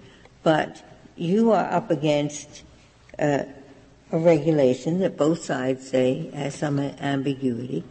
But 0.44 0.84
you 1.16 1.52
are 1.52 1.66
up 1.72 1.90
against 1.90 2.64
uh, 3.18 3.44
a 4.12 4.18
regulation 4.18 5.00
that 5.00 5.18
both 5.18 5.44
sides 5.44 5.90
say 5.90 6.30
has 6.34 6.56
some 6.56 6.80
ambiguity, 6.80 7.84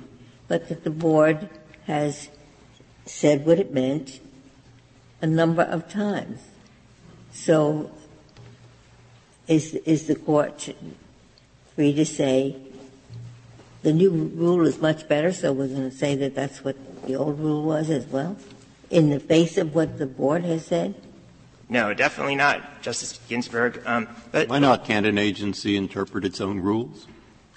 but 0.49 0.69
that 0.69 0.85
the 0.85 0.91
board 0.91 1.49
has 1.87 2.29
said 3.05 3.45
what 3.45 3.59
it 3.59 3.73
meant 3.73 4.21
a 5.21 5.27
number 5.27 5.63
of 5.63 5.89
times. 5.89 6.41
So 7.33 7.91
is, 9.47 9.75
is 9.75 10.07
the 10.07 10.15
court 10.15 10.75
free 11.75 11.93
to 11.95 12.07
say 12.07 12.57
the 13.83 13.93
new 13.93 14.11
rule 14.11 14.67
is 14.67 14.81
much 14.81 15.07
better, 15.07 15.33
so 15.33 15.53
we're 15.53 15.69
going 15.69 15.91
to 15.91 15.97
say 15.97 16.17
that 16.17 16.35
that's 16.35 16.65
what 16.65 16.77
the 17.07 17.15
old 17.15 17.39
rule 17.39 17.63
was 17.63 17.91
as 17.91 18.07
well, 18.07 18.37
in 18.91 19.11
the 19.11 19.21
face 19.21 19.59
of 19.59 19.75
what 19.75 19.99
the 19.99 20.07
board 20.07 20.45
has 20.45 20.67
said? 20.67 20.95
No, 21.69 21.93
definitely 21.95 22.37
not, 22.37 22.83
Justice 22.83 23.19
Ginsburg. 23.29 23.83
Um, 23.85 24.09
but 24.31 24.49
Why 24.49 24.61
not? 24.61 24.85
Can't 24.85 25.05
an 25.05 25.19
agency 25.19 25.77
interpret 25.77 26.25
its 26.25 26.41
own 26.41 26.61
rules? 26.61 27.07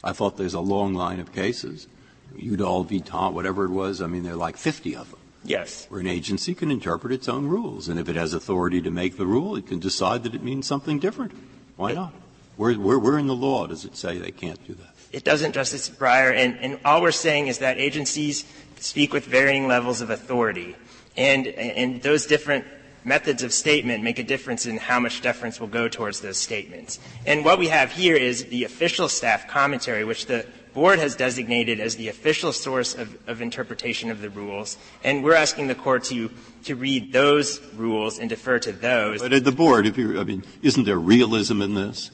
I 0.03 0.13
thought 0.13 0.37
there's 0.37 0.55
a 0.55 0.59
long 0.59 0.93
line 0.93 1.19
of 1.19 1.31
cases. 1.31 1.87
Udall 2.35 2.83
v. 2.83 3.01
Tallman, 3.01 3.35
whatever 3.35 3.65
it 3.65 3.69
was, 3.69 4.01
I 4.01 4.07
mean, 4.07 4.23
there 4.23 4.33
are 4.33 4.37
like 4.37 4.57
50 4.57 4.95
of 4.95 5.11
them. 5.11 5.19
Yes. 5.43 5.85
Where 5.89 5.99
an 6.01 6.07
agency 6.07 6.53
can 6.55 6.71
interpret 6.71 7.13
its 7.13 7.29
own 7.29 7.47
rules. 7.47 7.87
And 7.87 7.99
if 7.99 8.09
it 8.09 8.15
has 8.15 8.33
authority 8.33 8.81
to 8.81 8.91
make 8.91 9.17
the 9.17 9.25
rule, 9.25 9.55
it 9.55 9.67
can 9.67 9.79
decide 9.79 10.23
that 10.23 10.35
it 10.35 10.43
means 10.43 10.67
something 10.67 10.99
different. 10.99 11.31
Why 11.75 11.93
not? 11.93 12.13
Where, 12.57 12.73
where, 12.73 12.99
where 12.99 13.17
in 13.17 13.27
the 13.27 13.35
law 13.35 13.67
does 13.67 13.85
it 13.85 13.95
say 13.95 14.17
they 14.17 14.31
can't 14.31 14.65
do 14.67 14.73
that? 14.73 14.93
It 15.11 15.23
doesn't, 15.23 15.53
Justice 15.53 15.89
Breyer. 15.89 16.33
And, 16.35 16.57
and 16.59 16.79
all 16.83 17.01
we're 17.01 17.11
saying 17.11 17.47
is 17.47 17.59
that 17.59 17.77
agencies 17.77 18.45
speak 18.79 19.13
with 19.13 19.25
varying 19.25 19.67
levels 19.67 20.01
of 20.01 20.09
authority. 20.09 20.75
And, 21.15 21.47
and 21.47 22.01
those 22.01 22.25
different 22.25 22.65
methods 23.03 23.43
of 23.43 23.53
statement 23.53 24.03
make 24.03 24.19
a 24.19 24.23
difference 24.23 24.65
in 24.65 24.77
how 24.77 24.99
much 24.99 25.21
deference 25.21 25.59
will 25.59 25.67
go 25.67 25.87
towards 25.87 26.21
those 26.21 26.37
statements. 26.37 26.99
And 27.25 27.45
what 27.45 27.59
we 27.59 27.67
have 27.67 27.91
here 27.91 28.15
is 28.15 28.45
the 28.45 28.63
official 28.63 29.09
staff 29.09 29.47
commentary, 29.47 30.03
which 30.03 30.25
the 30.25 30.45
board 30.73 30.99
has 30.99 31.15
designated 31.15 31.79
as 31.79 31.95
the 31.95 32.07
official 32.07 32.53
source 32.53 32.95
of, 32.95 33.17
of 33.27 33.41
interpretation 33.41 34.11
of 34.11 34.21
the 34.21 34.29
rules, 34.29 34.77
and 35.03 35.23
we're 35.23 35.33
asking 35.33 35.67
the 35.67 35.75
court 35.75 36.03
to, 36.05 36.29
to 36.63 36.75
read 36.75 37.11
those 37.11 37.59
rules 37.73 38.19
and 38.19 38.29
defer 38.29 38.59
to 38.59 38.71
those. 38.71 39.21
But 39.21 39.33
at 39.33 39.43
the 39.43 39.51
board, 39.51 39.85
if 39.87 39.97
you 39.97 40.19
I 40.19 40.23
mean, 40.23 40.43
isn't 40.61 40.85
there 40.85 40.99
realism 40.99 41.61
in 41.61 41.73
this? 41.73 42.11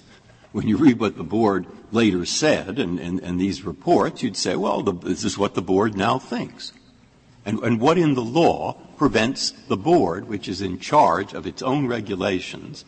When 0.52 0.68
you 0.68 0.78
read 0.78 1.00
what 1.00 1.18
the 1.18 1.24
board 1.24 1.66
later 1.92 2.26
said 2.26 2.80
and, 2.80 2.98
and, 2.98 3.20
and 3.20 3.40
these 3.40 3.64
reports, 3.64 4.24
you'd 4.24 4.38
say, 4.38 4.56
well, 4.56 4.82
the, 4.82 4.94
this 4.94 5.26
is 5.26 5.38
what 5.38 5.54
the 5.54 5.62
board 5.62 5.98
now 5.98 6.18
thinks. 6.18 6.72
And, 7.46 7.60
and 7.60 7.80
what 7.80 7.98
in 7.98 8.14
the 8.14 8.24
law 8.24 8.78
prevents 8.98 9.52
the 9.68 9.78
board, 9.78 10.28
which 10.28 10.48
is 10.48 10.62
in 10.62 10.80
charge 10.80 11.34
of 11.34 11.46
its 11.46 11.62
own 11.62 11.88
regulations, 11.88 12.86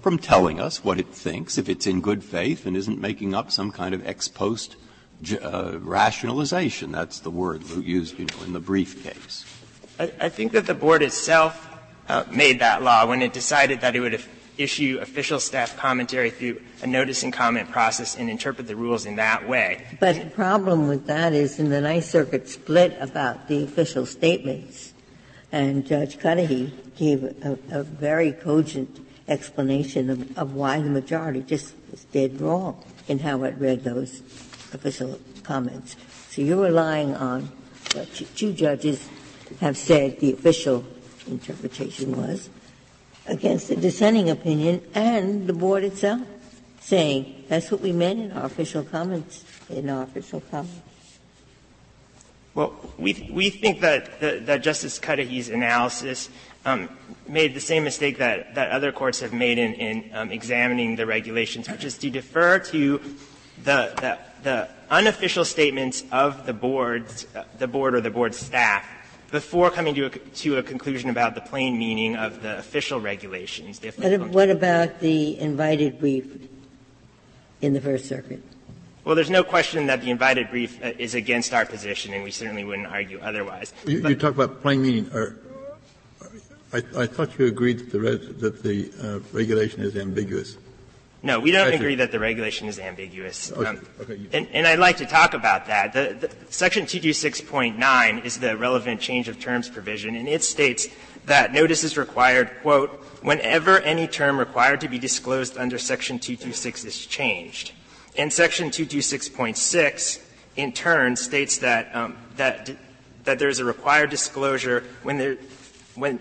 from 0.00 0.18
telling 0.18 0.60
us 0.60 0.84
what 0.84 0.98
it 0.98 1.08
thinks 1.08 1.58
if 1.58 1.68
it's 1.68 1.86
in 1.86 2.00
good 2.00 2.24
faith 2.24 2.66
and 2.66 2.76
isn't 2.76 3.00
making 3.00 3.34
up 3.34 3.50
some 3.50 3.70
kind 3.70 3.94
of 3.94 4.06
ex 4.06 4.28
post 4.28 4.76
uh, 5.40 5.78
rationalization. 5.80 6.90
That's 6.90 7.20
the 7.20 7.30
word 7.30 7.62
used 7.70 8.18
you 8.18 8.26
know, 8.26 8.44
in 8.44 8.52
the 8.52 8.60
briefcase. 8.60 9.44
I, 9.98 10.12
I 10.20 10.28
think 10.28 10.52
that 10.52 10.66
the 10.66 10.74
board 10.74 11.02
itself 11.02 11.68
uh, 12.08 12.24
made 12.30 12.58
that 12.60 12.82
law 12.82 13.06
when 13.06 13.22
it 13.22 13.32
decided 13.32 13.80
that 13.82 13.94
it 13.94 14.00
would 14.00 14.20
issue 14.58 14.98
official 15.00 15.40
staff 15.40 15.76
commentary 15.76 16.30
through 16.30 16.60
a 16.82 16.86
notice 16.86 17.22
and 17.22 17.32
comment 17.32 17.70
process 17.70 18.16
and 18.16 18.28
interpret 18.28 18.66
the 18.66 18.76
rules 18.76 19.06
in 19.06 19.16
that 19.16 19.48
way. 19.48 19.84
But 19.98 20.16
the 20.16 20.30
problem 20.30 20.88
with 20.88 21.06
that 21.06 21.32
is 21.32 21.58
in 21.58 21.70
the 21.70 21.80
Ninth 21.80 22.04
Circuit 22.04 22.48
split 22.48 22.96
about 23.00 23.48
the 23.48 23.64
official 23.64 24.04
statements, 24.04 24.91
and 25.52 25.86
Judge 25.86 26.18
Cudahy 26.18 26.72
gave 26.96 27.22
a, 27.22 27.58
a 27.70 27.82
very 27.82 28.32
cogent 28.32 28.98
explanation 29.28 30.10
of, 30.10 30.38
of 30.38 30.54
why 30.54 30.80
the 30.80 30.90
majority 30.90 31.42
just 31.42 31.74
was 31.90 32.04
dead 32.04 32.40
wrong 32.40 32.82
in 33.06 33.18
how 33.18 33.44
it 33.44 33.54
read 33.58 33.84
those 33.84 34.20
official 34.72 35.20
comments. 35.42 35.96
So 36.30 36.42
you're 36.42 36.64
relying 36.64 37.14
on 37.14 37.52
what 37.94 38.12
two 38.14 38.52
judges 38.52 39.08
have 39.60 39.76
said 39.76 40.18
the 40.20 40.32
official 40.32 40.84
interpretation 41.26 42.16
was 42.16 42.48
against 43.26 43.68
the 43.68 43.76
dissenting 43.76 44.30
opinion 44.30 44.82
and 44.94 45.46
the 45.46 45.52
board 45.52 45.84
itself 45.84 46.22
saying 46.80 47.44
that's 47.48 47.70
what 47.70 47.80
we 47.80 47.92
meant 47.92 48.18
in 48.18 48.32
our 48.32 48.46
official 48.46 48.82
comments, 48.82 49.44
in 49.68 49.88
our 49.88 50.02
official 50.02 50.40
comments. 50.50 50.91
Well, 52.54 52.74
we, 52.98 53.28
we 53.32 53.50
think 53.50 53.80
that, 53.80 54.20
that, 54.20 54.46
that 54.46 54.62
Justice 54.62 54.98
Cudahy's 54.98 55.48
analysis 55.48 56.28
um, 56.64 56.88
made 57.26 57.54
the 57.54 57.60
same 57.60 57.84
mistake 57.84 58.18
that, 58.18 58.54
that 58.54 58.70
other 58.70 58.92
courts 58.92 59.20
have 59.20 59.32
made 59.32 59.58
in, 59.58 59.74
in 59.74 60.10
um, 60.14 60.30
examining 60.30 60.96
the 60.96 61.06
regulations, 61.06 61.68
which 61.68 61.84
is 61.84 61.96
to 61.98 62.10
defer 62.10 62.58
to 62.58 62.98
the, 63.64 63.92
the, 64.00 64.18
the 64.42 64.68
unofficial 64.90 65.44
statements 65.44 66.04
of 66.12 66.44
the 66.44 66.52
board, 66.52 67.06
uh, 67.34 67.44
the 67.58 67.66
board 67.66 67.94
or 67.94 68.00
the 68.00 68.10
board 68.10 68.34
staff 68.34 68.86
before 69.30 69.70
coming 69.70 69.94
to 69.94 70.04
a, 70.04 70.10
to 70.10 70.58
a 70.58 70.62
conclusion 70.62 71.08
about 71.08 71.34
the 71.34 71.40
plain 71.40 71.78
meaning 71.78 72.16
of 72.16 72.42
the 72.42 72.58
official 72.58 73.00
regulations. 73.00 73.78
The 73.78 73.88
official 73.88 74.28
what 74.28 74.50
about 74.50 75.00
the 75.00 75.38
invited 75.40 75.98
brief 75.98 76.48
in 77.62 77.72
the 77.72 77.80
First 77.80 78.06
Circuit? 78.06 78.42
Well, 79.04 79.16
there's 79.16 79.30
no 79.30 79.42
question 79.42 79.86
that 79.86 80.00
the 80.00 80.10
invited 80.10 80.50
brief 80.50 80.82
uh, 80.82 80.92
is 80.96 81.14
against 81.14 81.52
our 81.52 81.66
position, 81.66 82.14
and 82.14 82.22
we 82.22 82.30
certainly 82.30 82.64
wouldn't 82.64 82.86
argue 82.86 83.18
otherwise. 83.20 83.72
You, 83.84 84.06
you 84.08 84.14
talk 84.14 84.34
about 84.34 84.62
plain 84.62 84.82
meaning. 84.82 85.10
Or, 85.12 85.36
I, 86.72 86.82
I, 86.96 87.06
thought 87.06 87.38
you 87.38 87.46
agreed 87.46 87.80
that 87.80 87.90
the, 87.90 88.00
res, 88.00 88.28
that 88.36 88.62
the 88.62 88.90
uh, 89.02 89.18
regulation 89.36 89.82
is 89.82 89.96
ambiguous. 89.96 90.56
No, 91.24 91.38
we 91.38 91.52
don't 91.52 91.72
agree 91.72 91.94
that 91.96 92.10
the 92.10 92.18
regulation 92.18 92.66
is 92.66 92.78
ambiguous. 92.78 93.52
Okay. 93.52 93.68
Um, 93.68 93.86
okay. 94.00 94.20
and, 94.32 94.48
and, 94.52 94.66
I'd 94.66 94.80
like 94.80 94.96
to 94.96 95.06
talk 95.06 95.34
about 95.34 95.66
that. 95.66 95.92
The, 95.92 96.16
the, 96.18 96.30
Section 96.50 96.84
226.9 96.84 98.24
is 98.24 98.38
the 98.38 98.56
relevant 98.56 99.00
change 99.00 99.28
of 99.28 99.38
terms 99.38 99.68
provision, 99.68 100.16
and 100.16 100.28
it 100.28 100.42
states 100.42 100.88
that 101.26 101.52
notice 101.52 101.84
is 101.84 101.96
required, 101.96 102.50
quote, 102.62 102.90
whenever 103.22 103.78
any 103.80 104.08
term 104.08 104.36
required 104.38 104.80
to 104.80 104.88
be 104.88 104.98
disclosed 104.98 105.56
under 105.58 105.78
Section 105.78 106.18
226 106.18 106.84
is 106.84 107.06
changed. 107.06 107.72
And 108.16 108.32
Section 108.32 108.70
226.6, 108.70 110.20
in 110.56 110.72
turn, 110.72 111.16
states 111.16 111.58
that, 111.58 111.94
um, 111.96 112.16
that, 112.36 112.70
that 113.24 113.38
there 113.38 113.48
is 113.48 113.58
a 113.58 113.64
required 113.64 114.10
disclosure 114.10 114.84
when 115.02 115.16
there, 115.16 115.38
when, 115.94 116.20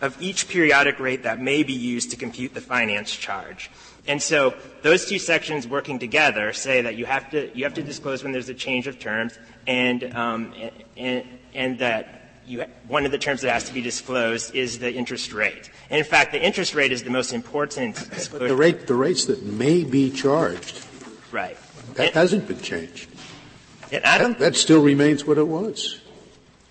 of 0.00 0.20
each 0.20 0.48
periodic 0.48 0.98
rate 0.98 1.22
that 1.22 1.40
may 1.40 1.62
be 1.62 1.72
used 1.72 2.10
to 2.10 2.16
compute 2.16 2.54
the 2.54 2.60
finance 2.60 3.14
charge. 3.14 3.70
And 4.08 4.22
so 4.22 4.54
those 4.82 5.04
two 5.06 5.18
sections 5.18 5.68
working 5.68 5.98
together 5.98 6.52
say 6.52 6.82
that 6.82 6.96
you 6.96 7.04
have 7.06 7.30
to, 7.30 7.56
you 7.56 7.64
have 7.64 7.74
to 7.74 7.82
disclose 7.82 8.22
when 8.22 8.32
there's 8.32 8.48
a 8.48 8.54
change 8.54 8.86
of 8.86 8.98
terms 8.98 9.38
and, 9.66 10.14
um, 10.14 10.54
and, 10.96 11.24
and 11.54 11.78
that 11.80 12.14
you, 12.46 12.64
one 12.88 13.04
of 13.04 13.12
the 13.12 13.18
terms 13.18 13.42
that 13.42 13.52
has 13.52 13.64
to 13.64 13.74
be 13.74 13.82
disclosed 13.82 14.54
is 14.54 14.78
the 14.78 14.90
interest 14.90 15.32
rate. 15.32 15.70
And 15.90 15.98
in 15.98 16.04
fact, 16.04 16.32
the 16.32 16.42
interest 16.42 16.74
rate 16.74 16.90
is 16.90 17.02
the 17.02 17.10
most 17.10 17.32
important 17.32 17.96
disclosure. 18.10 18.44
But 18.44 18.48
the 18.48 18.56
rate, 18.56 18.86
the 18.86 18.94
rates 18.94 19.26
that 19.26 19.42
may 19.42 19.84
be 19.84 20.10
charged. 20.10 20.87
Right. 21.32 21.56
That 21.94 22.06
and, 22.06 22.14
hasn't 22.14 22.48
been 22.48 22.60
changed. 22.60 23.10
And 23.92 24.04
I 24.04 24.18
don't, 24.18 24.38
that, 24.38 24.52
that 24.52 24.56
still 24.56 24.82
remains 24.82 25.24
what 25.24 25.38
it 25.38 25.46
was. 25.46 26.00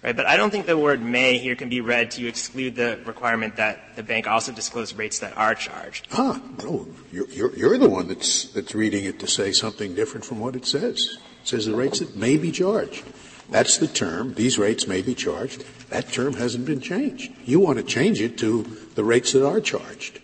Right, 0.04 0.16
but 0.16 0.28
I 0.28 0.38
don't 0.38 0.52
think 0.52 0.68
the 0.68 0.78
word 0.78 1.02
may 1.02 1.38
here 1.40 1.56
can 1.56 1.70
be 1.70 1.82
read 1.82 2.12
to 2.12 2.28
exclude 2.28 2.76
the 2.76 3.00
requirement 3.06 3.56
that 3.56 3.96
the 3.96 4.04
bank 4.04 4.28
also 4.28 4.52
disclose 4.52 4.94
rates 4.94 5.20
that 5.20 5.36
are 5.36 5.56
charged. 5.56 6.08
Ah, 6.14 6.40
no, 6.64 6.88
you're, 7.12 7.28
you're, 7.30 7.56
you're 7.56 7.78
the 7.78 7.90
one 7.90 8.08
that's, 8.08 8.46
that's 8.50 8.76
reading 8.76 9.06
it 9.06 9.20
to 9.20 9.28
say 9.28 9.52
something 9.52 9.96
different 9.96 10.24
from 10.24 10.40
what 10.40 10.56
it 10.56 10.66
says. 10.66 11.18
It 11.42 11.48
says 11.48 11.66
the 11.66 11.76
rates 11.76 12.00
that 12.00 12.16
may 12.16 12.38
be 12.38 12.52
charged. 12.52 13.04
That's 13.50 13.78
the 13.78 13.88
term. 13.88 14.34
These 14.36 14.58
rates 14.60 14.88
may 14.88 15.02
be 15.02 15.16
charged. 15.16 15.66
That 15.90 16.10
term 16.10 16.34
hasn't 16.34 16.66
been 16.66 16.82
changed. 16.82 17.34
You 17.46 17.60
want 17.60 17.78
to 17.78 17.84
change 17.84 18.22
it 18.22 18.38
to 18.40 18.64
the 18.96 19.04
rates 19.04 19.32
that 19.34 19.48
are 19.48 19.62
charged. 19.62 20.20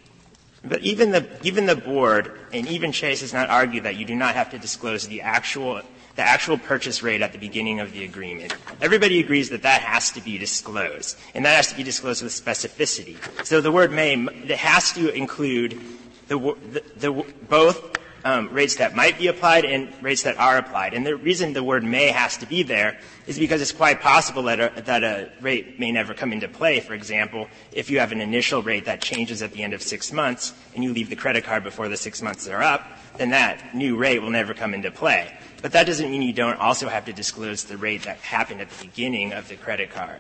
But 0.64 0.82
even 0.82 1.12
the, 1.12 1.28
even 1.44 1.66
the 1.66 1.76
board 1.76 2.40
and 2.54 2.68
even 2.68 2.92
Chase 2.92 3.22
has 3.22 3.34
not 3.34 3.50
argued 3.50 3.84
that 3.84 3.96
you 3.96 4.06
do 4.06 4.16
not 4.16 4.36
have 4.36 4.52
to 4.52 4.60
disclose 4.60 5.08
the 5.08 5.22
actual 5.22 5.82
the 6.16 6.22
actual 6.22 6.60
purchase 6.60 7.02
rate 7.02 7.24
at 7.24 7.32
the 7.32 7.40
beginning 7.40 7.80
of 7.80 7.92
the 7.92 8.04
agreement. 8.04 8.56
Everybody 8.82 9.20
agrees 9.20 9.50
that 9.50 9.64
that 9.64 9.82
has 9.82 10.12
to 10.12 10.22
be 10.22 10.38
disclosed, 10.38 11.18
and 11.34 11.44
that 11.46 11.56
has 11.56 11.70
to 11.70 11.76
be 11.76 11.82
disclosed 11.82 12.22
with 12.22 12.32
specificity. 12.32 13.18
So 13.46 13.62
the 13.62 13.72
word 13.72 13.92
may, 13.92 14.14
it 14.14 14.52
has 14.52 14.94
to 14.94 15.12
include 15.12 15.82
the, 16.28 16.38
the, 16.38 16.84
the, 16.98 17.26
both 17.50 17.98
um, 18.24 18.50
rates 18.52 18.76
that 18.76 18.96
might 18.96 19.18
be 19.18 19.28
applied 19.28 19.66
and 19.66 19.92
rates 20.02 20.24
that 20.24 20.38
are 20.38 20.58
applied. 20.58 20.94
And 20.94 21.06
the 21.06 21.16
reason 21.16 21.54
the 21.54 21.64
word 21.64 21.84
may 21.84 22.08
has 22.08 22.38
to 22.38 22.46
be 22.46 22.64
there 22.64 23.00
is 23.28 23.38
because 23.38 23.62
it's 23.62 23.72
quite 23.72 24.02
possible 24.02 24.44
that 24.44 24.60
a, 24.60 24.82
that 24.82 25.04
a 25.04 25.32
rate 25.42 25.80
may 25.80 25.92
never 25.92 26.14
come 26.14 26.32
into 26.32 26.48
play. 26.48 26.80
For 26.80 26.94
example, 26.94 27.48
if 27.72 27.90
you 27.90 28.00
have 28.00 28.12
an 28.12 28.22
initial 28.22 28.62
rate 28.62 28.86
that 28.86 29.02
changes 29.02 29.42
at 29.42 29.52
the 29.52 29.64
end 29.64 29.74
of 29.74 29.82
six 29.82 30.12
months 30.12 30.54
and 30.74 30.84
you 30.84 30.94
leave 30.94 31.10
the 31.10 31.16
credit 31.16 31.44
card 31.44 31.64
before 31.64 31.90
the 31.90 31.98
six 31.98 32.22
months 32.22 32.48
are 32.48 32.62
up, 32.62 32.86
then 33.18 33.30
that 33.32 33.76
new 33.76 33.96
rate 33.98 34.20
will 34.20 34.32
never 34.32 34.54
come 34.54 34.74
into 34.74 34.92
play. 34.92 35.32
But 35.62 35.72
that 35.74 35.86
doesn't 35.86 36.10
mean 36.10 36.22
you 36.22 36.34
don't 36.34 36.60
also 36.60 36.90
have 36.90 37.06
to 37.06 37.14
disclose 37.14 37.64
the 37.64 37.78
rate 37.78 38.04
that 38.04 38.18
happened 38.18 38.62
at 38.62 38.70
the 38.70 38.86
beginning 38.86 39.34
of 39.34 39.48
the 39.48 39.56
credit 39.56 39.92
card. 39.92 40.20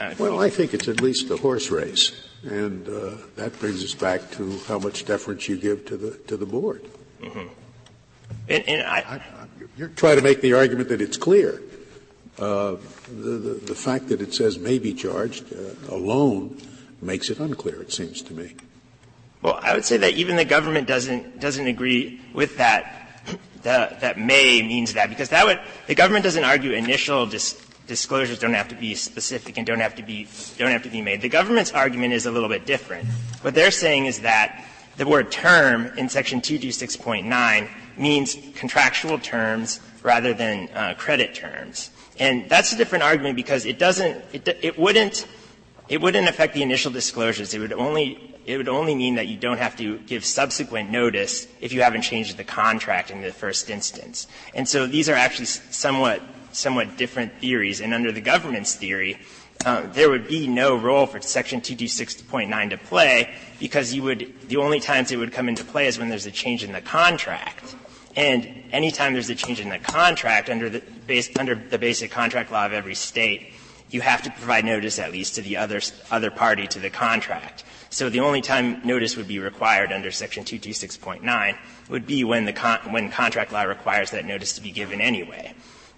Uh, 0.00 0.14
well, 0.18 0.40
I 0.40 0.50
think 0.50 0.72
it's 0.72 0.86
at 0.86 1.00
least 1.00 1.30
a 1.30 1.36
horse 1.36 1.70
race, 1.70 2.12
and 2.44 2.88
uh, 2.88 3.16
that 3.34 3.58
brings 3.58 3.82
us 3.82 3.94
back 3.94 4.30
to 4.32 4.58
how 4.68 4.78
much 4.78 5.04
deference 5.04 5.48
you 5.48 5.56
give 5.56 5.84
to 5.86 5.96
the 5.96 6.10
to 6.28 6.36
the 6.36 6.46
board. 6.46 6.84
Mm-hmm. 7.24 7.48
And, 8.48 8.68
and 8.68 8.86
I, 8.86 8.98
I, 8.98 9.20
you're 9.76 9.88
trying 9.88 10.16
to 10.16 10.22
make 10.22 10.40
the 10.40 10.52
argument 10.52 10.88
that 10.90 11.00
it's 11.00 11.16
clear. 11.16 11.62
Uh, 12.38 12.76
the, 13.08 13.30
the, 13.30 13.54
the, 13.66 13.74
fact 13.74 14.08
that 14.08 14.20
it 14.20 14.34
says 14.34 14.58
may 14.58 14.78
be 14.78 14.92
charged 14.92 15.52
uh, 15.52 15.94
alone 15.94 16.60
makes 17.00 17.30
it 17.30 17.38
unclear, 17.38 17.80
it 17.80 17.92
seems 17.92 18.22
to 18.22 18.34
me. 18.34 18.54
Well, 19.40 19.60
I 19.62 19.74
would 19.74 19.84
say 19.84 19.98
that 19.98 20.14
even 20.14 20.34
the 20.36 20.44
government 20.44 20.88
doesn't, 20.88 21.38
doesn't 21.38 21.66
agree 21.66 22.20
with 22.32 22.56
that, 22.56 23.22
the, 23.62 23.96
that 24.00 24.18
may 24.18 24.62
means 24.62 24.94
that, 24.94 25.10
because 25.10 25.28
that 25.28 25.46
would, 25.46 25.60
the 25.86 25.94
government 25.94 26.24
doesn't 26.24 26.42
argue 26.42 26.72
initial 26.72 27.26
dis, 27.26 27.60
disclosures 27.86 28.40
don't 28.40 28.54
have 28.54 28.68
to 28.68 28.74
be 28.74 28.96
specific 28.96 29.56
and 29.56 29.66
don't 29.66 29.80
have 29.80 29.94
to 29.96 30.02
be, 30.02 30.26
don't 30.58 30.70
have 30.70 30.82
to 30.82 30.90
be 30.90 31.02
made. 31.02 31.20
The 31.20 31.28
government's 31.28 31.72
argument 31.72 32.14
is 32.14 32.26
a 32.26 32.32
little 32.32 32.48
bit 32.48 32.66
different. 32.66 33.06
What 33.42 33.54
they're 33.54 33.70
saying 33.70 34.06
is 34.06 34.20
that 34.20 34.64
the 34.96 35.06
word 35.06 35.32
term 35.32 35.86
in 35.98 36.08
section 36.08 36.40
226.9 36.40 37.68
means 37.96 38.36
contractual 38.54 39.18
terms 39.18 39.80
rather 40.02 40.34
than 40.34 40.68
uh, 40.70 40.94
credit 40.96 41.34
terms. 41.34 41.90
And 42.18 42.48
that's 42.48 42.72
a 42.72 42.76
different 42.76 43.02
argument 43.02 43.36
because 43.36 43.66
it 43.66 43.78
doesn't, 43.78 44.22
it, 44.32 44.78
wouldn't, 44.78 45.26
it 45.88 46.00
wouldn't 46.00 46.28
affect 46.28 46.54
the 46.54 46.62
initial 46.62 46.92
disclosures. 46.92 47.54
It 47.54 47.58
would 47.58 47.72
only, 47.72 48.36
it 48.46 48.56
would 48.56 48.68
only 48.68 48.94
mean 48.94 49.16
that 49.16 49.26
you 49.26 49.36
don't 49.36 49.58
have 49.58 49.76
to 49.78 49.98
give 49.98 50.24
subsequent 50.24 50.90
notice 50.90 51.48
if 51.60 51.72
you 51.72 51.82
haven't 51.82 52.02
changed 52.02 52.36
the 52.36 52.44
contract 52.44 53.10
in 53.10 53.20
the 53.20 53.32
first 53.32 53.70
instance. 53.70 54.26
And 54.54 54.68
so 54.68 54.86
these 54.86 55.08
are 55.08 55.14
actually 55.14 55.46
somewhat, 55.46 56.22
somewhat 56.52 56.96
different 56.96 57.40
theories. 57.40 57.80
And 57.80 57.92
under 57.92 58.12
the 58.12 58.20
government's 58.20 58.76
theory, 58.76 59.18
Uh, 59.64 59.86
there 59.92 60.10
would 60.10 60.28
be 60.28 60.46
no 60.46 60.76
role 60.76 61.06
for 61.06 61.20
Section 61.20 61.60
226.9 61.60 62.70
to 62.70 62.78
play 62.78 63.34
because 63.58 63.94
you 63.94 64.02
would, 64.02 64.34
the 64.48 64.58
only 64.58 64.78
times 64.78 65.10
it 65.10 65.16
would 65.16 65.32
come 65.32 65.48
into 65.48 65.64
play 65.64 65.86
is 65.86 65.98
when 65.98 66.10
there's 66.10 66.26
a 66.26 66.30
change 66.30 66.62
in 66.62 66.72
the 66.72 66.82
contract. 66.82 67.74
And 68.16 68.64
anytime 68.72 69.14
there's 69.14 69.30
a 69.30 69.34
change 69.34 69.60
in 69.60 69.70
the 69.70 69.78
contract 69.78 70.50
under 70.50 70.68
the, 70.68 70.80
base, 71.06 71.30
under 71.38 71.54
the 71.54 71.78
basic 71.78 72.10
contract 72.10 72.52
law 72.52 72.66
of 72.66 72.72
every 72.72 72.94
state, 72.94 73.52
you 73.90 74.00
have 74.00 74.22
to 74.22 74.30
provide 74.30 74.64
notice 74.64 74.98
at 74.98 75.12
least 75.12 75.36
to 75.36 75.42
the 75.42 75.56
other, 75.56 75.80
other 76.10 76.30
party 76.30 76.66
to 76.66 76.78
the 76.78 76.90
contract. 76.90 77.64
So 77.90 78.10
the 78.10 78.20
only 78.20 78.40
time 78.40 78.84
notice 78.84 79.16
would 79.16 79.28
be 79.28 79.38
required 79.38 79.92
under 79.92 80.10
Section 80.10 80.44
226.9 80.44 81.56
would 81.88 82.06
be 82.06 82.24
when, 82.24 82.44
the 82.44 82.80
when 82.90 83.10
contract 83.10 83.52
law 83.52 83.62
requires 83.62 84.10
that 84.10 84.24
notice 84.24 84.54
to 84.54 84.62
be 84.62 84.72
given 84.72 85.00
anyway. 85.00 85.54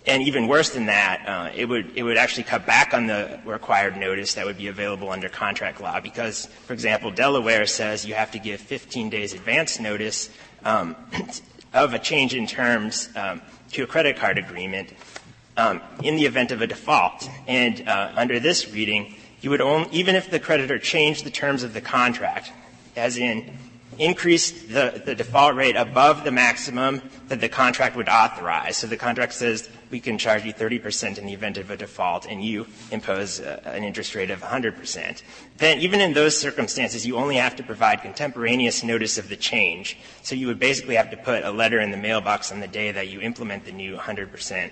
And 0.06 0.22
even 0.22 0.46
worse 0.46 0.70
than 0.70 0.86
that, 0.86 1.28
uh, 1.28 1.50
it 1.54 1.64
would 1.64 1.96
it 1.96 2.04
would 2.04 2.16
actually 2.16 2.44
cut 2.44 2.64
back 2.64 2.94
on 2.94 3.08
the 3.08 3.40
required 3.44 3.96
notice 3.96 4.34
that 4.34 4.46
would 4.46 4.56
be 4.56 4.68
available 4.68 5.10
under 5.10 5.28
contract 5.28 5.80
law 5.80 5.98
because, 5.98 6.46
for 6.66 6.74
example, 6.74 7.10
Delaware 7.10 7.66
says 7.66 8.06
you 8.06 8.14
have 8.14 8.30
to 8.30 8.38
give 8.38 8.60
15 8.60 9.10
days 9.10 9.34
advance 9.34 9.80
notice 9.80 10.30
um, 10.64 10.94
of 11.74 11.92
a 11.92 11.98
change 11.98 12.34
in 12.34 12.46
terms 12.46 13.08
um, 13.16 13.42
to 13.72 13.82
a 13.82 13.86
credit 13.86 14.16
card 14.16 14.38
agreement 14.38 14.92
um, 15.56 15.80
in 16.04 16.14
the 16.14 16.24
event 16.24 16.52
of 16.52 16.62
a 16.62 16.68
default. 16.68 17.28
And 17.48 17.88
uh, 17.88 18.12
under 18.14 18.38
this 18.38 18.72
reading, 18.72 19.16
you 19.40 19.50
would 19.50 19.60
only, 19.60 19.88
even 19.90 20.14
if 20.14 20.30
the 20.30 20.38
creditor 20.38 20.78
changed 20.78 21.24
the 21.24 21.30
terms 21.30 21.64
of 21.64 21.74
the 21.74 21.80
contract, 21.80 22.52
as 22.94 23.16
in 23.16 23.58
increased 23.98 24.68
the, 24.68 25.02
the 25.04 25.14
default 25.14 25.54
rate 25.54 25.76
above 25.76 26.24
the 26.24 26.30
maximum 26.30 27.02
that 27.28 27.40
the 27.40 27.48
contract 27.48 27.96
would 27.96 28.08
authorize. 28.08 28.76
So 28.76 28.86
the 28.86 28.96
contract 28.96 29.32
says 29.32 29.68
we 29.90 30.00
can 30.00 30.18
charge 30.18 30.44
you 30.44 30.52
30% 30.52 31.18
in 31.18 31.26
the 31.26 31.32
event 31.32 31.58
of 31.58 31.70
a 31.70 31.76
default 31.76 32.26
and 32.26 32.44
you 32.44 32.66
impose 32.90 33.40
uh, 33.40 33.60
an 33.64 33.84
interest 33.84 34.14
rate 34.14 34.30
of 34.30 34.40
100%. 34.40 35.22
Then 35.58 35.80
even 35.80 36.00
in 36.00 36.12
those 36.12 36.36
circumstances, 36.36 37.06
you 37.06 37.16
only 37.16 37.36
have 37.36 37.56
to 37.56 37.62
provide 37.62 38.02
contemporaneous 38.02 38.82
notice 38.82 39.18
of 39.18 39.28
the 39.28 39.36
change. 39.36 39.96
So 40.22 40.34
you 40.34 40.46
would 40.48 40.58
basically 40.58 40.96
have 40.96 41.10
to 41.10 41.16
put 41.16 41.44
a 41.44 41.50
letter 41.50 41.80
in 41.80 41.90
the 41.90 41.96
mailbox 41.96 42.52
on 42.52 42.60
the 42.60 42.68
day 42.68 42.90
that 42.92 43.08
you 43.08 43.20
implement 43.20 43.64
the 43.64 43.72
new 43.72 43.96
100% 43.96 44.70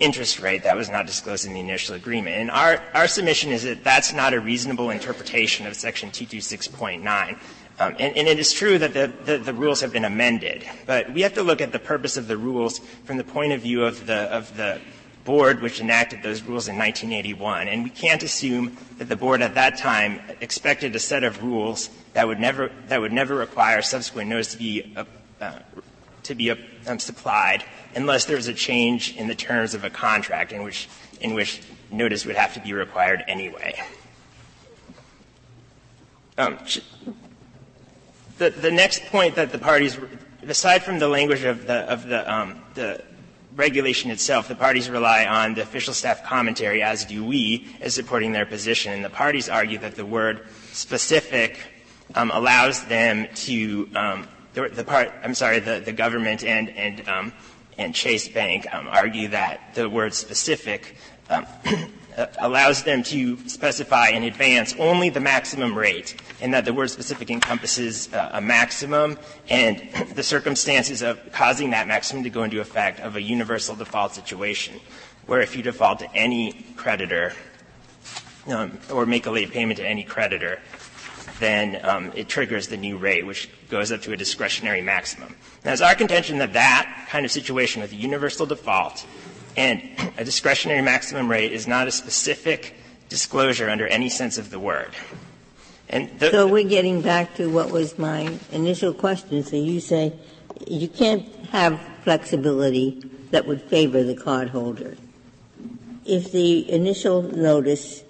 interest 0.00 0.38
rate 0.40 0.62
that 0.62 0.76
was 0.76 0.88
not 0.88 1.06
disclosed 1.06 1.44
in 1.44 1.54
the 1.54 1.60
initial 1.60 1.94
agreement. 1.94 2.36
And 2.36 2.50
our, 2.50 2.82
our 2.94 3.08
submission 3.08 3.50
is 3.50 3.64
that 3.64 3.82
that's 3.82 4.12
not 4.12 4.32
a 4.32 4.40
reasonable 4.40 4.90
interpretation 4.90 5.66
of 5.66 5.74
section 5.74 6.10
226.9. 6.10 7.38
Um, 7.80 7.94
and, 8.00 8.16
it 8.16 8.40
is 8.40 8.52
true 8.52 8.76
that 8.78 8.92
the, 8.92 9.54
rules 9.54 9.80
have 9.82 9.92
been 9.92 10.04
amended, 10.04 10.64
but 10.84 11.12
we 11.12 11.20
have 11.22 11.34
to 11.34 11.44
look 11.44 11.60
at 11.60 11.70
the 11.70 11.78
purpose 11.78 12.16
of 12.16 12.26
the 12.26 12.36
rules 12.36 12.80
from 13.04 13.18
the 13.18 13.24
point 13.24 13.52
of 13.52 13.60
view 13.60 13.84
of 13.84 14.06
the, 14.06 14.80
board 15.24 15.60
which 15.60 15.78
enacted 15.78 16.22
those 16.22 16.40
rules 16.40 16.68
in 16.68 16.78
1981. 16.78 17.68
And 17.68 17.84
we 17.84 17.90
can't 17.90 18.22
assume 18.22 18.78
that 18.96 19.10
the 19.10 19.16
board 19.16 19.42
at 19.42 19.56
that 19.56 19.76
time 19.76 20.22
expected 20.40 20.96
a 20.96 20.98
set 20.98 21.22
of 21.22 21.42
rules 21.42 21.90
that 22.14 22.26
would 22.26 22.40
never, 22.40 22.72
that 22.86 22.98
would 22.98 23.12
never 23.12 23.34
require 23.34 23.82
subsequent 23.82 24.30
notice 24.30 24.52
to 24.52 24.58
be, 24.58 24.90
uh, 24.96 25.04
uh, 25.42 25.58
to 26.22 26.34
be 26.34 26.50
uh, 26.50 26.56
um, 26.86 26.98
supplied 26.98 27.62
unless 27.94 28.24
there 28.24 28.36
was 28.36 28.48
a 28.48 28.54
change 28.54 29.16
in 29.16 29.28
the 29.28 29.34
terms 29.34 29.74
of 29.74 29.84
a 29.84 29.90
contract 29.90 30.50
in 30.50 30.62
which, 30.62 30.88
in 31.20 31.34
which 31.34 31.60
notice 31.90 32.24
would 32.24 32.36
have 32.36 32.54
to 32.54 32.60
be 32.60 32.72
required 32.72 33.22
anyway. 33.28 33.78
The, 38.38 38.50
the 38.50 38.70
next 38.70 39.04
point 39.06 39.34
that 39.34 39.50
the 39.50 39.58
parties, 39.58 39.98
aside 40.46 40.84
from 40.84 41.00
the 41.00 41.08
language 41.08 41.42
of 41.42 41.66
the, 41.66 41.80
of 41.90 42.06
the, 42.06 42.32
um, 42.32 42.62
the 42.74 43.02
regulation 43.56 44.12
itself, 44.12 44.46
the 44.46 44.54
parties 44.54 44.88
rely 44.88 45.26
on 45.26 45.54
the 45.54 45.62
official 45.62 45.92
staff 45.92 46.22
commentary, 46.24 46.80
as 46.80 47.04
do 47.04 47.24
we, 47.24 47.66
as 47.80 47.94
supporting 47.94 48.30
their 48.30 48.46
position. 48.46 48.92
And 48.92 49.04
the 49.04 49.10
parties 49.10 49.48
argue 49.48 49.78
that 49.78 49.96
the 49.96 50.06
word 50.06 50.46
specific 50.72 51.58
um, 52.14 52.30
allows 52.32 52.84
them 52.84 53.26
to, 53.34 53.90
um, 53.96 54.28
the, 54.54 54.68
the, 54.68 54.84
part, 54.84 55.12
I'm 55.24 55.34
sorry, 55.34 55.58
the, 55.58 55.80
the 55.80 55.92
government 55.92 56.44
and, 56.44 56.70
and, 56.70 57.08
um, 57.08 57.32
and 57.76 57.92
Chase 57.92 58.28
Bank 58.28 58.72
um, 58.72 58.86
argue 58.86 59.28
that 59.28 59.74
the 59.74 59.90
word 59.90 60.14
specific 60.14 60.96
um, 61.28 61.44
allows 62.38 62.82
them 62.82 63.02
to 63.04 63.38
specify 63.48 64.08
in 64.08 64.24
advance 64.24 64.74
only 64.78 65.08
the 65.08 65.20
maximum 65.20 65.76
rate, 65.76 66.20
and 66.40 66.52
that 66.54 66.64
the 66.64 66.72
word 66.72 66.90
specific 66.90 67.30
encompasses 67.30 68.12
uh, 68.12 68.30
a 68.32 68.40
maximum 68.40 69.18
and 69.48 69.88
the 70.14 70.22
circumstances 70.22 71.02
of 71.02 71.20
causing 71.32 71.70
that 71.70 71.86
maximum 71.86 72.24
to 72.24 72.30
go 72.30 72.42
into 72.42 72.60
effect 72.60 73.00
of 73.00 73.16
a 73.16 73.22
universal 73.22 73.76
default 73.76 74.14
situation, 74.14 74.80
where 75.26 75.40
if 75.40 75.56
you 75.56 75.62
default 75.62 76.00
to 76.00 76.12
any 76.14 76.66
creditor 76.76 77.32
um, 78.48 78.78
or 78.90 79.06
make 79.06 79.26
a 79.26 79.30
late 79.30 79.50
payment 79.50 79.78
to 79.78 79.86
any 79.86 80.02
creditor, 80.02 80.58
then 81.38 81.78
um, 81.84 82.12
it 82.16 82.28
triggers 82.28 82.68
the 82.68 82.76
new 82.76 82.96
rate, 82.96 83.24
which 83.24 83.48
goes 83.68 83.92
up 83.92 84.02
to 84.02 84.12
a 84.12 84.16
discretionary 84.16 84.80
maximum. 84.80 85.34
Now, 85.64 85.72
it's 85.72 85.82
our 85.82 85.94
contention 85.94 86.38
that 86.38 86.54
that 86.54 87.06
kind 87.10 87.24
of 87.24 87.30
situation 87.30 87.82
with 87.82 87.92
a 87.92 87.96
universal 87.96 88.46
default 88.46 89.06
and 89.56 89.82
a 90.16 90.24
discretionary 90.24 90.82
maximum 90.82 91.30
rate 91.30 91.52
is 91.52 91.66
not 91.66 91.88
a 91.88 91.90
specific 91.90 92.74
disclosure 93.08 93.70
under 93.70 93.86
any 93.86 94.08
sense 94.08 94.38
of 94.38 94.50
the 94.50 94.58
word. 94.58 94.94
And 95.88 96.18
the, 96.18 96.30
so 96.30 96.46
we're 96.46 96.68
getting 96.68 97.00
back 97.00 97.34
to 97.36 97.48
what 97.48 97.70
was 97.70 97.98
my 97.98 98.38
initial 98.52 98.92
question. 98.92 99.42
So 99.42 99.56
you 99.56 99.80
say 99.80 100.12
you 100.66 100.88
can't 100.88 101.26
have 101.46 101.80
flexibility 102.04 103.02
that 103.30 103.46
would 103.46 103.62
favor 103.62 104.02
the 104.02 104.14
cardholder. 104.14 104.96
If 106.04 106.32
the 106.32 106.70
initial 106.70 107.22
notice 107.22 108.02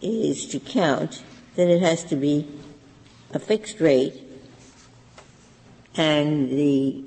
is 0.00 0.46
to 0.48 0.60
count, 0.60 1.22
then 1.56 1.68
it 1.68 1.80
has 1.80 2.04
to 2.04 2.16
be 2.16 2.46
a 3.32 3.38
fixed 3.38 3.80
rate, 3.80 4.20
and 5.96 6.50
the 6.50 7.04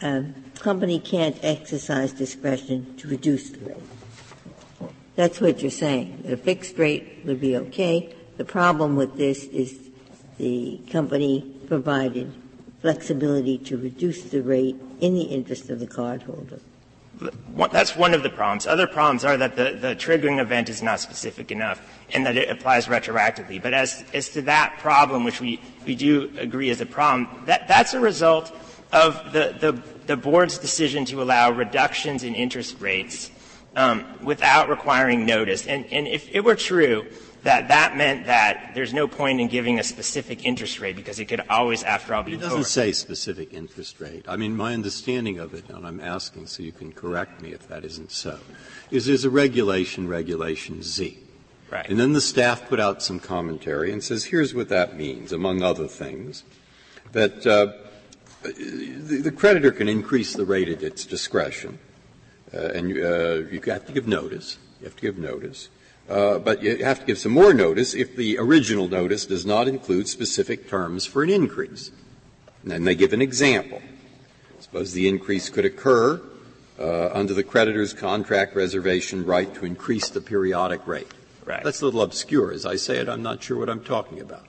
um, 0.00 0.34
company 0.62 1.00
can't 1.00 1.36
exercise 1.42 2.12
discretion 2.12 2.96
to 2.96 3.08
reduce 3.08 3.50
the 3.50 3.58
rate. 3.66 3.76
That's 5.16 5.40
what 5.40 5.60
you're 5.60 5.72
saying. 5.72 6.24
A 6.28 6.36
fixed 6.36 6.78
rate 6.78 7.22
would 7.24 7.40
be 7.40 7.56
okay. 7.56 8.14
The 8.36 8.44
problem 8.44 8.94
with 8.94 9.16
this 9.16 9.44
is 9.44 9.76
the 10.38 10.80
company 10.90 11.44
provided 11.66 12.32
flexibility 12.80 13.58
to 13.58 13.76
reduce 13.76 14.22
the 14.22 14.40
rate 14.40 14.76
in 15.00 15.14
the 15.14 15.22
interest 15.22 15.68
of 15.68 15.80
the 15.80 15.86
cardholder. 15.86 16.60
That's 17.70 17.94
one 17.94 18.14
of 18.14 18.22
the 18.22 18.30
problems. 18.30 18.66
Other 18.66 18.86
problems 18.86 19.24
are 19.24 19.36
that 19.36 19.56
the, 19.56 19.76
the 19.80 19.94
triggering 19.94 20.40
event 20.40 20.68
is 20.68 20.82
not 20.82 21.00
specific 21.00 21.50
enough 21.50 21.80
and 22.14 22.24
that 22.24 22.36
it 22.36 22.48
applies 22.48 22.86
retroactively. 22.86 23.60
But 23.62 23.74
as, 23.74 24.04
as 24.14 24.28
to 24.30 24.42
that 24.42 24.78
problem, 24.78 25.24
which 25.24 25.40
we, 25.40 25.60
we 25.86 25.94
do 25.94 26.32
agree 26.38 26.70
is 26.70 26.80
a 26.80 26.86
problem, 26.86 27.28
that, 27.46 27.68
that's 27.68 27.94
a 27.94 28.00
result 28.00 28.52
of 28.92 29.32
the, 29.32 29.56
the, 29.58 29.82
the 30.06 30.16
board's 30.16 30.58
decision 30.58 31.04
to 31.06 31.22
allow 31.22 31.50
reductions 31.50 32.22
in 32.24 32.34
interest 32.34 32.80
rates 32.80 33.30
um, 33.74 34.04
without 34.22 34.68
requiring 34.68 35.24
notice. 35.24 35.66
And, 35.66 35.86
and 35.86 36.06
if 36.06 36.28
it 36.30 36.40
were 36.40 36.56
true 36.56 37.06
that 37.42 37.68
that 37.68 37.96
meant 37.96 38.26
that 38.26 38.70
there's 38.74 38.94
no 38.94 39.08
point 39.08 39.40
in 39.40 39.48
giving 39.48 39.80
a 39.80 39.82
specific 39.82 40.44
interest 40.44 40.80
rate 40.80 40.94
because 40.94 41.18
it 41.18 41.24
could 41.24 41.42
always, 41.50 41.82
after 41.82 42.14
all, 42.14 42.22
be 42.22 42.34
It 42.34 42.40
doesn't 42.40 42.64
say 42.64 42.92
specific 42.92 43.52
interest 43.52 44.00
rate. 44.00 44.24
I 44.28 44.36
mean, 44.36 44.56
my 44.56 44.74
understanding 44.74 45.38
of 45.40 45.52
it, 45.52 45.68
and 45.68 45.84
I'm 45.84 46.00
asking 46.00 46.46
so 46.46 46.62
you 46.62 46.72
can 46.72 46.92
correct 46.92 47.42
me 47.42 47.52
if 47.52 47.66
that 47.68 47.84
isn't 47.84 48.12
so, 48.12 48.38
is 48.90 49.06
there's 49.06 49.24
a 49.24 49.30
regulation, 49.30 50.06
Regulation 50.06 50.82
Z. 50.82 51.18
Right. 51.68 51.88
And 51.88 51.98
then 51.98 52.12
the 52.12 52.20
staff 52.20 52.68
put 52.68 52.78
out 52.78 53.02
some 53.02 53.18
commentary 53.18 53.90
and 53.92 54.04
says, 54.04 54.26
here's 54.26 54.54
what 54.54 54.68
that 54.68 54.96
means, 54.96 55.32
among 55.32 55.62
other 55.62 55.88
things, 55.88 56.44
that 57.10 57.44
uh, 57.46 57.72
the, 58.42 59.32
creditor 59.34 59.70
can 59.70 59.88
increase 59.88 60.34
the 60.34 60.44
rate 60.44 60.68
at 60.68 60.82
its 60.82 61.04
discretion, 61.04 61.78
uh, 62.54 62.58
and 62.58 62.92
uh, 62.92 63.48
you 63.50 63.60
have 63.66 63.86
to 63.86 63.92
give 63.92 64.06
notice. 64.06 64.58
You 64.80 64.86
have 64.86 64.96
to 64.96 65.02
give 65.02 65.18
notice. 65.18 65.68
Uh, 66.08 66.38
but 66.38 66.62
you 66.62 66.84
have 66.84 67.00
to 67.00 67.06
give 67.06 67.18
some 67.18 67.32
more 67.32 67.54
notice 67.54 67.94
if 67.94 68.16
the 68.16 68.36
original 68.38 68.88
notice 68.88 69.24
does 69.24 69.46
not 69.46 69.68
include 69.68 70.08
specific 70.08 70.68
terms 70.68 71.06
for 71.06 71.22
an 71.22 71.30
increase. 71.30 71.90
And 72.62 72.70
then 72.70 72.84
they 72.84 72.94
give 72.94 73.12
an 73.12 73.22
example. 73.22 73.80
Suppose 74.58 74.92
the 74.92 75.08
increase 75.08 75.48
could 75.48 75.64
occur 75.64 76.20
uh, 76.78 77.10
under 77.12 77.34
the 77.34 77.42
creditor's 77.42 77.92
contract 77.92 78.56
reservation 78.56 79.24
right 79.24 79.52
to 79.54 79.64
increase 79.64 80.08
the 80.08 80.20
periodic 80.20 80.86
rate. 80.86 81.10
Right. 81.44 81.62
That's 81.62 81.80
a 81.80 81.84
little 81.84 82.02
obscure. 82.02 82.52
As 82.52 82.66
I 82.66 82.76
say 82.76 82.98
it, 82.98 83.08
I'm 83.08 83.22
not 83.22 83.42
sure 83.42 83.58
what 83.58 83.68
I'm 83.68 83.82
talking 83.82 84.20
about. 84.20 84.46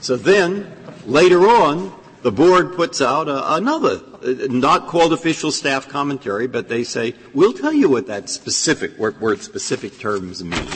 So 0.00 0.16
then, 0.16 0.70
later 1.06 1.48
on, 1.48 1.92
the 2.22 2.32
board 2.32 2.74
puts 2.74 3.00
out 3.00 3.28
a, 3.28 3.54
another, 3.54 4.00
uh, 4.22 4.46
not 4.48 4.88
called 4.88 5.12
official 5.12 5.52
staff 5.52 5.88
commentary, 5.88 6.46
but 6.46 6.68
they 6.68 6.84
say, 6.84 7.14
we'll 7.34 7.52
tell 7.52 7.72
you 7.72 7.88
what 7.88 8.06
that 8.06 8.28
specific, 8.28 8.96
word, 8.98 9.20
word 9.20 9.40
specific 9.42 9.98
terms 9.98 10.42
mean. 10.42 10.68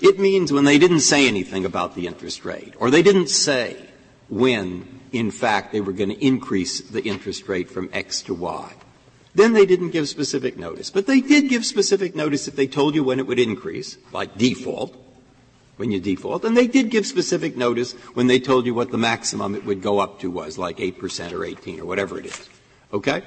It 0.00 0.18
means 0.18 0.52
when 0.52 0.64
they 0.64 0.78
didn't 0.78 1.00
say 1.00 1.26
anything 1.26 1.64
about 1.64 1.94
the 1.94 2.06
interest 2.06 2.44
rate, 2.44 2.74
or 2.78 2.90
they 2.90 3.02
didn't 3.02 3.28
say 3.28 3.76
when, 4.28 5.00
in 5.12 5.30
fact, 5.30 5.72
they 5.72 5.80
were 5.80 5.92
going 5.92 6.10
to 6.10 6.24
increase 6.24 6.80
the 6.80 7.02
interest 7.02 7.48
rate 7.48 7.70
from 7.70 7.90
X 7.92 8.22
to 8.22 8.34
Y. 8.34 8.72
Then 9.34 9.52
they 9.52 9.66
didn't 9.66 9.90
give 9.90 10.08
specific 10.08 10.56
notice. 10.56 10.90
But 10.90 11.06
they 11.06 11.20
did 11.20 11.48
give 11.48 11.64
specific 11.64 12.14
notice 12.14 12.48
if 12.48 12.56
they 12.56 12.66
told 12.66 12.94
you 12.94 13.04
when 13.04 13.18
it 13.18 13.26
would 13.26 13.38
increase, 13.38 13.98
like 14.12 14.36
default 14.36 14.96
when 15.78 15.90
you 15.90 16.00
default. 16.00 16.44
And 16.44 16.56
they 16.56 16.66
did 16.66 16.90
give 16.90 17.06
specific 17.06 17.56
notice 17.56 17.92
when 18.14 18.26
they 18.26 18.38
told 18.38 18.66
you 18.66 18.74
what 18.74 18.90
the 18.90 18.98
maximum 18.98 19.54
it 19.54 19.64
would 19.64 19.80
go 19.80 19.98
up 19.98 20.20
to 20.20 20.30
was, 20.30 20.58
like 20.58 20.76
8% 20.76 21.32
or 21.32 21.44
18 21.44 21.80
or 21.80 21.86
whatever 21.86 22.18
it 22.18 22.26
is. 22.26 22.48
Okay? 22.92 23.22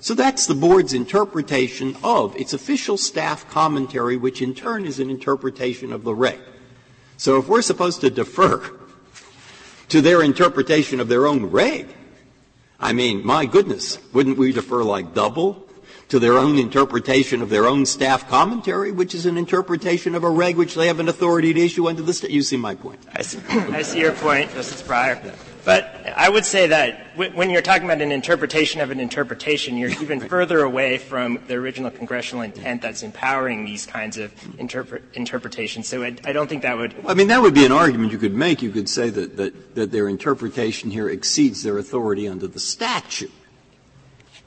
So 0.00 0.14
that's 0.14 0.46
the 0.46 0.54
board's 0.54 0.94
interpretation 0.94 1.96
of 2.02 2.34
its 2.36 2.54
official 2.54 2.96
staff 2.96 3.48
commentary, 3.50 4.16
which 4.16 4.40
in 4.40 4.54
turn 4.54 4.86
is 4.86 4.98
an 4.98 5.10
interpretation 5.10 5.92
of 5.92 6.04
the 6.04 6.14
reg. 6.14 6.40
So 7.18 7.38
if 7.38 7.48
we're 7.48 7.62
supposed 7.62 8.00
to 8.00 8.10
defer 8.10 8.78
to 9.88 10.00
their 10.00 10.22
interpretation 10.22 11.00
of 11.00 11.08
their 11.08 11.26
own 11.26 11.46
reg, 11.46 11.94
I 12.80 12.94
mean, 12.94 13.26
my 13.26 13.44
goodness, 13.44 13.98
wouldn't 14.14 14.38
we 14.38 14.52
defer 14.52 14.82
like 14.82 15.12
double 15.12 15.68
to 16.10 16.18
their 16.18 16.36
own 16.36 16.58
interpretation 16.58 17.40
of 17.40 17.48
their 17.48 17.66
own 17.66 17.86
staff 17.86 18.28
commentary, 18.28 18.92
which 18.92 19.14
is 19.14 19.26
an 19.26 19.38
interpretation 19.38 20.14
of 20.14 20.24
a 20.24 20.30
reg 20.30 20.56
which 20.56 20.74
they 20.74 20.88
have 20.88 21.00
an 21.00 21.08
authority 21.08 21.54
to 21.54 21.60
issue 21.60 21.88
under 21.88 22.02
the 22.02 22.12
state. 22.12 22.30
You 22.30 22.42
see 22.42 22.56
my 22.56 22.74
point. 22.74 23.00
I 23.14 23.22
see, 23.22 23.38
I 23.48 23.82
see 23.82 24.00
your 24.00 24.12
point, 24.12 24.52
Justice 24.52 24.82
Breyer. 24.82 25.34
But 25.64 26.14
I 26.16 26.28
would 26.28 26.46
say 26.46 26.68
that 26.68 27.16
when 27.16 27.50
you're 27.50 27.62
talking 27.62 27.84
about 27.84 28.00
an 28.00 28.12
interpretation 28.12 28.80
of 28.80 28.90
an 28.90 28.98
interpretation, 28.98 29.76
you're 29.76 29.90
even 29.90 30.20
further 30.20 30.60
away 30.60 30.98
from 30.98 31.38
the 31.48 31.54
original 31.54 31.90
congressional 31.90 32.42
intent 32.42 32.82
that's 32.82 33.02
empowering 33.02 33.64
these 33.64 33.84
kinds 33.84 34.16
of 34.16 34.34
interpre- 34.56 35.02
interpretations. 35.12 35.86
So 35.86 36.02
I, 36.02 36.16
I, 36.24 36.32
don't 36.32 36.48
think 36.48 36.62
that 36.62 36.78
would. 36.78 36.94
I 37.06 37.14
mean, 37.14 37.28
that 37.28 37.42
would 37.42 37.54
be 37.54 37.66
an 37.66 37.72
argument 37.72 38.10
you 38.10 38.18
could 38.18 38.34
make. 38.34 38.62
You 38.62 38.70
could 38.70 38.88
say 38.88 39.10
that, 39.10 39.36
that, 39.36 39.74
that 39.74 39.92
their 39.92 40.08
interpretation 40.08 40.90
here 40.90 41.10
exceeds 41.10 41.62
their 41.62 41.76
authority 41.76 42.26
under 42.26 42.46
the 42.46 42.60
statute. 42.60 43.30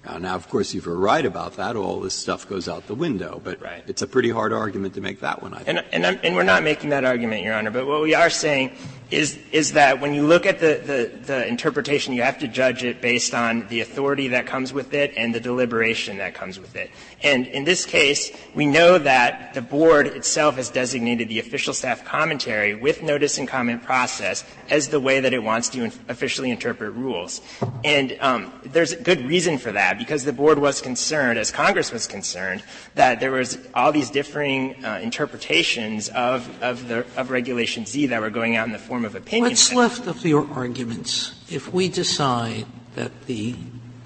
Uh, 0.05 0.19
now, 0.19 0.35
of 0.35 0.49
course, 0.49 0.73
if 0.73 0.85
you're 0.85 0.95
right 0.95 1.25
about 1.25 1.55
that, 1.55 1.77
all 1.77 2.01
this 2.01 2.13
stuff 2.13 2.47
goes 2.47 2.67
out 2.67 2.87
the 2.87 2.95
window. 2.95 3.39
But 3.43 3.61
right. 3.61 3.83
it's 3.87 4.01
a 4.01 4.07
pretty 4.07 4.29
hard 4.29 4.51
argument 4.51 4.95
to 4.95 5.01
make 5.01 5.21
that 5.21 5.41
one, 5.41 5.53
I 5.53 5.63
think. 5.63 5.79
And, 5.91 6.05
and, 6.05 6.19
and, 6.23 6.35
we're 6.35 6.43
not 6.43 6.61
making 6.61 6.89
that 6.89 7.05
argument, 7.05 7.43
Your 7.43 7.53
Honor. 7.53 7.71
But 7.71 7.87
what 7.87 8.01
we 8.01 8.13
are 8.13 8.29
saying 8.29 8.75
is, 9.13 9.37
is 9.51 9.73
that 9.73 10.01
when 10.01 10.13
you 10.13 10.25
look 10.25 10.45
at 10.45 10.59
the, 10.59 10.81
the, 10.85 11.17
the 11.25 11.47
interpretation, 11.47 12.13
you 12.13 12.23
have 12.23 12.39
to 12.39 12.47
judge 12.47 12.83
it 12.83 13.01
based 13.01 13.33
on 13.33 13.67
the 13.67 13.81
authority 13.81 14.29
that 14.29 14.47
comes 14.47 14.73
with 14.73 14.93
it 14.93 15.13
and 15.15 15.33
the 15.33 15.39
deliberation 15.39 16.17
that 16.17 16.33
comes 16.33 16.59
with 16.59 16.75
it. 16.75 16.89
And 17.21 17.47
in 17.47 17.63
this 17.63 17.85
case, 17.85 18.31
we 18.55 18.65
know 18.65 18.97
that 18.97 19.53
the 19.53 19.61
board 19.61 20.07
itself 20.07 20.55
has 20.55 20.69
designated 20.69 21.29
the 21.29 21.39
official 21.39 21.73
staff 21.73 22.03
commentary 22.03 22.73
with 22.73 23.03
notice 23.03 23.37
and 23.37 23.47
comment 23.47 23.83
process 23.83 24.43
as 24.69 24.89
the 24.89 24.99
way 24.99 25.19
that 25.19 25.33
it 25.33 25.43
wants 25.43 25.69
to 25.69 25.85
officially 26.09 26.49
interpret 26.49 26.93
rules. 26.93 27.41
And 27.83 28.17
um, 28.19 28.51
there's 28.63 28.93
a 28.93 29.01
good 29.01 29.25
reason 29.25 29.57
for 29.57 29.71
that 29.71 29.97
because 29.97 30.23
the 30.23 30.33
board 30.33 30.57
was 30.57 30.81
concerned, 30.81 31.37
as 31.37 31.51
Congress 31.51 31.91
was 31.91 32.07
concerned, 32.07 32.63
that 32.95 33.19
there 33.19 33.31
was 33.31 33.57
all 33.73 33.91
these 33.91 34.09
differing 34.09 34.83
uh, 34.83 34.99
interpretations 35.01 36.09
of, 36.09 36.49
of, 36.63 36.87
the, 36.87 37.05
of 37.15 37.29
Regulation 37.29 37.85
Z 37.85 38.07
that 38.07 38.19
were 38.19 38.29
going 38.29 38.55
out 38.55 38.65
in 38.65 38.73
the 38.73 38.79
form 38.79 39.02
of 39.05 39.15
opinion. 39.15 39.51
What's 39.51 39.73
left 39.73 40.07
of 40.07 40.25
your 40.25 40.49
arguments 40.51 41.33
if 41.49 41.73
we 41.73 41.89
decide 41.89 42.65
that 42.95 43.25
the 43.25 43.55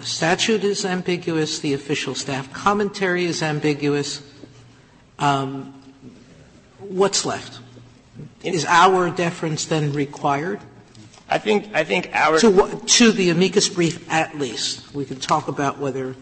statute 0.01 0.63
is 0.63 0.85
ambiguous, 0.85 1.59
the 1.59 1.73
official 1.73 2.15
staff 2.15 2.51
commentary 2.53 3.25
is 3.25 3.41
ambiguous? 3.41 4.21
Um, 5.19 5.73
what's 6.79 7.25
left? 7.25 7.59
Is 8.43 8.65
our 8.65 9.09
deference 9.09 9.65
then 9.65 9.93
required? 9.93 10.59
I 11.29 11.37
think, 11.39 11.73
I 11.73 11.83
think 11.83 12.09
our. 12.13 12.39
To, 12.39 12.81
to 12.85 13.11
the 13.11 13.29
amicus 13.31 13.67
brief 13.67 14.09
at 14.11 14.37
least. 14.37 14.93
We 14.93 15.05
can 15.05 15.19
talk 15.19 15.47
about 15.49 15.77
whether 15.77 16.15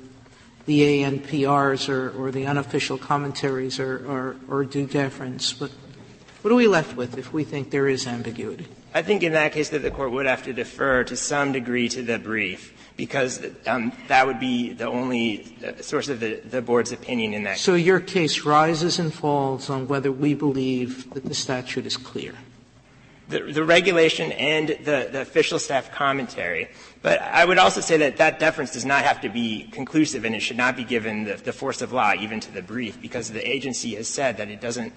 the 0.66 1.04
ANPRs 1.04 1.90
or, 1.90 2.10
or 2.20 2.32
the 2.32 2.48
unofficial 2.48 2.98
commentaries 2.98 3.80
are, 3.80 3.98
are, 4.10 4.36
are 4.50 4.66
due 4.66 4.88
deference, 4.88 5.54
but 5.54 5.70
what 6.46 6.52
are 6.52 6.58
we 6.58 6.68
left 6.68 6.96
with 6.96 7.18
if 7.18 7.34
we 7.34 7.44
think 7.44 7.72
there 7.72 7.88
is 7.88 8.06
ambiguity? 8.06 8.68
I 8.94 9.02
think 9.02 9.24
in 9.24 9.32
that 9.32 9.52
case 9.52 9.70
that 9.70 9.80
the 9.80 9.90
court 9.90 10.12
would 10.12 10.28
have 10.28 10.44
to 10.44 10.54
defer 10.54 11.04
to 11.06 11.18
some 11.18 11.52
degree 11.54 11.90
to 11.90 12.04
the 12.04 12.20
brief 12.20 12.72
because 12.96 13.44
um, 13.66 13.92
that 14.10 14.28
would 14.28 14.40
be 14.40 14.72
the 14.72 14.86
only 14.86 15.58
source 15.82 16.08
of 16.08 16.20
the, 16.20 16.36
the, 16.42 16.62
board's 16.62 16.92
opinion 16.92 17.34
in 17.34 17.46
that. 17.46 17.58
So 17.58 17.76
case. 17.76 17.86
your 17.88 18.00
case 18.00 18.46
rises 18.46 19.00
and 19.00 19.12
falls 19.12 19.72
on 19.72 19.88
whether 19.88 20.12
we 20.12 20.36
believe 20.36 21.12
that 21.16 21.26
the 21.26 21.34
statute 21.34 21.88
is 21.88 21.98
clear. 21.98 22.36
The, 23.28 23.40
the 23.52 23.64
regulation 23.64 24.32
and 24.34 24.70
the, 24.70 25.10
the, 25.12 25.22
official 25.22 25.58
staff 25.58 25.92
commentary. 25.92 26.70
But 27.02 27.24
I 27.24 27.44
would 27.44 27.58
also 27.58 27.82
say 27.82 27.98
that 27.98 28.18
that 28.18 28.38
deference 28.38 28.72
does 28.72 28.86
not 28.86 29.04
have 29.04 29.20
to 29.22 29.30
be 29.30 29.68
conclusive 29.72 30.26
and 30.26 30.36
it 30.36 30.42
should 30.42 30.58
not 30.58 30.78
be 30.78 30.84
given 30.84 31.24
the, 31.24 31.38
the 31.38 31.54
force 31.54 31.82
of 31.82 31.92
law 31.92 32.14
even 32.14 32.40
to 32.42 32.52
the 32.52 32.62
brief 32.62 33.02
because 33.02 33.32
the 33.32 33.50
agency 33.50 33.96
has 33.96 34.08
said 34.08 34.38
that 34.38 34.50
it 34.50 34.62
doesn't 34.62 34.94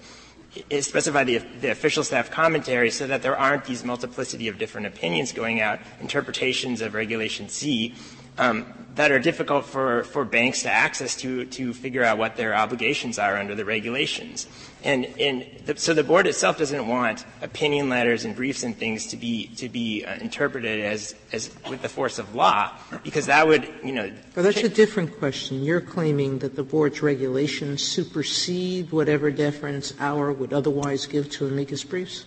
specify 0.81 1.23
the, 1.23 1.37
the, 1.61 1.71
official 1.71 2.03
staff 2.03 2.31
commentary 2.31 2.91
so 2.91 3.07
that 3.07 3.21
there 3.21 3.37
aren't 3.37 3.65
these 3.65 3.83
multiplicity 3.83 4.47
of 4.47 4.57
different 4.57 4.87
opinions 4.87 5.31
going 5.31 5.61
out, 5.61 5.79
interpretations 6.01 6.81
of 6.81 6.93
Regulation 6.93 7.49
Z. 7.49 7.93
um, 8.37 8.78
that 8.95 9.11
are 9.11 9.19
difficult 9.19 9.65
for, 9.65 10.03
for 10.03 10.25
banks 10.25 10.63
to 10.63 10.71
access 10.71 11.15
to, 11.17 11.45
to 11.45 11.73
figure 11.73 12.03
out 12.03 12.17
what 12.17 12.35
their 12.35 12.55
obligations 12.55 13.17
are 13.19 13.37
under 13.37 13.55
the 13.55 13.65
regulations. 13.65 14.47
And, 14.83 15.05
and 15.19 15.45
the, 15.65 15.77
so 15.77 15.93
the 15.93 16.03
board 16.03 16.27
itself 16.27 16.57
doesn't 16.57 16.87
want 16.87 17.25
opinion 17.41 17.89
letters 17.89 18.25
and 18.25 18.35
briefs 18.35 18.63
and 18.63 18.75
things 18.75 19.07
to 19.07 19.17
be, 19.17 19.47
to 19.57 19.69
be 19.69 20.05
uh, 20.05 20.15
interpreted 20.15 20.81
as, 20.81 21.15
as 21.31 21.49
with 21.69 21.81
the 21.81 21.89
force 21.89 22.19
of 22.19 22.33
law, 22.35 22.71
because 23.03 23.27
that 23.27 23.47
would, 23.47 23.69
you 23.83 23.91
know. 23.91 24.11
But 24.35 24.43
that's 24.43 24.63
a 24.63 24.69
different 24.69 25.17
question. 25.19 25.63
You're 25.63 25.81
claiming 25.81 26.39
that 26.39 26.55
the 26.55 26.63
board's 26.63 27.01
regulations 27.01 27.83
supersede 27.83 28.91
whatever 28.91 29.31
deference 29.31 29.93
our 29.99 30.31
would 30.31 30.53
otherwise 30.53 31.05
give 31.05 31.29
to 31.31 31.47
amicus 31.47 31.83
briefs? 31.83 32.25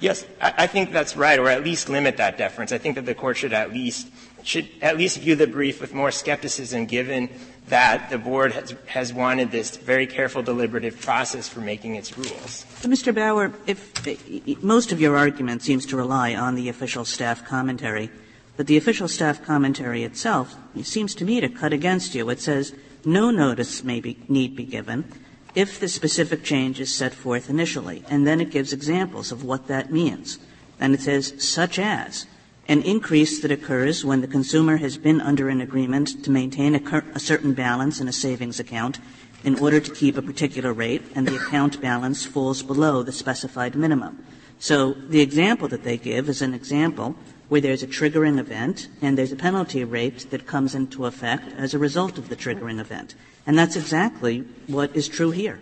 Yes, 0.00 0.24
I, 0.40 0.54
I 0.58 0.66
think 0.66 0.92
that's 0.92 1.16
right, 1.16 1.38
or 1.38 1.48
at 1.48 1.64
least 1.64 1.88
limit 1.88 2.18
that 2.18 2.38
deference. 2.38 2.72
I 2.72 2.78
think 2.78 2.94
that 2.94 3.06
the 3.06 3.14
court 3.14 3.36
should 3.36 3.52
at 3.52 3.72
least 3.72 4.08
should 4.42 4.68
at 4.80 4.96
least 4.96 5.18
view 5.18 5.34
the 5.34 5.46
brief 5.46 5.80
with 5.80 5.94
more 5.94 6.10
skepticism 6.10 6.86
given 6.86 7.28
that 7.68 8.10
the 8.10 8.18
board 8.18 8.52
has, 8.52 8.74
has 8.86 9.12
wanted 9.12 9.50
this 9.50 9.76
very 9.76 10.06
careful 10.06 10.42
deliberative 10.42 11.00
process 11.00 11.48
for 11.48 11.60
making 11.60 11.96
its 11.96 12.16
rules. 12.16 12.64
Mr. 12.82 13.14
Bauer, 13.14 13.52
if 13.66 14.62
most 14.62 14.92
of 14.92 15.00
your 15.00 15.16
argument 15.16 15.62
seems 15.62 15.84
to 15.86 15.96
rely 15.96 16.34
on 16.34 16.54
the 16.54 16.68
official 16.68 17.04
staff 17.04 17.44
commentary, 17.44 18.10
but 18.56 18.66
the 18.66 18.76
official 18.76 19.06
staff 19.06 19.44
commentary 19.44 20.02
itself 20.02 20.56
it 20.74 20.86
seems 20.86 21.14
to 21.14 21.24
me 21.24 21.40
to 21.40 21.48
cut 21.48 21.72
against 21.72 22.14
you. 22.14 22.28
It 22.30 22.40
says 22.40 22.74
no 23.04 23.30
notice 23.30 23.84
may 23.84 24.00
be, 24.00 24.18
need 24.28 24.56
be 24.56 24.64
given 24.64 25.12
if 25.54 25.80
the 25.80 25.88
specific 25.88 26.44
change 26.44 26.80
is 26.80 26.94
set 26.94 27.14
forth 27.14 27.50
initially, 27.50 28.04
and 28.08 28.26
then 28.26 28.40
it 28.40 28.50
gives 28.50 28.72
examples 28.72 29.32
of 29.32 29.44
what 29.44 29.66
that 29.68 29.92
means. 29.92 30.38
And 30.80 30.94
it 30.94 31.00
says 31.00 31.34
such 31.38 31.78
as 31.78 32.26
an 32.68 32.82
increase 32.82 33.40
that 33.40 33.50
occurs 33.50 34.04
when 34.04 34.20
the 34.20 34.26
consumer 34.26 34.76
has 34.76 34.98
been 34.98 35.20
under 35.20 35.48
an 35.48 35.60
agreement 35.60 36.22
to 36.24 36.30
maintain 36.30 36.74
a, 36.74 36.80
cur- 36.80 37.04
a 37.14 37.18
certain 37.18 37.54
balance 37.54 37.98
in 37.98 38.08
a 38.08 38.12
savings 38.12 38.60
account 38.60 38.98
in 39.42 39.58
order 39.58 39.80
to 39.80 39.94
keep 39.94 40.16
a 40.16 40.22
particular 40.22 40.72
rate, 40.72 41.02
and 41.14 41.26
the 41.26 41.36
account 41.36 41.80
balance 41.80 42.26
falls 42.26 42.62
below 42.62 43.02
the 43.02 43.12
specified 43.12 43.74
minimum. 43.74 44.22
So 44.58 44.92
the 44.92 45.20
example 45.20 45.68
that 45.68 45.84
they 45.84 45.96
give 45.96 46.28
is 46.28 46.42
an 46.42 46.52
example 46.52 47.16
where 47.48 47.60
there's 47.60 47.82
a 47.82 47.86
triggering 47.86 48.38
event 48.38 48.88
and 49.00 49.16
there's 49.16 49.32
a 49.32 49.36
penalty 49.36 49.84
rate 49.84 50.30
that 50.30 50.46
comes 50.46 50.74
into 50.74 51.06
effect 51.06 51.52
as 51.56 51.72
a 51.72 51.78
result 51.78 52.18
of 52.18 52.28
the 52.28 52.36
triggering 52.36 52.80
event. 52.80 53.14
And 53.46 53.56
that's 53.56 53.76
exactly 53.76 54.40
what 54.66 54.94
is 54.94 55.08
true 55.08 55.30
here. 55.30 55.60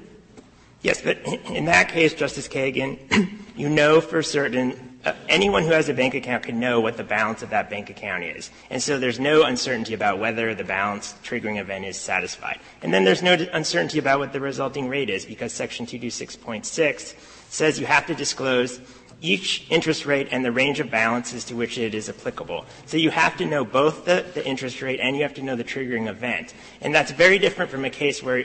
Yes, 0.82 1.02
but 1.02 1.18
in 1.50 1.66
that 1.66 1.88
case, 1.90 2.14
Justice 2.14 2.48
Kagan, 2.48 2.98
you 3.56 3.68
know 3.68 4.00
for 4.00 4.22
certain 4.22 4.95
anyone 5.28 5.62
who 5.62 5.70
has 5.70 5.88
a 5.88 5.94
bank 5.94 6.14
account 6.14 6.44
can 6.44 6.58
know 6.58 6.80
what 6.80 6.96
the 6.96 7.04
balance 7.04 7.42
of 7.42 7.50
that 7.50 7.70
bank 7.70 7.90
account 7.90 8.24
is. 8.24 8.50
And 8.70 8.82
so 8.82 8.98
there's 8.98 9.20
no 9.20 9.42
uncertainty 9.44 9.94
about 9.94 10.18
whether 10.18 10.54
the 10.54 10.64
balance 10.64 11.14
triggering 11.22 11.60
event 11.60 11.84
is 11.84 11.96
satisfied. 11.96 12.58
And 12.82 12.92
then 12.92 13.04
there's 13.04 13.22
no 13.22 13.34
uncertainty 13.52 13.98
about 13.98 14.18
what 14.18 14.32
the 14.32 14.40
resulting 14.40 14.88
rate 14.88 15.10
is 15.10 15.24
because 15.24 15.52
section 15.52 15.86
226.6 15.86 17.14
says 17.48 17.78
you 17.78 17.86
have 17.86 18.06
to 18.06 18.14
disclose 18.14 18.80
each 19.22 19.66
interest 19.70 20.04
rate 20.04 20.28
and 20.30 20.44
the 20.44 20.52
range 20.52 20.78
of 20.80 20.90
balances 20.90 21.44
to 21.44 21.54
which 21.54 21.78
it 21.78 21.94
is 21.94 22.08
applicable. 22.08 22.66
So 22.84 22.96
you 22.96 23.10
have 23.10 23.36
to 23.38 23.46
know 23.46 23.64
both 23.64 24.04
the, 24.04 24.24
the 24.34 24.46
interest 24.46 24.82
rate 24.82 25.00
and 25.00 25.16
you 25.16 25.22
have 25.22 25.34
to 25.34 25.42
know 25.42 25.56
the 25.56 25.64
triggering 25.64 26.08
event. 26.08 26.54
And 26.80 26.94
that's 26.94 27.12
very 27.12 27.38
different 27.38 27.70
from 27.70 27.84
a 27.84 27.90
case 27.90 28.22
where 28.22 28.44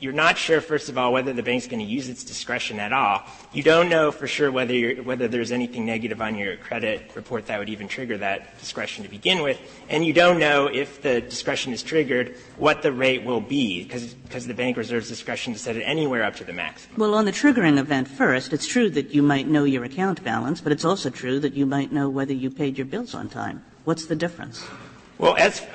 you're 0.00 0.12
not 0.12 0.38
sure, 0.38 0.60
first 0.60 0.88
of 0.88 0.98
all, 0.98 1.12
whether 1.12 1.32
the 1.32 1.42
bank's 1.42 1.66
going 1.66 1.84
to 1.84 1.84
use 1.84 2.08
its 2.08 2.24
discretion 2.24 2.78
at 2.78 2.92
all. 2.92 3.22
You 3.52 3.62
don't 3.62 3.88
know 3.88 4.10
for 4.10 4.26
sure 4.26 4.50
whether, 4.50 4.94
whether 5.02 5.28
there's 5.28 5.52
anything 5.52 5.84
negative 5.86 6.20
on 6.20 6.36
your 6.36 6.56
credit 6.56 7.10
report 7.14 7.46
that 7.46 7.58
would 7.58 7.68
even 7.68 7.88
trigger 7.88 8.18
that 8.18 8.58
discretion 8.58 9.04
to 9.04 9.10
begin 9.10 9.42
with. 9.42 9.60
And 9.88 10.04
you 10.04 10.12
don't 10.12 10.38
know 10.38 10.66
if 10.66 11.02
the 11.02 11.20
discretion 11.20 11.72
is 11.72 11.82
triggered, 11.82 12.36
what 12.56 12.82
the 12.82 12.92
rate 12.92 13.24
will 13.24 13.40
be, 13.40 13.82
because 13.84 14.46
the 14.46 14.54
bank 14.54 14.76
reserves 14.76 15.08
discretion 15.08 15.52
to 15.52 15.58
set 15.58 15.76
it 15.76 15.82
anywhere 15.82 16.24
up 16.24 16.36
to 16.36 16.44
the 16.44 16.52
maximum. 16.52 16.96
Well, 16.98 17.14
on 17.14 17.24
the 17.24 17.32
triggering 17.32 17.78
event 17.78 18.08
first, 18.08 18.52
it's 18.52 18.66
true 18.66 18.90
that 18.90 19.14
you 19.14 19.22
might 19.22 19.48
know 19.48 19.64
your 19.64 19.84
account 19.84 20.22
balance, 20.22 20.60
but 20.60 20.72
it's 20.72 20.84
also 20.84 21.10
true 21.10 21.40
that 21.40 21.54
you 21.54 21.66
might 21.66 21.92
know 21.92 22.08
whether 22.08 22.32
you 22.32 22.50
paid 22.50 22.78
your 22.78 22.86
bills 22.86 23.14
on 23.14 23.28
time. 23.28 23.64
What's 23.84 24.06
the 24.06 24.16
difference? 24.16 24.66
Well, 25.18 25.34
as 25.36 25.66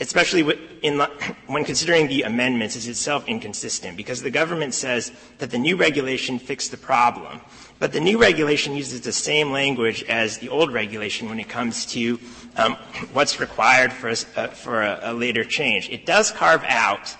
especially 0.00 0.58
in, 0.82 0.98
when 1.46 1.64
considering 1.64 2.08
the 2.08 2.22
amendments, 2.22 2.74
is 2.74 2.88
itself 2.88 3.28
inconsistent 3.28 3.96
because 3.96 4.22
the 4.22 4.30
government 4.30 4.74
says 4.74 5.12
that 5.38 5.50
the 5.50 5.58
new 5.58 5.76
regulation 5.76 6.38
fixed 6.38 6.72
the 6.72 6.76
problem. 6.76 7.40
But 7.78 7.92
the 7.92 8.00
new 8.00 8.18
regulation 8.18 8.74
uses 8.74 9.02
the 9.02 9.12
same 9.12 9.52
language 9.52 10.02
as 10.04 10.38
the 10.38 10.48
old 10.48 10.72
regulation 10.72 11.28
when 11.28 11.38
it 11.38 11.48
comes 11.48 11.86
to 11.86 12.18
um, 12.56 12.74
what's 13.12 13.38
required 13.38 13.92
for, 13.92 14.08
a, 14.08 14.16
uh, 14.36 14.48
for 14.48 14.82
a, 14.82 14.98
a 15.02 15.12
later 15.12 15.44
change. 15.44 15.88
It 15.90 16.06
does 16.06 16.32
carve 16.32 16.64
out 16.64 17.16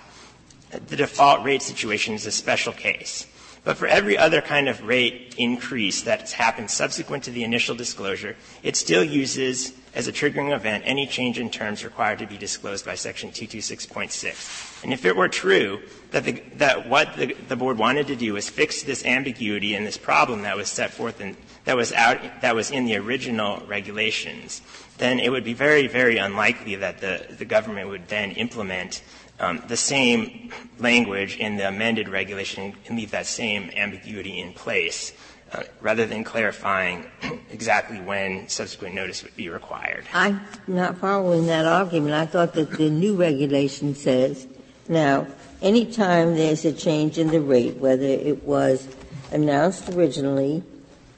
the 0.70 0.96
default 0.96 1.44
rate 1.44 1.62
situation 1.62 2.14
as 2.14 2.26
a 2.26 2.32
special 2.32 2.72
case. 2.72 3.26
But 3.66 3.78
for 3.78 3.88
every 3.88 4.16
other 4.16 4.40
kind 4.40 4.68
of 4.68 4.84
rate 4.84 5.34
increase 5.38 6.02
that's 6.02 6.32
happened 6.32 6.70
subsequent 6.70 7.24
to 7.24 7.32
the 7.32 7.42
initial 7.42 7.74
disclosure, 7.74 8.36
it 8.62 8.76
still 8.76 9.02
uses 9.02 9.72
as 9.92 10.06
a 10.06 10.12
triggering 10.12 10.54
event 10.54 10.84
any 10.86 11.04
change 11.04 11.36
in 11.36 11.50
terms 11.50 11.84
required 11.84 12.20
to 12.20 12.28
be 12.28 12.38
disclosed 12.38 12.84
by 12.86 12.94
section 12.94 13.32
226.6. 13.32 14.84
And 14.84 14.92
if 14.92 15.04
it 15.04 15.16
were 15.16 15.28
true 15.28 15.82
that, 16.12 16.22
the, 16.22 16.40
that 16.58 16.88
what 16.88 17.16
the, 17.16 17.56
board 17.56 17.76
wanted 17.76 18.06
to 18.06 18.14
do 18.14 18.34
was 18.34 18.48
fix 18.48 18.84
this 18.84 19.04
ambiguity 19.04 19.74
and 19.74 19.84
this 19.84 19.98
problem 19.98 20.42
that 20.42 20.56
was 20.56 20.68
set 20.68 20.92
forth 20.92 21.20
in, 21.20 21.36
that 21.64 21.76
was 21.76 21.92
out, 21.92 22.20
that 22.42 22.54
was 22.54 22.70
in 22.70 22.84
the 22.84 22.96
original 22.96 23.64
regulations, 23.66 24.62
then 24.98 25.18
it 25.18 25.32
would 25.32 25.42
be 25.42 25.54
very, 25.54 25.88
very 25.88 26.18
unlikely 26.18 26.76
that 26.76 27.00
the 27.00 27.44
government 27.44 27.88
would 27.88 28.06
then 28.06 28.30
implement 28.30 29.02
um, 29.38 29.62
the 29.68 29.76
same 29.76 30.50
language 30.78 31.36
in 31.36 31.56
the 31.56 31.68
amended 31.68 32.08
regulation 32.08 32.74
and 32.86 32.98
leave 32.98 33.10
that 33.10 33.26
same 33.26 33.70
ambiguity 33.76 34.40
in 34.40 34.52
place, 34.52 35.12
uh, 35.52 35.62
rather 35.80 36.06
than 36.06 36.24
clarifying 36.24 37.06
exactly 37.50 38.00
when 38.00 38.48
subsequent 38.48 38.94
notice 38.94 39.22
would 39.22 39.36
be 39.36 39.48
required. 39.48 40.04
I'm 40.12 40.40
not 40.66 40.98
following 40.98 41.46
that 41.46 41.66
argument. 41.66 42.14
I 42.14 42.26
thought 42.26 42.54
that 42.54 42.72
the 42.72 42.90
new 42.90 43.14
regulation 43.16 43.94
says 43.94 44.46
now, 44.88 45.26
anytime 45.60 46.36
there's 46.36 46.64
a 46.64 46.72
change 46.72 47.18
in 47.18 47.28
the 47.28 47.40
rate, 47.40 47.76
whether 47.76 48.04
it 48.04 48.44
was 48.44 48.86
announced 49.32 49.88
originally 49.90 50.62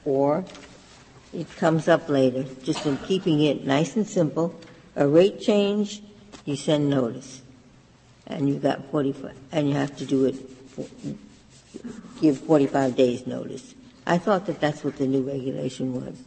or 0.05 0.43
it 1.33 1.47
comes 1.57 1.87
up 1.87 2.09
later, 2.09 2.45
just 2.63 2.85
in 2.85 2.97
keeping 2.97 3.41
it 3.41 3.65
nice 3.65 3.95
and 3.95 4.07
simple, 4.07 4.55
a 4.95 5.07
rate 5.07 5.39
change, 5.39 6.01
you 6.45 6.55
send 6.55 6.89
notice 6.89 7.43
and 8.29 8.47
you've 8.47 8.61
got 8.61 8.85
45, 8.91 9.35
and 9.51 9.67
you 9.67 9.75
have 9.75 9.95
to 9.97 10.05
do 10.05 10.25
it, 10.25 10.35
give 12.21 12.37
45 12.39 12.95
days 12.95 13.27
notice. 13.27 13.75
I 14.05 14.17
thought 14.17 14.45
that 14.45 14.59
that's 14.59 14.83
what 14.83 14.97
the 14.97 15.07
new 15.07 15.21
regulation 15.21 15.93
was. 15.93 16.21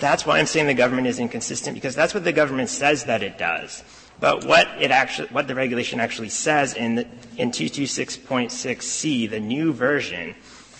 That's 0.00 0.26
why 0.26 0.38
I'm 0.38 0.46
saying 0.46 0.66
the 0.66 0.74
government 0.74 1.06
is 1.06 1.18
inconsistent, 1.18 1.74
because 1.74 1.94
that's 1.94 2.14
what 2.14 2.24
the 2.24 2.32
government 2.32 2.68
says 2.68 3.04
that 3.04 3.22
it 3.22 3.38
does. 3.38 3.84
But 4.20 4.44
what 4.44 4.68
it 4.80 4.90
actually, 4.90 5.28
what 5.28 5.48
the 5.48 5.54
regulation 5.54 6.00
actually 6.00 6.28
says 6.30 6.74
in 6.74 6.98
in 7.36 7.50
226.6c, 7.50 9.30
the 9.30 9.40
new 9.40 9.72
version, 9.72 10.34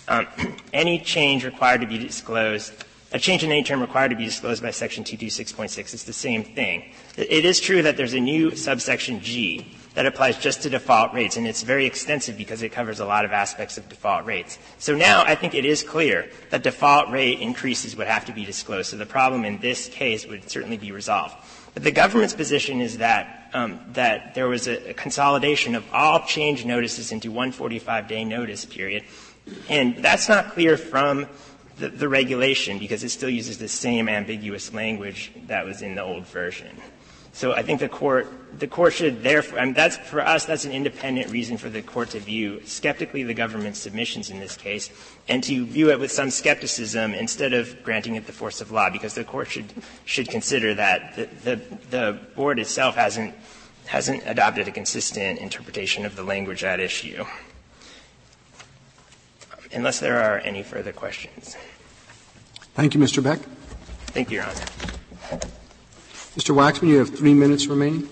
um, 0.07 0.27
any 0.73 0.99
change 0.99 1.45
required 1.45 1.81
to 1.81 1.87
be 1.87 1.97
disclosed, 1.97 2.73
a 3.11 3.19
change 3.19 3.43
in 3.43 3.51
any 3.51 3.63
term 3.63 3.81
required 3.81 4.09
to 4.09 4.15
be 4.15 4.25
disclosed 4.25 4.61
by 4.61 4.71
section 4.71 5.03
226.6 5.03 5.93
is 5.93 6.03
the 6.03 6.13
same 6.13 6.43
thing. 6.43 6.93
It 7.17 7.45
is 7.45 7.59
true 7.59 7.81
that 7.81 7.97
there's 7.97 8.13
a 8.13 8.19
new 8.19 8.55
subsection 8.55 9.21
G, 9.21 9.65
that 9.95 10.05
applies 10.05 10.37
just 10.37 10.61
to 10.63 10.69
default 10.69 11.13
rates, 11.13 11.37
and 11.37 11.47
it's 11.47 11.63
very 11.63 11.85
extensive 11.85 12.37
because 12.37 12.61
it 12.61 12.69
covers 12.69 12.99
a 12.99 13.05
lot 13.05 13.25
of 13.25 13.31
aspects 13.31 13.77
of 13.77 13.89
default 13.89 14.25
rates. 14.25 14.59
So 14.77 14.95
now 14.95 15.23
I 15.25 15.35
think 15.35 15.55
it 15.55 15.65
is 15.65 15.83
clear 15.83 16.29
that 16.49 16.63
default 16.63 17.09
rate 17.09 17.39
increases 17.39 17.95
would 17.95 18.07
have 18.07 18.25
to 18.25 18.33
be 18.33 18.45
disclosed. 18.45 18.91
So 18.91 18.97
the 18.97 19.05
problem 19.05 19.45
in 19.45 19.57
this 19.59 19.87
case 19.87 20.27
would 20.27 20.49
certainly 20.49 20.77
be 20.77 20.91
resolved. 20.91 21.35
But 21.73 21.83
the 21.83 21.91
government's 21.91 22.33
position 22.33 22.81
is 22.81 22.97
that, 22.99 23.49
um, 23.53 23.79
that 23.93 24.35
there 24.35 24.47
was 24.47 24.67
a, 24.67 24.93
consolidation 24.93 25.75
of 25.75 25.85
all 25.93 26.25
change 26.25 26.65
notices 26.65 27.11
into 27.11 27.31
one 27.31 27.51
45-day 27.51 28.25
notice 28.25 28.65
period, 28.65 29.03
and 29.69 29.97
that's 29.97 30.27
not 30.27 30.51
clear 30.51 30.77
from 30.77 31.27
the, 31.77 31.89
the 31.89 32.09
regulation 32.09 32.79
because 32.79 33.03
it 33.03 33.09
still 33.09 33.29
uses 33.29 33.57
the 33.57 33.67
same 33.67 34.09
ambiguous 34.09 34.73
language 34.73 35.31
that 35.47 35.65
was 35.65 35.81
in 35.81 35.95
the 35.95 36.03
old 36.03 36.25
version. 36.27 36.75
So 37.35 37.51
I 37.51 37.63
think 37.63 37.81
the 37.81 37.89
court, 37.89 38.31
the 38.59 38.67
court 38.67 38.93
should 38.93 39.21
therefore, 39.21 39.59
I 39.59 39.65
mean, 39.65 39.73
that's, 39.73 39.97
for 39.97 40.21
us, 40.21 40.45
that's 40.45 40.63
an 40.63 40.71
independent 40.71 41.29
reason 41.31 41.57
for 41.57 41.67
the 41.67 41.81
court 41.81 42.11
to 42.11 42.19
view 42.21 42.61
skeptically 42.63 43.23
the 43.23 43.33
government's 43.33 43.77
submissions 43.77 44.29
in 44.29 44.39
this 44.39 44.55
case 44.55 44.89
and 45.27 45.43
to 45.43 45.65
view 45.65 45.91
it 45.91 45.99
with 45.99 46.13
some 46.13 46.29
skepticism 46.29 47.13
instead 47.13 47.51
of 47.51 47.83
granting 47.83 48.15
it 48.15 48.25
the 48.25 48.31
force 48.31 48.61
of 48.61 48.71
law 48.71 48.89
because 48.89 49.15
the 49.15 49.25
court 49.25 49.49
should, 49.49 49.65
should 50.05 50.29
consider 50.29 50.75
that 50.75 51.17
the, 51.17 51.25
the, 51.43 51.61
the 51.89 52.19
board 52.37 52.57
itself 52.57 52.95
hasn't, 52.95 53.35
hasn't 53.85 54.23
adopted 54.25 54.69
a 54.69 54.71
consistent 54.71 55.37
interpretation 55.39 56.05
of 56.05 56.15
the 56.15 56.23
language 56.23 56.63
at 56.63 56.79
issue. 56.79 57.25
Unless 59.73 59.99
there 59.99 60.21
are 60.21 60.39
any 60.39 60.63
further 60.63 60.93
questions. 60.93 61.57
Thank 62.75 62.93
you, 62.93 63.01
Mr. 63.01 63.21
Beck. 63.21 63.39
Thank 64.13 64.31
you, 64.31 64.37
Your 64.37 64.45
Honor. 64.45 65.41
Mr. 66.35 66.53
Waxman, 66.53 66.89
you 66.89 66.97
have 66.97 67.15
three 67.15 67.33
minutes 67.33 67.67
remaining. 67.67 68.09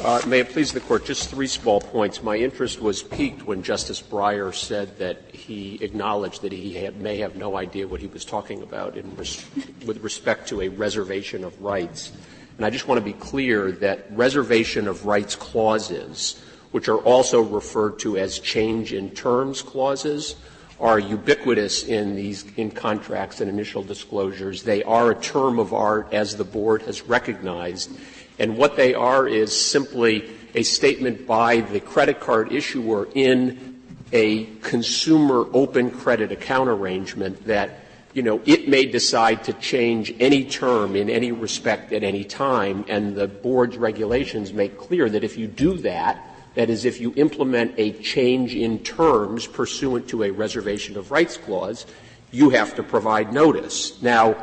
Uh, 0.00 0.22
may 0.24 0.38
it 0.38 0.50
please 0.50 0.72
the 0.72 0.78
court, 0.78 1.04
just 1.04 1.28
three 1.28 1.48
small 1.48 1.80
points. 1.80 2.22
My 2.22 2.36
interest 2.36 2.80
was 2.80 3.02
piqued 3.02 3.44
when 3.44 3.64
Justice 3.64 4.00
Breyer 4.00 4.54
said 4.54 4.96
that 4.98 5.34
he 5.34 5.82
acknowledged 5.82 6.42
that 6.42 6.52
he 6.52 6.74
had, 6.74 7.00
may 7.00 7.18
have 7.18 7.34
no 7.34 7.56
idea 7.56 7.88
what 7.88 8.00
he 8.00 8.06
was 8.06 8.24
talking 8.24 8.62
about 8.62 8.96
res- 9.18 9.44
with 9.84 9.98
respect 9.98 10.48
to 10.50 10.60
a 10.60 10.68
reservation 10.68 11.42
of 11.42 11.60
rights. 11.60 12.12
And 12.56 12.64
I 12.64 12.70
just 12.70 12.86
want 12.86 13.00
to 13.00 13.04
be 13.04 13.14
clear 13.14 13.72
that 13.72 14.06
reservation 14.12 14.86
of 14.86 15.04
rights 15.04 15.34
clauses, 15.34 16.40
which 16.70 16.88
are 16.88 16.98
also 16.98 17.42
referred 17.42 17.98
to 17.98 18.16
as 18.16 18.38
change 18.38 18.92
in 18.92 19.10
terms 19.10 19.60
clauses, 19.60 20.36
are 20.80 20.98
ubiquitous 20.98 21.84
in 21.84 22.16
these 22.16 22.44
in 22.56 22.70
contracts 22.70 23.40
and 23.40 23.50
initial 23.50 23.82
disclosures. 23.82 24.62
They 24.62 24.82
are 24.82 25.10
a 25.10 25.14
term 25.14 25.58
of 25.58 25.74
art 25.74 26.08
as 26.12 26.36
the 26.36 26.44
board 26.44 26.82
has 26.82 27.02
recognized. 27.02 27.90
And 28.38 28.56
what 28.56 28.76
they 28.76 28.94
are 28.94 29.28
is 29.28 29.58
simply 29.58 30.30
a 30.54 30.62
statement 30.62 31.26
by 31.26 31.60
the 31.60 31.80
credit 31.80 32.20
card 32.20 32.52
issuer 32.52 33.08
in 33.14 33.82
a 34.12 34.46
consumer 34.62 35.46
open 35.52 35.90
credit 35.90 36.32
account 36.32 36.68
arrangement 36.68 37.46
that 37.46 37.80
you 38.12 38.22
know, 38.22 38.40
it 38.44 38.68
may 38.68 38.86
decide 38.86 39.44
to 39.44 39.52
change 39.52 40.12
any 40.18 40.44
term 40.44 40.96
in 40.96 41.08
any 41.08 41.30
respect 41.30 41.92
at 41.92 42.02
any 42.02 42.24
time, 42.24 42.84
and 42.88 43.14
the 43.14 43.28
board's 43.28 43.76
regulations 43.76 44.52
make 44.52 44.76
clear 44.76 45.08
that 45.08 45.22
if 45.22 45.36
you 45.36 45.46
do 45.46 45.74
that, 45.78 46.20
that 46.60 46.68
is, 46.68 46.84
if 46.84 47.00
you 47.00 47.14
implement 47.16 47.72
a 47.78 47.92
change 48.02 48.54
in 48.54 48.80
terms 48.80 49.46
pursuant 49.46 50.06
to 50.06 50.24
a 50.24 50.30
reservation 50.30 50.98
of 50.98 51.10
rights 51.10 51.38
clause, 51.38 51.86
you 52.32 52.50
have 52.50 52.74
to 52.74 52.82
provide 52.82 53.32
notice. 53.32 54.02
Now, 54.02 54.36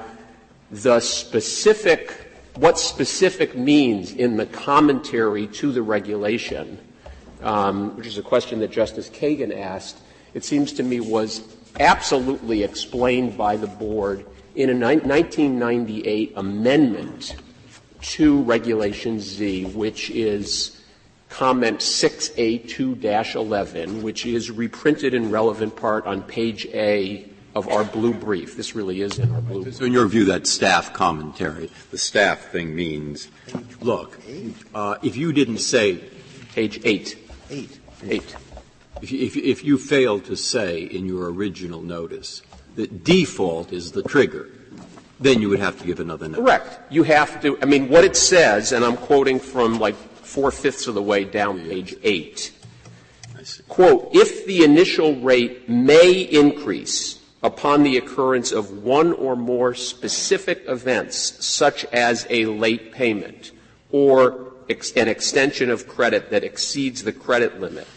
the 0.72 0.99
specific, 0.99 2.32
what 2.55 2.80
specific 2.80 3.55
means 3.55 4.13
in 4.13 4.36
the 4.36 4.47
commentary 4.47 5.45
to 5.61 5.72
the 5.72 5.84
regulation, 5.84 6.80
um, 7.43 7.95
which 7.95 8.07
is 8.07 8.18
a 8.18 8.24
question 8.24 8.61
that 8.61 8.72
Justice 8.72 9.11
Kagan 9.11 9.55
asked, 9.55 9.99
it 10.34 10.43
seems 10.43 10.74
to 10.74 10.82
me 10.82 10.99
was 10.99 11.43
absolutely 11.80 12.63
explained 12.63 13.38
by 13.38 13.57
the 13.57 13.68
board 13.68 14.26
in 14.55 14.72
a 14.72 14.74
1998 14.74 16.34
amendment 16.36 17.36
to 18.01 18.41
Regulation 18.41 19.20
Z, 19.20 19.65
which 19.65 20.09
is 20.09 20.78
comment 21.30 21.80
6A2-11, 21.80 24.01
which 24.01 24.25
is 24.25 24.51
reprinted 24.51 25.13
in 25.13 25.32
relevant 25.32 25.75
part 25.75 26.05
on 26.05 26.21
page 26.23 26.65
A 26.67 27.28
of 27.55 27.67
our 27.67 27.84
blue 27.84 28.13
brief. 28.13 28.55
This 28.55 28.73
really 28.75 29.01
is 29.01 29.19
in 29.19 29.34
our 29.34 29.41
blue 29.41 29.63
brief. 29.63 29.75
So 29.75 29.84
in 29.86 29.93
your 29.93 30.07
view, 30.07 30.25
that 30.25 30.47
staff 30.47 30.93
commentary, 30.93 31.69
the 31.91 31.97
staff 31.97 32.51
thing 32.51 32.75
means, 32.75 33.30
look, 33.82 34.19
uh, 34.75 34.97
if 35.01 35.17
you 35.17 35.34
didn't 35.34 35.59
say 35.59 36.03
page 36.53 36.80
8. 36.84 37.17
8. 37.49 37.80
8. 38.03 38.36
If 39.01 39.11
you, 39.11 39.25
if, 39.25 39.38
if 39.38 39.63
you 39.63 39.78
failed 39.78 40.25
to 40.25 40.36
say 40.36 40.82
in 40.82 41.05
your 41.05 41.32
original 41.32 41.82
notice 41.82 42.41
that 42.75 43.03
default 43.03 43.71
is 43.71 43.91
the 43.91 44.03
trigger, 44.03 44.49
then 45.19 45.41
you 45.41 45.49
would 45.49 45.59
have 45.59 45.80
to 45.80 45.86
give 45.86 45.99
another 45.99 46.28
notice. 46.28 46.43
Correct. 46.43 46.80
You 46.91 47.03
have 47.03 47.41
to, 47.41 47.57
I 47.61 47.65
mean, 47.65 47.89
what 47.89 48.03
it 48.03 48.15
says, 48.15 48.71
and 48.71 48.86
I'm 48.86 48.97
quoting 48.97 49.39
from 49.39 49.80
like 49.80 49.95
four 50.28 50.51
fifths 50.51 50.88
of 50.88 50.93
the 50.93 51.01
way 51.01 51.23
down 51.23 51.59
page 51.61 51.95
eight. 52.03 52.51
Quote, 53.67 54.09
if 54.13 54.45
the 54.45 54.63
initial 54.63 55.15
rate 55.15 55.69
may 55.69 56.21
increase 56.21 57.23
upon 57.41 57.84
the 57.84 57.97
occurrence 57.97 58.51
of 58.51 58.84
one 58.84 59.13
or 59.13 59.36
more 59.36 59.73
specific 59.73 60.63
events, 60.67 61.45
such 61.45 61.86
as 61.86 62.28
a 62.30 62.45
late 62.45 62.91
payment 62.91 63.51
or 63.91 64.51
ex- 64.69 64.91
an 64.93 65.07
extension 65.07 65.69
of 65.69 65.88
credit 65.88 66.30
that 66.32 66.43
exceeds 66.43 67.03
the 67.03 67.13
credit 67.13 67.61
limit, 67.61 67.88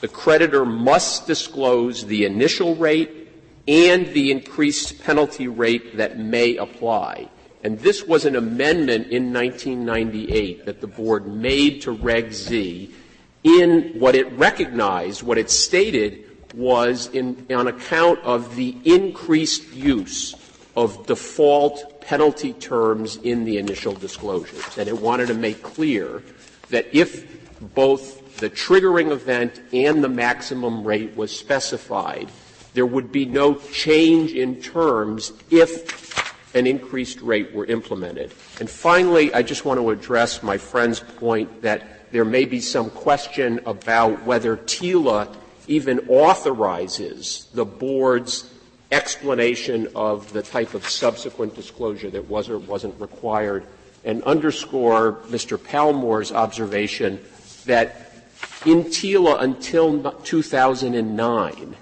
the 0.00 0.08
creditor 0.08 0.64
must 0.64 1.26
disclose 1.26 2.06
the 2.06 2.24
initial 2.24 2.76
rate 2.76 3.28
and 3.66 4.06
the 4.08 4.30
increased 4.30 5.02
penalty 5.02 5.48
rate 5.48 5.96
that 5.96 6.18
may 6.18 6.56
apply. 6.56 7.28
And 7.64 7.80
this 7.80 8.04
was 8.04 8.26
an 8.26 8.36
amendment 8.36 9.08
in 9.08 9.32
1998 9.32 10.66
that 10.66 10.82
the 10.82 10.86
board 10.86 11.26
made 11.26 11.80
to 11.82 11.92
Reg 11.92 12.30
Z 12.30 12.94
in 13.42 13.94
what 13.98 14.14
it 14.14 14.30
recognized, 14.32 15.22
what 15.22 15.38
it 15.38 15.50
stated 15.50 16.24
was 16.54 17.08
in, 17.08 17.46
on 17.50 17.66
account 17.66 18.20
of 18.20 18.54
the 18.54 18.76
increased 18.84 19.72
use 19.72 20.34
of 20.76 21.06
default 21.06 22.02
penalty 22.02 22.52
terms 22.52 23.16
in 23.16 23.44
the 23.44 23.56
initial 23.56 23.94
disclosures. 23.94 24.76
And 24.76 24.86
it 24.86 25.00
wanted 25.00 25.28
to 25.28 25.34
make 25.34 25.62
clear 25.62 26.22
that 26.68 26.86
if 26.94 27.26
both 27.74 28.36
the 28.38 28.50
triggering 28.50 29.10
event 29.10 29.62
and 29.72 30.04
the 30.04 30.08
maximum 30.08 30.84
rate 30.84 31.16
was 31.16 31.34
specified, 31.34 32.28
there 32.74 32.84
would 32.84 33.10
be 33.10 33.24
no 33.24 33.54
change 33.54 34.32
in 34.32 34.60
terms 34.60 35.32
if 35.50 36.33
an 36.54 36.66
increased 36.66 37.20
rate 37.20 37.52
were 37.52 37.66
implemented. 37.66 38.32
And 38.60 38.68
finally, 38.68 39.32
I 39.34 39.42
just 39.42 39.64
want 39.64 39.80
to 39.80 39.90
address 39.90 40.42
my 40.42 40.58
friend's 40.58 41.00
point 41.00 41.62
that 41.62 42.10
there 42.12 42.24
may 42.24 42.44
be 42.44 42.60
some 42.60 42.90
question 42.90 43.60
about 43.66 44.24
whether 44.24 44.56
TILA 44.56 45.34
even 45.66 46.00
authorizes 46.08 47.48
the 47.54 47.64
board's 47.64 48.50
explanation 48.92 49.88
of 49.96 50.32
the 50.32 50.42
type 50.42 50.74
of 50.74 50.88
subsequent 50.88 51.54
disclosure 51.56 52.10
that 52.10 52.28
was 52.28 52.48
or 52.48 52.58
wasn't 52.58 52.98
required 53.00 53.66
and 54.04 54.22
underscore 54.24 55.14
Mr. 55.28 55.58
Palmore's 55.58 56.30
observation 56.30 57.18
that 57.64 58.26
in 58.66 58.84
TILA 58.84 59.40
until 59.40 60.12
2009, 60.22 61.76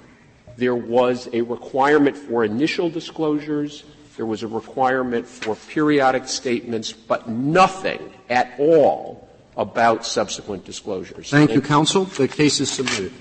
there 0.56 0.74
was 0.76 1.28
a 1.32 1.40
requirement 1.40 2.16
for 2.16 2.44
initial 2.44 2.88
disclosures, 2.88 3.84
there 4.16 4.26
was 4.26 4.42
a 4.42 4.48
requirement 4.48 5.26
for 5.26 5.56
periodic 5.56 6.28
statements, 6.28 6.92
but 6.92 7.28
nothing 7.28 8.12
at 8.28 8.54
all 8.58 9.28
about 9.56 10.04
subsequent 10.04 10.64
disclosures. 10.64 11.30
Thank 11.30 11.52
you, 11.52 11.60
counsel. 11.60 12.04
The 12.04 12.28
case 12.28 12.60
is 12.60 12.70
submitted. 12.70 13.12